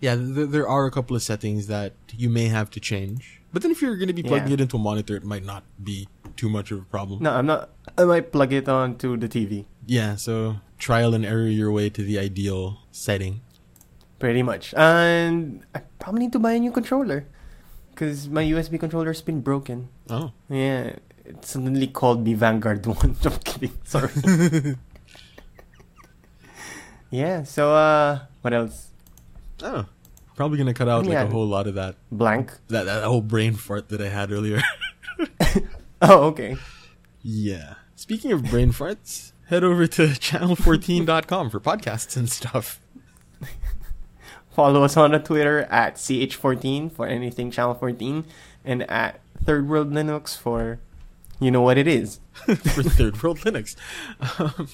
yeah, 0.00 0.16
th- 0.16 0.48
there 0.50 0.66
are 0.68 0.84
a 0.86 0.90
couple 0.90 1.14
of 1.14 1.22
settings 1.22 1.68
that 1.68 1.92
you 2.16 2.28
may 2.28 2.48
have 2.48 2.70
to 2.70 2.80
change. 2.80 3.40
But 3.52 3.62
then 3.62 3.70
if 3.70 3.80
you're 3.82 3.96
going 3.96 4.08
to 4.08 4.14
be 4.14 4.22
plugging 4.22 4.48
Yeah. 4.48 4.54
it 4.54 4.60
into 4.62 4.76
a 4.76 4.80
monitor, 4.80 5.14
it 5.14 5.24
might 5.24 5.44
not 5.44 5.62
be 5.82 6.08
too 6.36 6.48
much 6.48 6.72
of 6.72 6.78
a 6.78 6.82
problem. 6.82 7.22
No, 7.22 7.30
I'm 7.32 7.46
not. 7.46 7.70
I 7.96 8.04
might 8.04 8.32
plug 8.32 8.52
it 8.52 8.68
onto 8.68 9.16
the 9.16 9.28
TV. 9.28 9.66
Yeah, 9.86 10.16
so 10.16 10.56
trial 10.82 11.14
and 11.14 11.22
error 11.24 11.46
your 11.46 11.70
way 11.70 11.86
to 11.88 12.02
the 12.02 12.18
ideal 12.18 12.82
setting. 12.90 13.38
Pretty 14.18 14.42
much. 14.42 14.74
And 14.74 15.62
I 15.74 15.80
probably 16.02 16.26
need 16.26 16.32
to 16.34 16.42
buy 16.42 16.52
a 16.52 16.58
new 16.58 16.72
controller. 16.74 17.26
Because 17.94 18.26
my 18.28 18.42
USB 18.42 18.80
controller's 18.80 19.22
been 19.22 19.40
broken. 19.42 19.88
Oh. 20.10 20.32
Yeah. 20.50 20.98
It 21.24 21.44
suddenly 21.46 21.86
called 21.86 22.24
me 22.26 22.34
Vanguard 22.34 22.82
1. 22.90 22.98
I'm 23.24 23.38
kidding. 23.46 23.78
Sorry. 23.84 24.10
yeah, 27.10 27.42
so, 27.44 27.74
uh, 27.74 28.20
What 28.42 28.52
else? 28.52 28.88
Oh, 29.62 29.86
probably 30.34 30.58
gonna 30.58 30.74
cut 30.74 30.88
out 30.88 31.04
like 31.04 31.12
Yeah. 31.12 31.22
a 31.22 31.30
whole 31.30 31.46
lot 31.46 31.66
of 31.68 31.74
that 31.76 31.94
Blank. 32.10 32.50
that 32.68 32.84
that 32.90 33.04
whole 33.04 33.20
brain 33.22 33.54
fart 33.54 33.90
that 33.90 34.00
I 34.00 34.08
had 34.08 34.32
earlier. 34.32 34.60
Oh, 36.04 36.24
okay. 36.34 36.56
yeah. 37.22 37.74
Speaking 37.94 38.32
of 38.32 38.42
brain 38.50 38.72
farts, 38.72 39.31
head 39.52 39.64
over 39.64 39.86
to 39.86 40.02
channel14.com 40.06 41.50
for 41.50 41.60
podcasts 41.60 42.16
and 42.16 42.30
stuff. 42.30 42.80
Follow 44.50 44.82
us 44.82 44.96
on 44.96 45.12
the 45.12 45.18
Twitter 45.18 45.64
at 45.64 45.96
ch14 45.96 46.90
for 46.90 47.06
anything 47.06 47.50
channel 47.50 47.74
14 47.74 48.24
and 48.64 48.90
at 48.90 49.20
Third 49.44 49.68
World 49.68 49.92
Linux 49.92 50.36
for 50.36 50.80
you 51.38 51.50
know 51.50 51.60
what 51.60 51.76
it 51.76 51.86
is. 51.86 52.20
for 52.32 52.82
Third 52.82 53.22
World 53.22 53.40
Linux. 53.40 53.76
Um, 54.40 54.68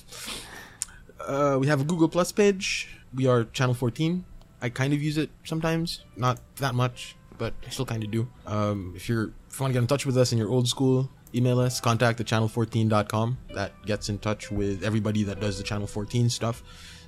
uh, 1.27 1.59
we 1.59 1.67
have 1.67 1.81
a 1.81 1.85
Google 1.85 2.09
Plus 2.09 2.31
page. 2.31 2.89
We 3.13 3.27
are 3.27 3.45
Channel 3.45 3.75
14. 3.75 4.25
I 4.63 4.69
kind 4.69 4.93
of 4.93 5.03
use 5.03 5.19
it 5.19 5.31
sometimes, 5.45 6.05
not 6.17 6.39
that 6.57 6.75
much, 6.75 7.17
but 7.37 7.55
I 7.67 7.71
still 7.71 7.87
kind 7.87 8.05
of 8.05 8.13
do. 8.13 8.29
Um, 8.47 8.93
if 8.95 9.09
you're 9.09 9.33
if 9.51 9.59
you 9.59 9.65
want 9.65 9.71
to 9.71 9.73
get 9.73 9.83
in 9.83 9.87
touch 9.89 10.07
with 10.07 10.17
us 10.17 10.31
and 10.31 10.39
you're 10.39 10.51
old 10.51 10.69
school, 10.69 11.11
email 11.35 11.61
us. 11.61 11.81
Contact 11.81 12.21
at 12.21 12.27
channel14.com. 12.27 13.39
That 13.55 13.73
gets 13.85 14.09
in 14.09 14.19
touch 14.19 14.51
with 14.51 14.83
everybody 14.85 15.23
that 15.25 15.41
does 15.41 15.59
the 15.59 15.65
Channel 15.65 15.87
14 15.87 16.29
stuff. 16.31 16.63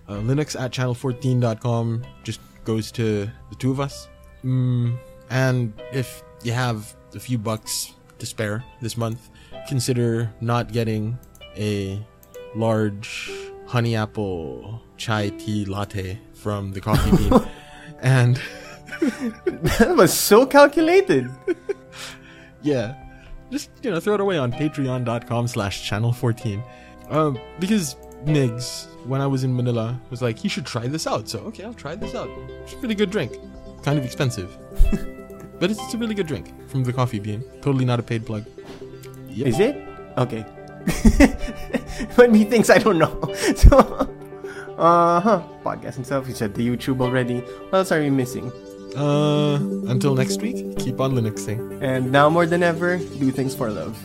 Uh, 0.09 0.15
Linux 0.15 0.59
at 0.61 0.73
channel14.com 0.73 2.03
just 2.25 2.41
goes 2.65 2.91
to 2.93 3.31
the 3.51 3.57
two 3.59 3.71
of 3.71 3.81
us. 3.81 4.09
Mm, 4.45 4.99
and 5.31 5.73
if 5.93 6.23
you 6.43 6.53
have 6.53 6.95
a 7.15 7.21
few 7.21 7.39
bucks 7.39 7.95
to 8.19 8.27
spare 8.27 8.65
this 8.81 8.97
month, 8.97 9.31
consider 9.69 10.33
not 10.41 10.73
getting 10.73 11.19
a 11.57 12.05
large 12.55 13.31
honey 13.67 13.95
apple 13.95 14.83
chai 14.97 15.29
tea 15.31 15.65
latte 15.65 16.19
from 16.35 16.73
the 16.73 16.81
coffee 16.81 17.17
bean. 17.17 17.49
and 18.03 18.41
that 19.01 19.95
was 19.97 20.13
so 20.13 20.45
calculated. 20.47 21.31
yeah, 22.63 22.95
just, 23.51 23.71
you 23.83 23.91
know, 23.91 24.01
throw 24.01 24.15
it 24.15 24.21
away 24.21 24.39
on 24.39 24.53
patreon.com 24.53 25.49
slash 25.49 25.89
channel 25.89 26.13
14. 26.13 26.63
Um, 27.09 27.39
because 27.59 27.97
Migs, 28.25 28.87
when 29.07 29.21
I 29.21 29.27
was 29.27 29.45
in 29.45 29.55
Manila, 29.55 30.01
was 30.11 30.23
like, 30.23 30.45
you 30.45 30.51
should 30.51 30.67
try 30.67 30.87
this 30.87 31.07
out. 31.07 31.29
So, 31.29 31.41
okay, 31.41 31.65
I'll 31.65 31.75
try 31.75 31.95
this 31.95 32.15
out. 32.15 32.29
It's 32.63 32.75
a 32.75 32.77
really 32.79 32.95
good 32.95 33.11
drink. 33.11 33.37
Kind 33.83 33.99
of 33.99 34.05
expensive. 34.05 34.57
but 35.59 35.71
it's, 35.71 35.95
a 35.95 35.99
really 35.99 36.15
good 36.15 36.27
drink 36.27 36.53
from 36.69 36.85
the 36.85 36.93
coffee 36.93 37.19
bean. 37.19 37.43
Totally 37.63 37.85
not 37.85 37.99
a 37.99 38.03
paid 38.03 38.25
plug. 38.27 38.45
Yep. 39.29 39.47
Is 39.47 39.59
it? 39.59 39.77
Okay. 40.19 40.43
when 42.17 42.35
he 42.35 42.45
thinks 42.45 42.71
I 42.71 42.79
don't 42.79 42.99
know. 42.99 43.35
So, 43.57 43.79
uh 44.79 45.21
huh. 45.21 45.43
Podcast 45.63 46.05
stuff. 46.05 46.27
You 46.27 46.35
said 46.35 46.55
the 46.55 46.67
YouTube 46.67 47.01
already. 47.03 47.41
What 47.41 47.79
else 47.81 47.93
are 47.93 48.01
we 48.01 48.09
missing? 48.11 48.51
Uh, 48.97 49.55
until 49.89 50.15
next 50.15 50.43
week, 50.43 50.77
keep 50.79 51.01
on 51.01 51.13
Linuxing. 51.13 51.81
And 51.81 52.11
now 52.11 52.29
more 52.29 52.47
than 52.47 52.63
ever, 52.63 52.99
do 52.99 53.31
things 53.31 53.55
for 53.55 53.71
love. 53.71 53.97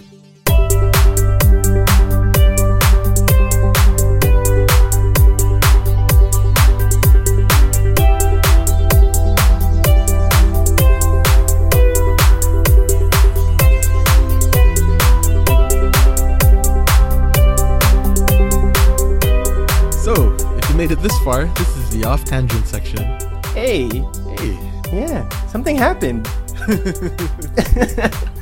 So, 20.04 20.36
if 20.58 20.70
you 20.70 20.76
made 20.76 20.92
it 20.92 21.00
this 21.02 21.18
far, 21.24 21.46
this 21.46 21.76
is 21.76 21.90
the 21.90 22.04
off 22.06 22.24
tangent 22.24 22.68
section. 22.68 23.20
Hey, 23.56 23.90
Hey. 24.38 24.75
Yeah, 24.92 25.28
something 25.48 25.76
happened. 25.76 26.28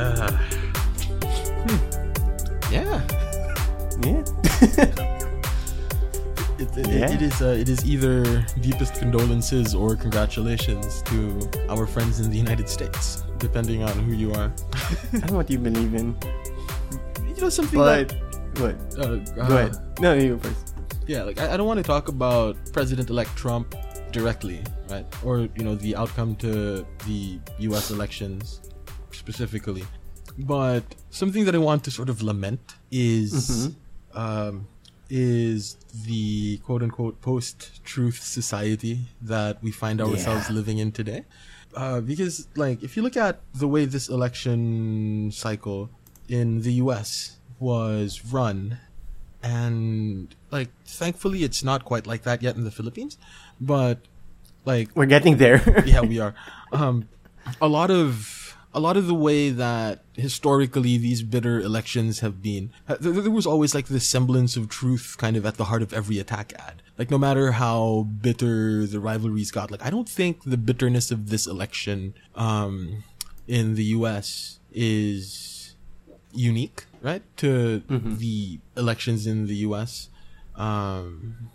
Uh, 0.00 0.30
hmm. 1.66 2.72
Yeah. 2.72 3.02
Yeah. 4.02 4.24
It, 6.60 6.76
it, 6.76 6.88
Yeah. 6.88 7.10
it 7.10 7.22
is 7.22 7.40
uh, 7.40 7.56
it 7.58 7.68
is 7.70 7.84
either 7.86 8.44
deepest 8.60 8.94
condolences 8.96 9.74
or 9.74 9.96
congratulations 9.96 11.00
to 11.08 11.48
our 11.70 11.86
friends 11.86 12.20
in 12.20 12.30
the 12.30 12.36
United 12.36 12.68
States, 12.68 13.24
depending 13.38 13.82
on 13.82 13.92
who 14.04 14.12
you 14.12 14.32
are. 14.34 14.52
I 15.12 15.18
don't 15.20 15.30
know 15.30 15.36
what 15.38 15.48
you 15.50 15.58
believe 15.58 15.94
in, 15.94 16.14
You 17.34 17.40
know 17.40 17.48
something 17.48 17.78
but 17.78 18.12
what? 18.60 18.90
that, 18.92 19.00
uh, 19.00 19.16
Go 19.34 19.42
uh, 19.42 19.56
ahead. 19.56 19.76
No, 20.00 20.12
you 20.12 20.36
first. 20.38 20.74
Yeah, 21.06 21.22
like 21.24 21.40
I, 21.40 21.54
I 21.54 21.56
don't 21.56 21.66
want 21.66 21.78
to 21.78 21.82
talk 21.84 22.08
about 22.08 22.56
President-elect 22.74 23.34
Trump 23.36 23.74
directly, 24.12 24.62
right? 24.88 25.06
Or 25.24 25.40
you 25.56 25.64
know 25.64 25.74
the 25.74 25.96
outcome 25.96 26.36
to 26.36 26.86
the 27.06 27.38
U.S. 27.60 27.90
elections 27.90 28.60
specifically, 29.12 29.84
but 30.38 30.82
something 31.10 31.44
that 31.44 31.54
I 31.54 31.58
want 31.58 31.84
to 31.84 31.90
sort 31.90 32.08
of 32.08 32.22
lament 32.22 32.74
is 32.90 33.32
Mhm. 33.34 33.74
um, 34.22 34.66
is 35.08 35.76
the 36.04 36.58
quote 36.58 36.82
unquote 36.82 37.20
post-truth 37.20 38.22
society 38.22 39.08
that 39.22 39.62
we 39.62 39.70
find 39.72 40.00
ourselves 40.00 40.46
Yeah. 40.48 40.54
living 40.54 40.78
in 40.78 40.92
today. 40.92 41.24
Uh, 41.74 42.00
because 42.00 42.48
like 42.56 42.82
if 42.82 42.96
you 42.96 43.02
look 43.02 43.16
at 43.16 43.40
the 43.54 43.68
way 43.68 43.84
this 43.84 44.08
election 44.08 45.30
cycle 45.32 45.90
in 46.28 46.62
the 46.62 46.74
U.S. 46.84 47.36
was 47.60 48.24
run 48.32 48.78
and 49.42 50.34
like 50.50 50.68
thankfully 50.84 51.44
it's 51.44 51.62
not 51.64 51.84
quite 51.84 52.06
like 52.06 52.22
that 52.22 52.42
yet 52.42 52.56
in 52.56 52.64
the 52.64 52.70
Philippines, 52.70 53.16
but 53.60 53.98
like 54.64 54.88
We're 54.94 55.06
getting 55.06 55.36
there. 55.36 55.82
yeah, 55.86 56.00
we 56.02 56.18
are. 56.18 56.34
Um, 56.72 57.08
a 57.60 57.66
lot 57.66 57.90
of 57.90 58.56
a 58.72 58.78
lot 58.78 58.96
of 58.96 59.08
the 59.08 59.14
way 59.14 59.50
that 59.50 60.04
historically 60.14 60.96
these 60.98 61.24
bitter 61.24 61.58
elections 61.58 62.20
have 62.20 62.40
been, 62.40 62.70
there, 62.86 63.10
there 63.12 63.30
was 63.32 63.44
always 63.44 63.74
like 63.74 63.88
this 63.88 64.06
semblance 64.06 64.56
of 64.56 64.68
truth 64.68 65.16
kind 65.18 65.36
of 65.36 65.44
at 65.44 65.56
the 65.56 65.64
heart 65.64 65.82
of 65.82 65.92
every 65.92 66.20
attack 66.20 66.52
ad. 66.56 66.80
Like 66.96 67.10
no 67.10 67.18
matter 67.18 67.50
how 67.52 68.06
bitter 68.20 68.86
the 68.86 69.00
rivalries 69.00 69.50
got, 69.50 69.72
like 69.72 69.84
I 69.84 69.90
don't 69.90 70.08
think 70.08 70.44
the 70.44 70.56
bitterness 70.56 71.10
of 71.10 71.30
this 71.30 71.46
election 71.46 72.14
um, 72.36 73.02
in 73.48 73.74
the 73.74 73.84
U.S. 73.98 74.60
is 74.72 75.74
unique, 76.32 76.84
right, 77.02 77.22
to 77.38 77.82
the 77.88 78.60
elections 78.76 79.26
in 79.26 79.48
the 79.48 79.56
U.S. 79.56 80.08
Um, 80.54 81.50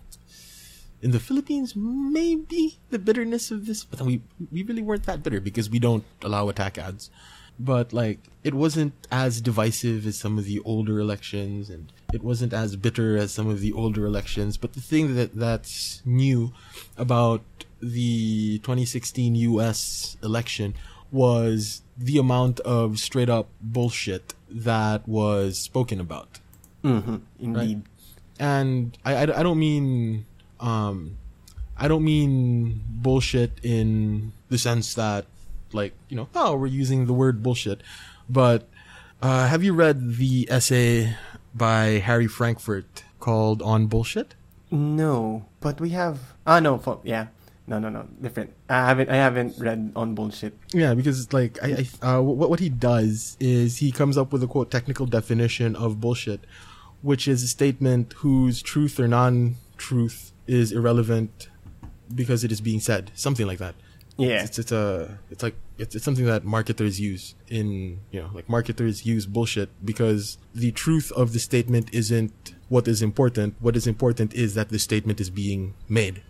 in 1.01 1.11
the 1.11 1.19
Philippines, 1.19 1.75
maybe 1.75 2.79
the 2.89 2.99
bitterness 2.99 3.51
of 3.51 3.65
this, 3.65 3.83
but 3.83 4.01
we 4.01 4.21
we 4.51 4.63
really 4.63 4.81
weren't 4.81 5.03
that 5.05 5.21
bitter 5.23 5.39
because 5.39 5.69
we 5.69 5.79
don't 5.79 6.03
allow 6.23 6.49
attack 6.49 6.77
ads. 6.77 7.09
But 7.57 7.93
like, 7.93 8.19
it 8.43 8.53
wasn't 8.53 8.93
as 9.11 9.39
divisive 9.39 10.05
as 10.05 10.17
some 10.17 10.37
of 10.37 10.43
the 10.45 10.59
older 10.65 10.99
elections, 10.99 11.69
and 11.69 11.91
it 12.13 12.21
wasn't 12.21 12.51
as 12.53 12.75
bitter 12.75 13.15
as 13.15 13.31
some 13.31 13.47
of 13.47 13.61
the 13.61 13.71
older 13.71 14.05
elections. 14.05 14.57
But 14.57 14.73
the 14.73 14.81
thing 14.81 15.15
that 15.15 15.35
that's 15.35 16.01
new 16.05 16.51
about 16.97 17.43
the 17.79 18.57
2016 18.59 19.35
U.S. 19.35 20.17
election 20.23 20.73
was 21.11 21.81
the 21.97 22.17
amount 22.17 22.59
of 22.61 22.99
straight 22.99 23.29
up 23.29 23.47
bullshit 23.61 24.33
that 24.49 25.07
was 25.07 25.57
spoken 25.59 25.99
about 25.99 26.39
hmm 26.83 27.17
Indeed. 27.39 27.83
and 28.39 28.97
I, 29.05 29.13
I, 29.15 29.21
I 29.21 29.43
don't 29.43 29.59
mean 29.59 30.25
um 30.59 31.17
I 31.77 31.87
don't 31.87 32.03
mean 32.05 32.81
bullshit 32.87 33.59
in 33.63 34.31
the 34.49 34.57
sense 34.57 34.93
that 34.95 35.25
like 35.73 35.93
you 36.09 36.15
know 36.15 36.27
oh 36.35 36.55
we're 36.55 36.67
using 36.67 37.05
the 37.05 37.13
word 37.13 37.43
bullshit 37.43 37.81
but 38.29 38.67
uh, 39.21 39.47
have 39.47 39.63
you 39.63 39.73
read 39.73 40.17
the 40.17 40.47
essay 40.51 41.15
by 41.53 41.99
Harry 42.03 42.27
Frankfurt 42.27 43.03
called 43.19 43.61
on 43.61 43.87
bullshit 43.87 44.35
No, 44.71 45.45
but 45.61 45.79
we 45.79 45.89
have. 45.91 46.33
Ah, 46.45 46.59
no. 46.59 46.77
fo- 46.77 47.01
yeah. 47.03 47.27
No, 47.67 47.79
no, 47.79 47.89
no. 47.89 48.07
Different. 48.21 48.51
I 48.69 48.85
haven't. 48.89 49.09
I 49.09 49.15
haven't 49.15 49.57
read 49.57 49.91
on 49.95 50.13
bullshit. 50.15 50.53
yeah 50.73 50.93
because 50.93 51.31
like 51.33 51.57
I, 51.63 51.85
I 52.01 52.17
uh, 52.17 52.21
what 52.21 52.49
what 52.49 52.59
he 52.59 52.69
does 52.69 53.37
is 53.39 53.77
he 53.77 53.91
comes 53.91 54.17
up 54.17 54.33
with 54.33 54.43
a 54.43 54.47
quote 54.47 54.69
technical 54.69 55.05
definition 55.05 55.75
of 55.75 55.99
bullshit 56.01 56.41
which 57.01 57.27
is 57.27 57.41
a 57.43 57.47
statement 57.47 58.13
whose 58.25 58.61
truth 58.61 58.99
or 58.99 59.07
non-truth 59.07 60.31
is 60.47 60.71
irrelevant 60.71 61.49
because 62.13 62.43
it 62.43 62.51
is 62.51 62.61
being 62.61 62.79
said 62.79 63.11
something 63.15 63.47
like 63.47 63.59
that. 63.59 63.75
Yeah. 64.17 64.43
it's, 64.43 64.59
it's 64.59 64.71
a 64.71 65.19
it's 65.29 65.43
like 65.43 65.55
it's, 65.77 65.93
it's 65.95 66.05
something 66.05 66.25
that 66.25 66.45
marketers 66.45 67.01
use 67.01 67.35
in 67.49 67.99
you 68.11 68.21
know 68.21 68.29
like 68.33 68.47
marketers 68.47 69.05
use 69.05 69.25
bullshit 69.25 69.69
because 69.83 70.37
the 70.53 70.71
truth 70.71 71.11
of 71.11 71.33
the 71.33 71.39
statement 71.39 71.89
isn't 71.93 72.55
what 72.69 72.87
is 72.87 73.01
important. 73.01 73.55
What 73.59 73.75
is 73.75 73.85
important 73.87 74.33
is 74.33 74.55
that 74.55 74.69
the 74.69 74.79
statement 74.79 75.19
is 75.19 75.29
being 75.29 75.73
made. 75.89 76.23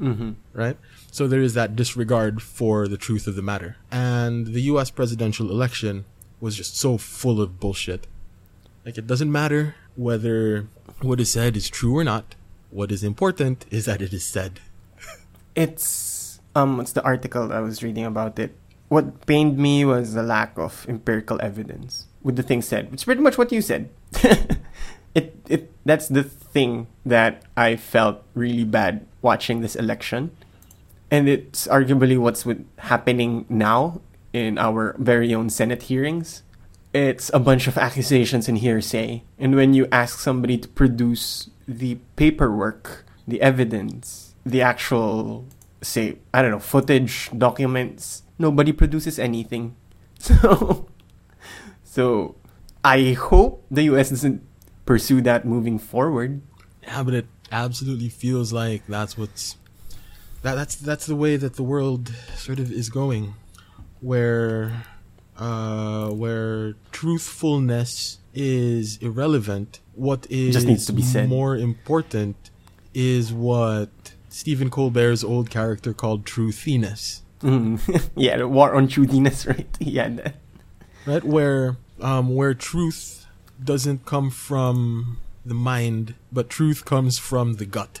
Mm-hmm. 0.00 0.30
right? 0.54 0.78
So 1.10 1.28
there 1.28 1.42
is 1.42 1.52
that 1.52 1.76
disregard 1.76 2.40
for 2.40 2.88
the 2.88 2.96
truth 2.96 3.26
of 3.26 3.36
the 3.36 3.42
matter. 3.42 3.76
And 3.90 4.46
the 4.46 4.62
US 4.62 4.90
presidential 4.90 5.50
election 5.50 6.06
was 6.40 6.56
just 6.56 6.74
so 6.74 6.96
full 6.96 7.38
of 7.38 7.60
bullshit. 7.60 8.06
Like 8.86 8.96
it 8.96 9.06
doesn't 9.06 9.30
matter 9.30 9.74
whether 9.96 10.68
what 11.02 11.20
is 11.20 11.30
said 11.30 11.54
is 11.54 11.68
true 11.68 11.98
or 11.98 12.04
not 12.04 12.34
What 12.70 12.92
is 12.92 13.02
important 13.02 13.66
is 13.70 13.86
that 13.86 14.00
it 14.00 14.12
is 14.12 14.24
said. 14.24 14.60
It's 15.54 16.40
um 16.54 16.78
what's 16.78 16.92
the 16.92 17.02
article 17.02 17.52
I 17.52 17.60
was 17.60 17.82
reading 17.82 18.04
about 18.04 18.38
it? 18.38 18.54
What 18.88 19.26
pained 19.26 19.58
me 19.58 19.84
was 19.84 20.14
the 20.14 20.22
lack 20.22 20.56
of 20.56 20.86
empirical 20.88 21.40
evidence 21.42 22.06
with 22.22 22.36
the 22.36 22.42
thing 22.42 22.62
said. 22.62 22.88
It's 22.92 23.04
pretty 23.04 23.20
much 23.20 23.36
what 23.38 23.52
you 23.52 23.60
said. 23.60 23.90
it 25.14 25.34
it 25.48 25.72
that's 25.84 26.08
the 26.08 26.22
thing 26.22 26.86
that 27.04 27.42
I 27.56 27.76
felt 27.76 28.22
really 28.34 28.64
bad 28.64 29.06
watching 29.22 29.60
this 29.60 29.74
election. 29.74 30.30
And 31.10 31.28
it's 31.28 31.66
arguably 31.66 32.16
what's 32.18 32.46
with 32.46 32.64
happening 32.78 33.44
now 33.48 34.00
in 34.32 34.58
our 34.58 34.94
very 34.98 35.34
own 35.34 35.50
Senate 35.50 35.90
hearings. 35.90 36.42
It's 36.92 37.30
a 37.34 37.38
bunch 37.38 37.66
of 37.66 37.78
accusations 37.78 38.48
and 38.48 38.58
hearsay. 38.58 39.22
And 39.38 39.54
when 39.54 39.74
you 39.74 39.86
ask 39.90 40.18
somebody 40.18 40.58
to 40.58 40.68
produce 40.68 41.50
the 41.70 41.98
paperwork, 42.16 43.06
the 43.26 43.40
evidence, 43.40 44.34
the 44.44 44.62
actual, 44.62 45.46
say, 45.82 46.18
I 46.34 46.42
don't 46.42 46.50
know, 46.50 46.58
footage, 46.58 47.30
documents, 47.36 48.22
nobody 48.38 48.72
produces 48.72 49.18
anything. 49.18 49.76
So, 50.20 50.86
so 51.82 52.36
I 52.84 53.12
hope 53.12 53.64
the 53.70 53.84
US 53.84 54.10
doesn't 54.10 54.42
pursue 54.84 55.22
that 55.22 55.46
moving 55.46 55.78
forward. 55.78 56.42
Yeah, 56.82 57.02
but 57.02 57.14
it 57.14 57.26
absolutely 57.50 58.10
feels 58.10 58.52
like 58.52 58.86
that's 58.86 59.16
what's 59.16 59.56
that 60.42 60.54
that's 60.54 60.76
that's 60.76 61.06
the 61.06 61.16
way 61.16 61.36
that 61.36 61.56
the 61.56 61.62
world 61.62 62.12
sort 62.36 62.58
of 62.58 62.70
is 62.70 62.90
going, 62.90 63.34
where 64.00 64.84
uh, 65.38 66.10
where 66.10 66.74
truthfulness 66.92 68.19
is 68.34 68.98
irrelevant. 68.98 69.80
What 69.94 70.26
is 70.30 70.54
Just 70.54 70.66
needs 70.66 70.86
to 70.86 70.92
be 70.92 71.02
said. 71.02 71.28
more 71.28 71.56
important 71.56 72.36
is 72.94 73.32
what 73.32 73.90
Stephen 74.28 74.70
Colbert's 74.70 75.24
old 75.24 75.50
character 75.50 75.92
called 75.92 76.24
truthiness. 76.24 77.20
Mm. 77.40 78.10
yeah, 78.16 78.36
the 78.38 78.48
war 78.48 78.74
on 78.74 78.88
truthiness, 78.88 79.46
right? 79.52 79.68
Yeah, 79.80 80.08
that. 80.08 80.34
right 81.06 81.24
where 81.24 81.76
um 82.00 82.34
where 82.34 82.54
truth 82.54 83.26
doesn't 83.62 84.04
come 84.06 84.30
from 84.30 85.18
the 85.44 85.54
mind 85.54 86.14
but 86.32 86.48
truth 86.48 86.84
comes 86.84 87.18
from 87.18 87.54
the 87.54 87.64
gut 87.66 88.00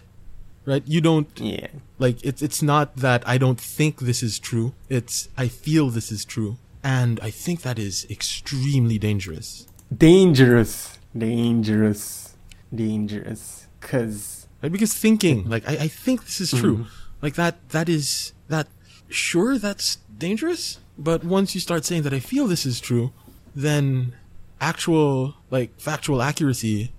right 0.64 0.82
you 0.86 1.00
don't 1.00 1.40
yeah. 1.40 1.68
like 1.98 2.22
it's 2.24 2.42
it's 2.42 2.62
not 2.62 2.96
that 2.96 3.26
i 3.26 3.38
don't 3.38 3.60
think 3.60 4.00
this 4.00 4.22
is 4.22 4.38
true 4.38 4.72
it's 4.88 5.28
i 5.36 5.48
feel 5.48 5.90
this 5.90 6.12
is 6.12 6.24
true 6.24 6.58
and 6.82 7.18
i 7.20 7.30
think 7.30 7.62
that 7.62 7.78
is 7.78 8.06
extremely 8.10 8.98
dangerous 8.98 9.66
Dangerous, 9.96 10.98
dangerous, 11.16 12.36
dangerous. 12.74 13.66
Cause 13.80 14.46
right 14.62 14.70
because 14.70 14.92
thinking 14.92 15.48
like 15.48 15.66
i, 15.66 15.72
I 15.72 15.88
think 15.88 16.26
this 16.26 16.38
is 16.38 16.50
true 16.50 16.76
Mhm. 16.80 16.86
like 17.22 17.34
that 17.36 17.66
that 17.70 17.88
is 17.88 18.34
that 18.48 18.68
sure 19.08 19.56
that's 19.58 19.96
dangerous 20.18 20.78
but 20.98 21.24
once 21.24 21.54
you 21.54 21.62
start 21.62 21.86
saying 21.86 22.02
that 22.02 22.12
i 22.12 22.20
feel 22.20 22.46
this 22.46 22.66
is 22.66 22.78
true 22.78 23.10
then 23.56 24.12
actual 24.60 25.36
like 25.50 25.70
factual 25.80 26.20
accuracy 26.20 26.92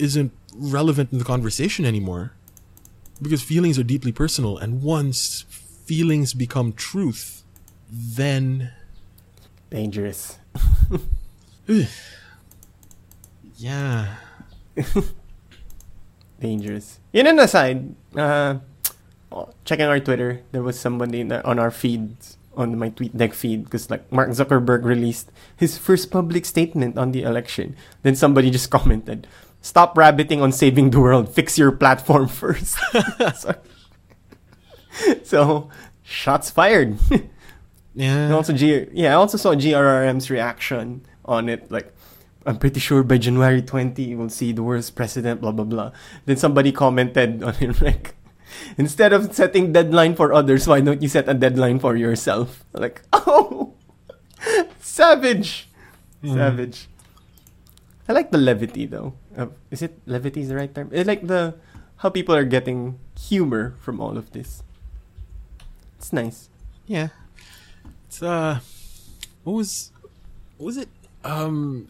isn't 0.00 0.32
relevant 0.52 1.12
in 1.12 1.18
the 1.18 1.24
conversation 1.24 1.84
anymore 1.84 2.32
because 3.22 3.40
feelings 3.40 3.78
are 3.78 3.84
deeply 3.84 4.10
personal 4.10 4.58
and 4.58 4.82
once 4.82 5.44
feelings 5.86 6.34
become 6.34 6.72
truth 6.72 7.44
then 7.88 8.72
dangerous. 9.70 10.38
yeah 13.56 14.16
dangerous. 16.40 17.00
In 17.12 17.26
an 17.26 17.38
aside, 17.38 17.94
uh, 18.14 18.58
oh, 19.32 19.50
checking 19.64 19.86
our 19.86 20.00
Twitter, 20.00 20.42
there 20.52 20.62
was 20.62 20.78
somebody 20.78 21.22
on 21.24 21.58
our 21.58 21.70
feeds, 21.70 22.36
on 22.56 22.78
my 22.78 22.90
tweet 22.90 23.16
deck 23.16 23.32
feed, 23.32 23.64
because 23.64 23.90
like 23.90 24.10
Mark 24.12 24.30
Zuckerberg 24.30 24.84
released 24.84 25.30
his 25.56 25.78
first 25.78 26.10
public 26.10 26.44
statement 26.44 26.98
on 26.98 27.12
the 27.12 27.22
election. 27.22 27.76
Then 28.02 28.14
somebody 28.16 28.50
just 28.50 28.70
commented, 28.76 29.26
"Stop 29.60 29.96
rabbiting 29.96 30.42
on 30.42 30.52
saving 30.52 30.90
the 30.90 31.00
world. 31.00 31.32
Fix 31.32 31.56
your 31.58 31.72
platform 31.72 32.28
first. 32.28 32.76
so, 33.36 33.54
so, 35.24 35.70
shots 36.02 36.50
fired. 36.50 36.98
yeah 37.94 38.28
And 38.28 38.34
also, 38.34 38.52
G- 38.52 38.88
yeah, 38.92 39.12
I 39.12 39.14
also 39.14 39.38
saw 39.38 39.54
GRRM's 39.54 40.28
reaction 40.30 41.06
on 41.24 41.48
it. 41.48 41.70
Like, 41.72 41.95
I'm 42.46 42.58
pretty 42.58 42.78
sure 42.80 43.02
by 43.02 43.18
January 43.18 43.60
20, 43.60 44.14
we'll 44.14 44.30
see 44.30 44.52
the 44.52 44.62
worst 44.62 44.94
president, 44.94 45.40
blah, 45.40 45.50
blah, 45.50 45.64
blah. 45.64 45.90
Then 46.24 46.36
somebody 46.36 46.70
commented 46.70 47.42
on 47.42 47.54
it, 47.60 47.80
like, 47.82 48.14
instead 48.78 49.12
of 49.12 49.34
setting 49.34 49.72
deadline 49.72 50.14
for 50.14 50.32
others, 50.32 50.66
why 50.66 50.80
don't 50.80 51.02
you 51.02 51.08
set 51.08 51.28
a 51.28 51.34
deadline 51.34 51.80
for 51.80 51.96
yourself? 51.96 52.64
Like, 52.72 53.02
oh, 53.12 53.74
savage. 54.78 55.68
Savage. 56.24 56.88
I 58.08 58.12
like 58.12 58.30
the 58.30 58.38
levity, 58.38 58.86
though. 58.86 59.14
Uh, 59.36 59.48
is 59.70 59.82
it 59.82 59.98
levity 60.06 60.40
is 60.40 60.48
the 60.48 60.56
right 60.56 60.72
term? 60.72 60.90
I 60.94 61.02
like 61.02 61.26
the 61.26 61.54
how 61.96 62.10
people 62.10 62.34
are 62.34 62.44
getting 62.44 62.98
humor 63.18 63.74
from 63.80 64.00
all 64.00 64.16
of 64.16 64.32
this. 64.32 64.62
It's 65.98 66.12
nice. 66.12 66.48
Yeah. 66.86 67.08
It's 68.06 68.22
uh 68.22 68.60
what 69.44 69.54
was 69.54 69.92
what 70.56 70.66
was 70.66 70.76
it? 70.76 70.88
Um 71.24 71.86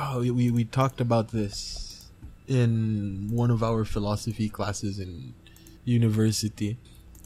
oh 0.00 0.18
we- 0.20 0.50
we 0.58 0.64
talked 0.64 1.00
about 1.00 1.26
this 1.38 2.10
in 2.46 3.28
one 3.30 3.50
of 3.50 3.62
our 3.62 3.84
philosophy 3.84 4.48
classes 4.48 4.98
in 4.98 5.34
university 5.84 6.78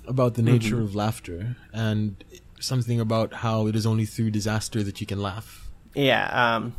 about 0.06 0.34
the 0.34 0.42
nature 0.42 0.76
Mhm. 0.76 0.82
of 0.86 0.94
laughter 0.94 1.56
and 1.72 2.16
something 2.60 2.98
about 3.00 3.28
how 3.46 3.66
it 3.68 3.74
is 3.76 3.84
only 3.86 4.06
through 4.06 4.30
disaster 4.30 4.82
that 4.82 5.00
you 5.00 5.06
can 5.06 5.20
laugh. 5.20 5.68
Yeah, 5.94 6.24
um, 6.42 6.74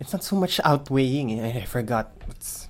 it's 0.00 0.12
not 0.12 0.22
so 0.24 0.36
much 0.36 0.60
outweighing. 0.64 1.40
I, 1.40 1.62
I 1.62 1.64
forgot. 1.66 2.06
It's, 2.30 2.68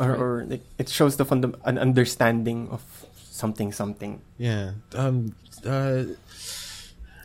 or, 0.00 0.14
or 0.16 0.32
like, 0.48 0.64
it 0.78 0.88
shows 0.88 1.16
the 1.16 1.24
funda- 1.24 1.58
an 1.64 1.76
understanding 1.78 2.68
of 2.70 2.82
something, 3.30 3.70
something. 3.72 4.20
Yeah. 4.38 4.72
Um. 4.94 5.34
Uh. 5.64 6.04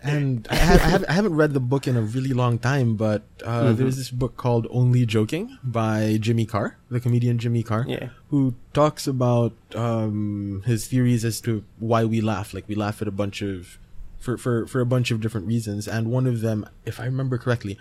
And 0.04 0.45
I, 0.51 0.56
have, 0.56 0.82
I, 0.82 0.89
have, 0.89 1.06
I 1.08 1.14
haven't 1.14 1.36
read 1.36 1.54
the 1.54 1.62
book 1.62 1.88
in 1.88 1.95
a 1.95 2.01
really 2.01 2.34
long 2.34 2.60
time, 2.60 2.95
but 2.97 3.24
uh, 3.45 3.64
Mhm. 3.72 3.78
there's 3.78 3.95
this 3.95 4.12
book 4.12 4.36
called 4.36 4.68
Only 4.70 5.06
Joking 5.06 5.58
by 5.64 6.18
Jimmy 6.20 6.45
Carr, 6.45 6.78
the 6.91 6.99
comedian 6.99 7.38
Jimmy 7.39 7.64
Carr, 7.64 7.86
Yeah. 7.88 8.10
who 8.30 8.54
talks 8.74 9.08
about 9.08 9.54
um, 9.76 10.62
his 10.66 10.88
theories 10.88 11.24
as 11.24 11.39
to 11.41 11.64
why 11.80 12.04
we 12.04 12.20
laugh. 12.20 12.54
Like 12.54 12.68
we 12.68 12.76
laugh 12.76 13.01
at 13.01 13.08
a 13.08 13.12
bunch 13.12 13.41
of, 13.41 13.78
for, 14.20 14.38
for, 14.38 14.68
for 14.68 14.82
a 14.82 14.86
bunch 14.86 15.10
of 15.10 15.22
different 15.22 15.47
reasons, 15.47 15.88
and 15.88 16.12
one 16.12 16.28
of 16.28 16.41
them, 16.41 16.66
if 16.86 16.99
I 16.99 17.06
remember 17.06 17.38
correctly, 17.38 17.78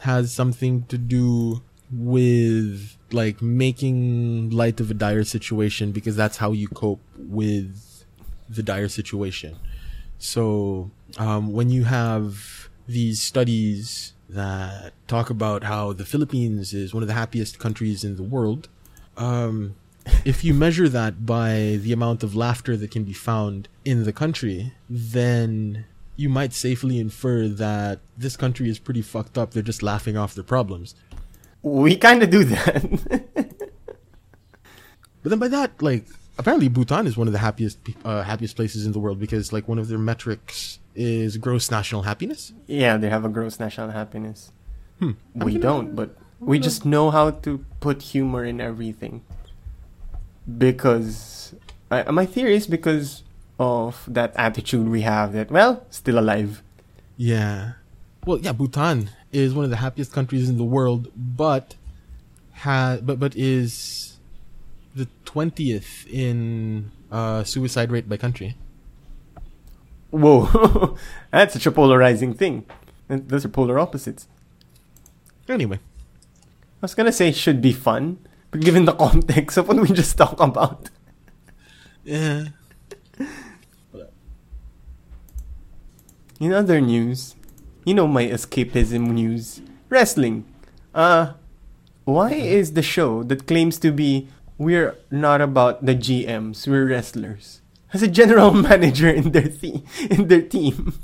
has 0.00 0.32
something 0.32 0.84
to 0.88 0.96
do 0.98 1.62
with 1.92 2.96
like 3.12 3.40
making 3.42 4.50
light 4.50 4.80
of 4.80 4.90
a 4.90 4.94
dire 4.94 5.24
situation 5.24 5.92
because 5.92 6.16
that's 6.16 6.38
how 6.38 6.52
you 6.52 6.68
cope 6.68 7.00
with 7.18 8.04
the 8.48 8.62
dire 8.62 8.88
situation. 8.88 9.56
So 10.18 10.90
um, 11.18 11.52
when 11.52 11.70
you 11.70 11.84
have 11.84 12.68
these 12.86 13.22
studies 13.22 14.14
that 14.28 14.92
talk 15.06 15.30
about 15.30 15.64
how 15.64 15.92
the 15.92 16.04
Philippines 16.04 16.72
is 16.72 16.92
one 16.92 17.02
of 17.02 17.06
the 17.08 17.14
happiest 17.14 17.58
countries 17.58 18.04
in 18.04 18.16
the 18.16 18.22
world, 18.22 18.68
um, 19.16 19.76
if 20.24 20.44
you 20.44 20.54
measure 20.54 20.88
that 20.88 21.26
by 21.26 21.78
the 21.80 21.92
amount 21.92 22.22
of 22.22 22.34
laughter 22.34 22.76
that 22.76 22.90
can 22.90 23.04
be 23.04 23.12
found 23.12 23.68
in 23.84 24.04
the 24.04 24.12
country, 24.12 24.72
then 24.88 25.84
you 26.16 26.28
might 26.28 26.52
safely 26.52 26.98
infer 26.98 27.48
that 27.48 28.00
this 28.16 28.36
country 28.36 28.68
is 28.68 28.78
pretty 28.78 29.02
fucked 29.02 29.36
up. 29.36 29.50
They're 29.50 29.62
just 29.62 29.82
laughing 29.82 30.16
off 30.16 30.34
their 30.34 30.44
problems. 30.44 30.94
We 31.62 31.96
kind 31.96 32.22
of 32.22 32.30
do 32.30 32.44
that. 32.44 33.42
But 35.26 35.30
then 35.30 35.38
by 35.40 35.48
that, 35.48 35.82
like, 35.82 36.06
apparently 36.38 36.68
Bhutan 36.68 37.06
is 37.06 37.16
one 37.16 37.26
of 37.26 37.32
the 37.32 37.38
happiest 37.38 37.78
uh, 38.04 38.22
happiest 38.22 38.56
places 38.56 38.86
in 38.86 38.92
the 38.92 38.98
world 38.98 39.18
because 39.18 39.52
like 39.52 39.66
one 39.68 39.78
of 39.78 39.88
their 39.88 39.98
metrics 39.98 40.78
is 40.94 41.36
gross 41.36 41.70
national 41.70 42.02
happiness. 42.02 42.52
yeah, 42.66 42.96
they 42.96 43.08
have 43.10 43.24
a 43.24 43.28
gross 43.28 43.58
national 43.60 43.90
happiness. 43.90 44.52
Hmm. 44.98 45.12
We 45.34 45.52
gonna- 45.52 45.58
don't, 45.60 45.94
but 45.96 46.16
we 46.40 46.58
just 46.58 46.84
know 46.84 47.10
how 47.10 47.30
to 47.30 47.64
put 47.80 48.02
humor 48.02 48.44
in 48.44 48.60
everything. 48.60 49.22
Because 50.58 51.54
I, 51.90 52.10
my 52.10 52.26
theory 52.26 52.54
is 52.54 52.66
because 52.66 53.22
of 53.58 54.04
that 54.06 54.32
attitude 54.36 54.88
we 54.88 55.00
have 55.02 55.32
that 55.32 55.50
well, 55.50 55.84
still 55.90 56.18
alive. 56.18 56.62
Yeah. 57.16 57.72
Well, 58.24 58.38
yeah, 58.38 58.52
Bhutan 58.52 59.10
is 59.32 59.54
one 59.54 59.64
of 59.64 59.70
the 59.70 59.76
happiest 59.76 60.12
countries 60.12 60.48
in 60.48 60.56
the 60.58 60.64
world, 60.64 61.10
but 61.16 61.74
ha- 62.54 62.98
but 63.02 63.18
but 63.18 63.34
is 63.36 64.05
the 64.96 65.08
twentieth 65.24 66.06
in 66.10 66.90
uh, 67.12 67.44
suicide 67.44 67.92
rate 67.92 68.08
by 68.08 68.16
country. 68.16 68.56
Whoa, 70.10 70.96
that's 71.30 71.52
such 71.52 71.66
a 71.66 71.70
polarizing 71.70 72.32
thing. 72.32 72.64
Those 73.08 73.44
are 73.44 73.50
polar 73.50 73.78
opposites. 73.78 74.26
Anyway, 75.48 75.76
I 75.76 76.80
was 76.80 76.94
gonna 76.94 77.12
say 77.12 77.30
should 77.30 77.60
be 77.60 77.72
fun, 77.72 78.18
but 78.50 78.62
given 78.62 78.86
the 78.86 78.94
context 78.94 79.58
of 79.58 79.68
what 79.68 79.78
we 79.78 79.88
just 79.88 80.16
talked 80.16 80.40
about. 80.40 80.90
Yeah. 82.04 82.44
In 86.38 86.52
other 86.52 86.80
news, 86.80 87.34
you 87.84 87.94
know 87.94 88.06
my 88.06 88.26
escapism 88.26 89.10
news. 89.10 89.60
Wrestling. 89.88 90.44
Uh, 90.94 91.32
why 92.04 92.32
is 92.32 92.74
the 92.74 92.82
show 92.82 93.24
that 93.24 93.48
claims 93.48 93.78
to 93.80 93.90
be 93.90 94.28
we're 94.58 94.96
not 95.10 95.40
about 95.40 95.84
the 95.84 95.94
GMs, 95.94 96.66
we're 96.66 96.86
wrestlers, 96.88 97.60
As 97.92 98.02
a 98.02 98.08
general 98.08 98.52
manager 98.68 99.08
in 99.10 99.30
their 99.32 99.48
the- 99.48 99.82
in 100.10 100.28
their 100.28 100.42
team? 100.42 100.94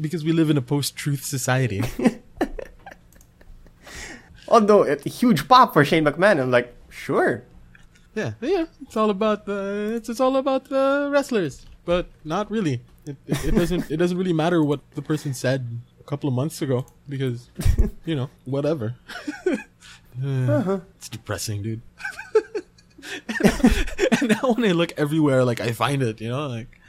Because 0.00 0.24
we 0.24 0.32
live 0.32 0.50
in 0.50 0.56
a 0.58 0.62
post-truth 0.62 1.22
society. 1.24 1.82
Although 4.48 4.84
a 4.84 4.96
huge 5.08 5.48
pop 5.48 5.72
for 5.72 5.84
Shane 5.84 6.04
McMahon, 6.04 6.40
I'm 6.40 6.50
like, 6.50 6.74
sure. 6.90 7.44
yeah, 8.14 8.32
yeah. 8.40 8.66
It's 8.82 8.96
all 8.96 9.08
about 9.10 9.46
the. 9.46 9.94
It's 9.96 10.08
it's 10.08 10.20
all 10.20 10.36
about 10.36 10.68
the 10.68 11.08
wrestlers, 11.10 11.64
but 11.84 12.08
not 12.24 12.50
really. 12.50 12.82
It, 13.06 13.16
it, 13.26 13.44
it 13.46 13.54
doesn't. 13.54 13.90
It 13.90 13.96
doesn't 13.96 14.18
really 14.18 14.32
matter 14.34 14.62
what 14.62 14.80
the 14.94 15.02
person 15.02 15.32
said 15.32 15.80
a 15.98 16.04
couple 16.04 16.28
of 16.28 16.34
months 16.34 16.60
ago 16.60 16.84
because, 17.08 17.48
you 18.04 18.14
know, 18.14 18.28
whatever. 18.44 18.96
Uh, 20.22 20.80
It's 20.96 21.08
depressing, 21.08 21.62
dude. 21.62 21.82
and 24.20 24.28
now 24.30 24.52
when 24.54 24.64
I 24.64 24.72
look 24.72 24.92
everywhere, 24.96 25.44
like 25.44 25.60
I 25.60 25.72
find 25.72 26.02
it, 26.02 26.20
you 26.20 26.28
know, 26.28 26.46
like. 26.46 26.80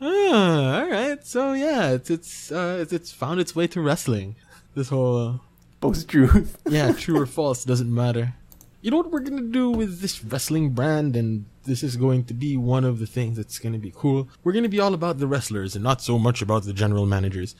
Ah, 0.00 0.80
all 0.80 0.88
right. 0.90 1.24
So 1.24 1.52
yeah, 1.52 1.90
it's 1.92 2.10
it's 2.10 2.50
uh, 2.52 2.78
it's, 2.80 2.92
it's 2.92 3.12
found 3.12 3.40
its 3.40 3.54
way 3.54 3.66
to 3.68 3.80
wrestling. 3.80 4.36
This 4.74 4.88
whole 4.88 5.16
uh, 5.28 5.38
Post 5.80 6.08
truth. 6.08 6.58
yeah, 6.68 6.90
true 6.92 7.20
or 7.20 7.26
false 7.26 7.62
doesn't 7.64 7.94
matter. 7.94 8.34
You 8.82 8.90
know 8.90 8.96
what 8.96 9.12
we're 9.12 9.20
gonna 9.20 9.42
do 9.42 9.70
with 9.70 10.00
this 10.00 10.24
wrestling 10.24 10.70
brand, 10.70 11.14
and 11.14 11.44
this 11.62 11.84
is 11.84 11.96
going 11.96 12.24
to 12.24 12.34
be 12.34 12.56
one 12.56 12.84
of 12.84 12.98
the 12.98 13.06
things 13.06 13.36
that's 13.36 13.60
gonna 13.60 13.78
be 13.78 13.92
cool. 13.94 14.28
We're 14.42 14.52
gonna 14.52 14.68
be 14.68 14.80
all 14.80 14.92
about 14.92 15.18
the 15.18 15.28
wrestlers 15.28 15.76
and 15.76 15.84
not 15.84 16.02
so 16.02 16.18
much 16.18 16.42
about 16.42 16.64
the 16.64 16.72
general 16.72 17.06
managers. 17.06 17.54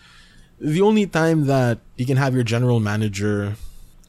The 0.59 0.81
only 0.83 1.07
time 1.07 1.47
that 1.47 1.79
you 1.97 2.05
can 2.05 2.17
have 2.17 2.35
your 2.35 2.43
general 2.43 2.81
manager 2.81 3.55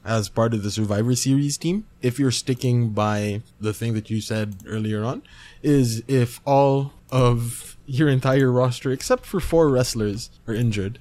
as 0.06 0.30
part 0.30 0.54
of 0.54 0.64
the 0.64 0.72
Survivor 0.72 1.16
Series 1.16 1.58
team, 1.58 1.86
if 2.02 2.20
you're 2.20 2.32
sticking 2.32 2.90
by 2.90 3.42
the 3.60 3.74
thing 3.74 3.94
that 3.96 4.10
you 4.10 4.22
said 4.22 4.58
earlier 4.68 5.04
on, 5.04 5.24
is 5.64 6.04
if 6.08 6.40
all 6.46 6.94
of 7.12 7.76
your 7.88 8.08
entire 8.08 8.52
roster, 8.52 8.92
except 8.92 9.26
for 9.26 9.40
four 9.40 9.70
wrestlers, 9.70 10.30
are 10.48 10.54
injured. 10.54 11.00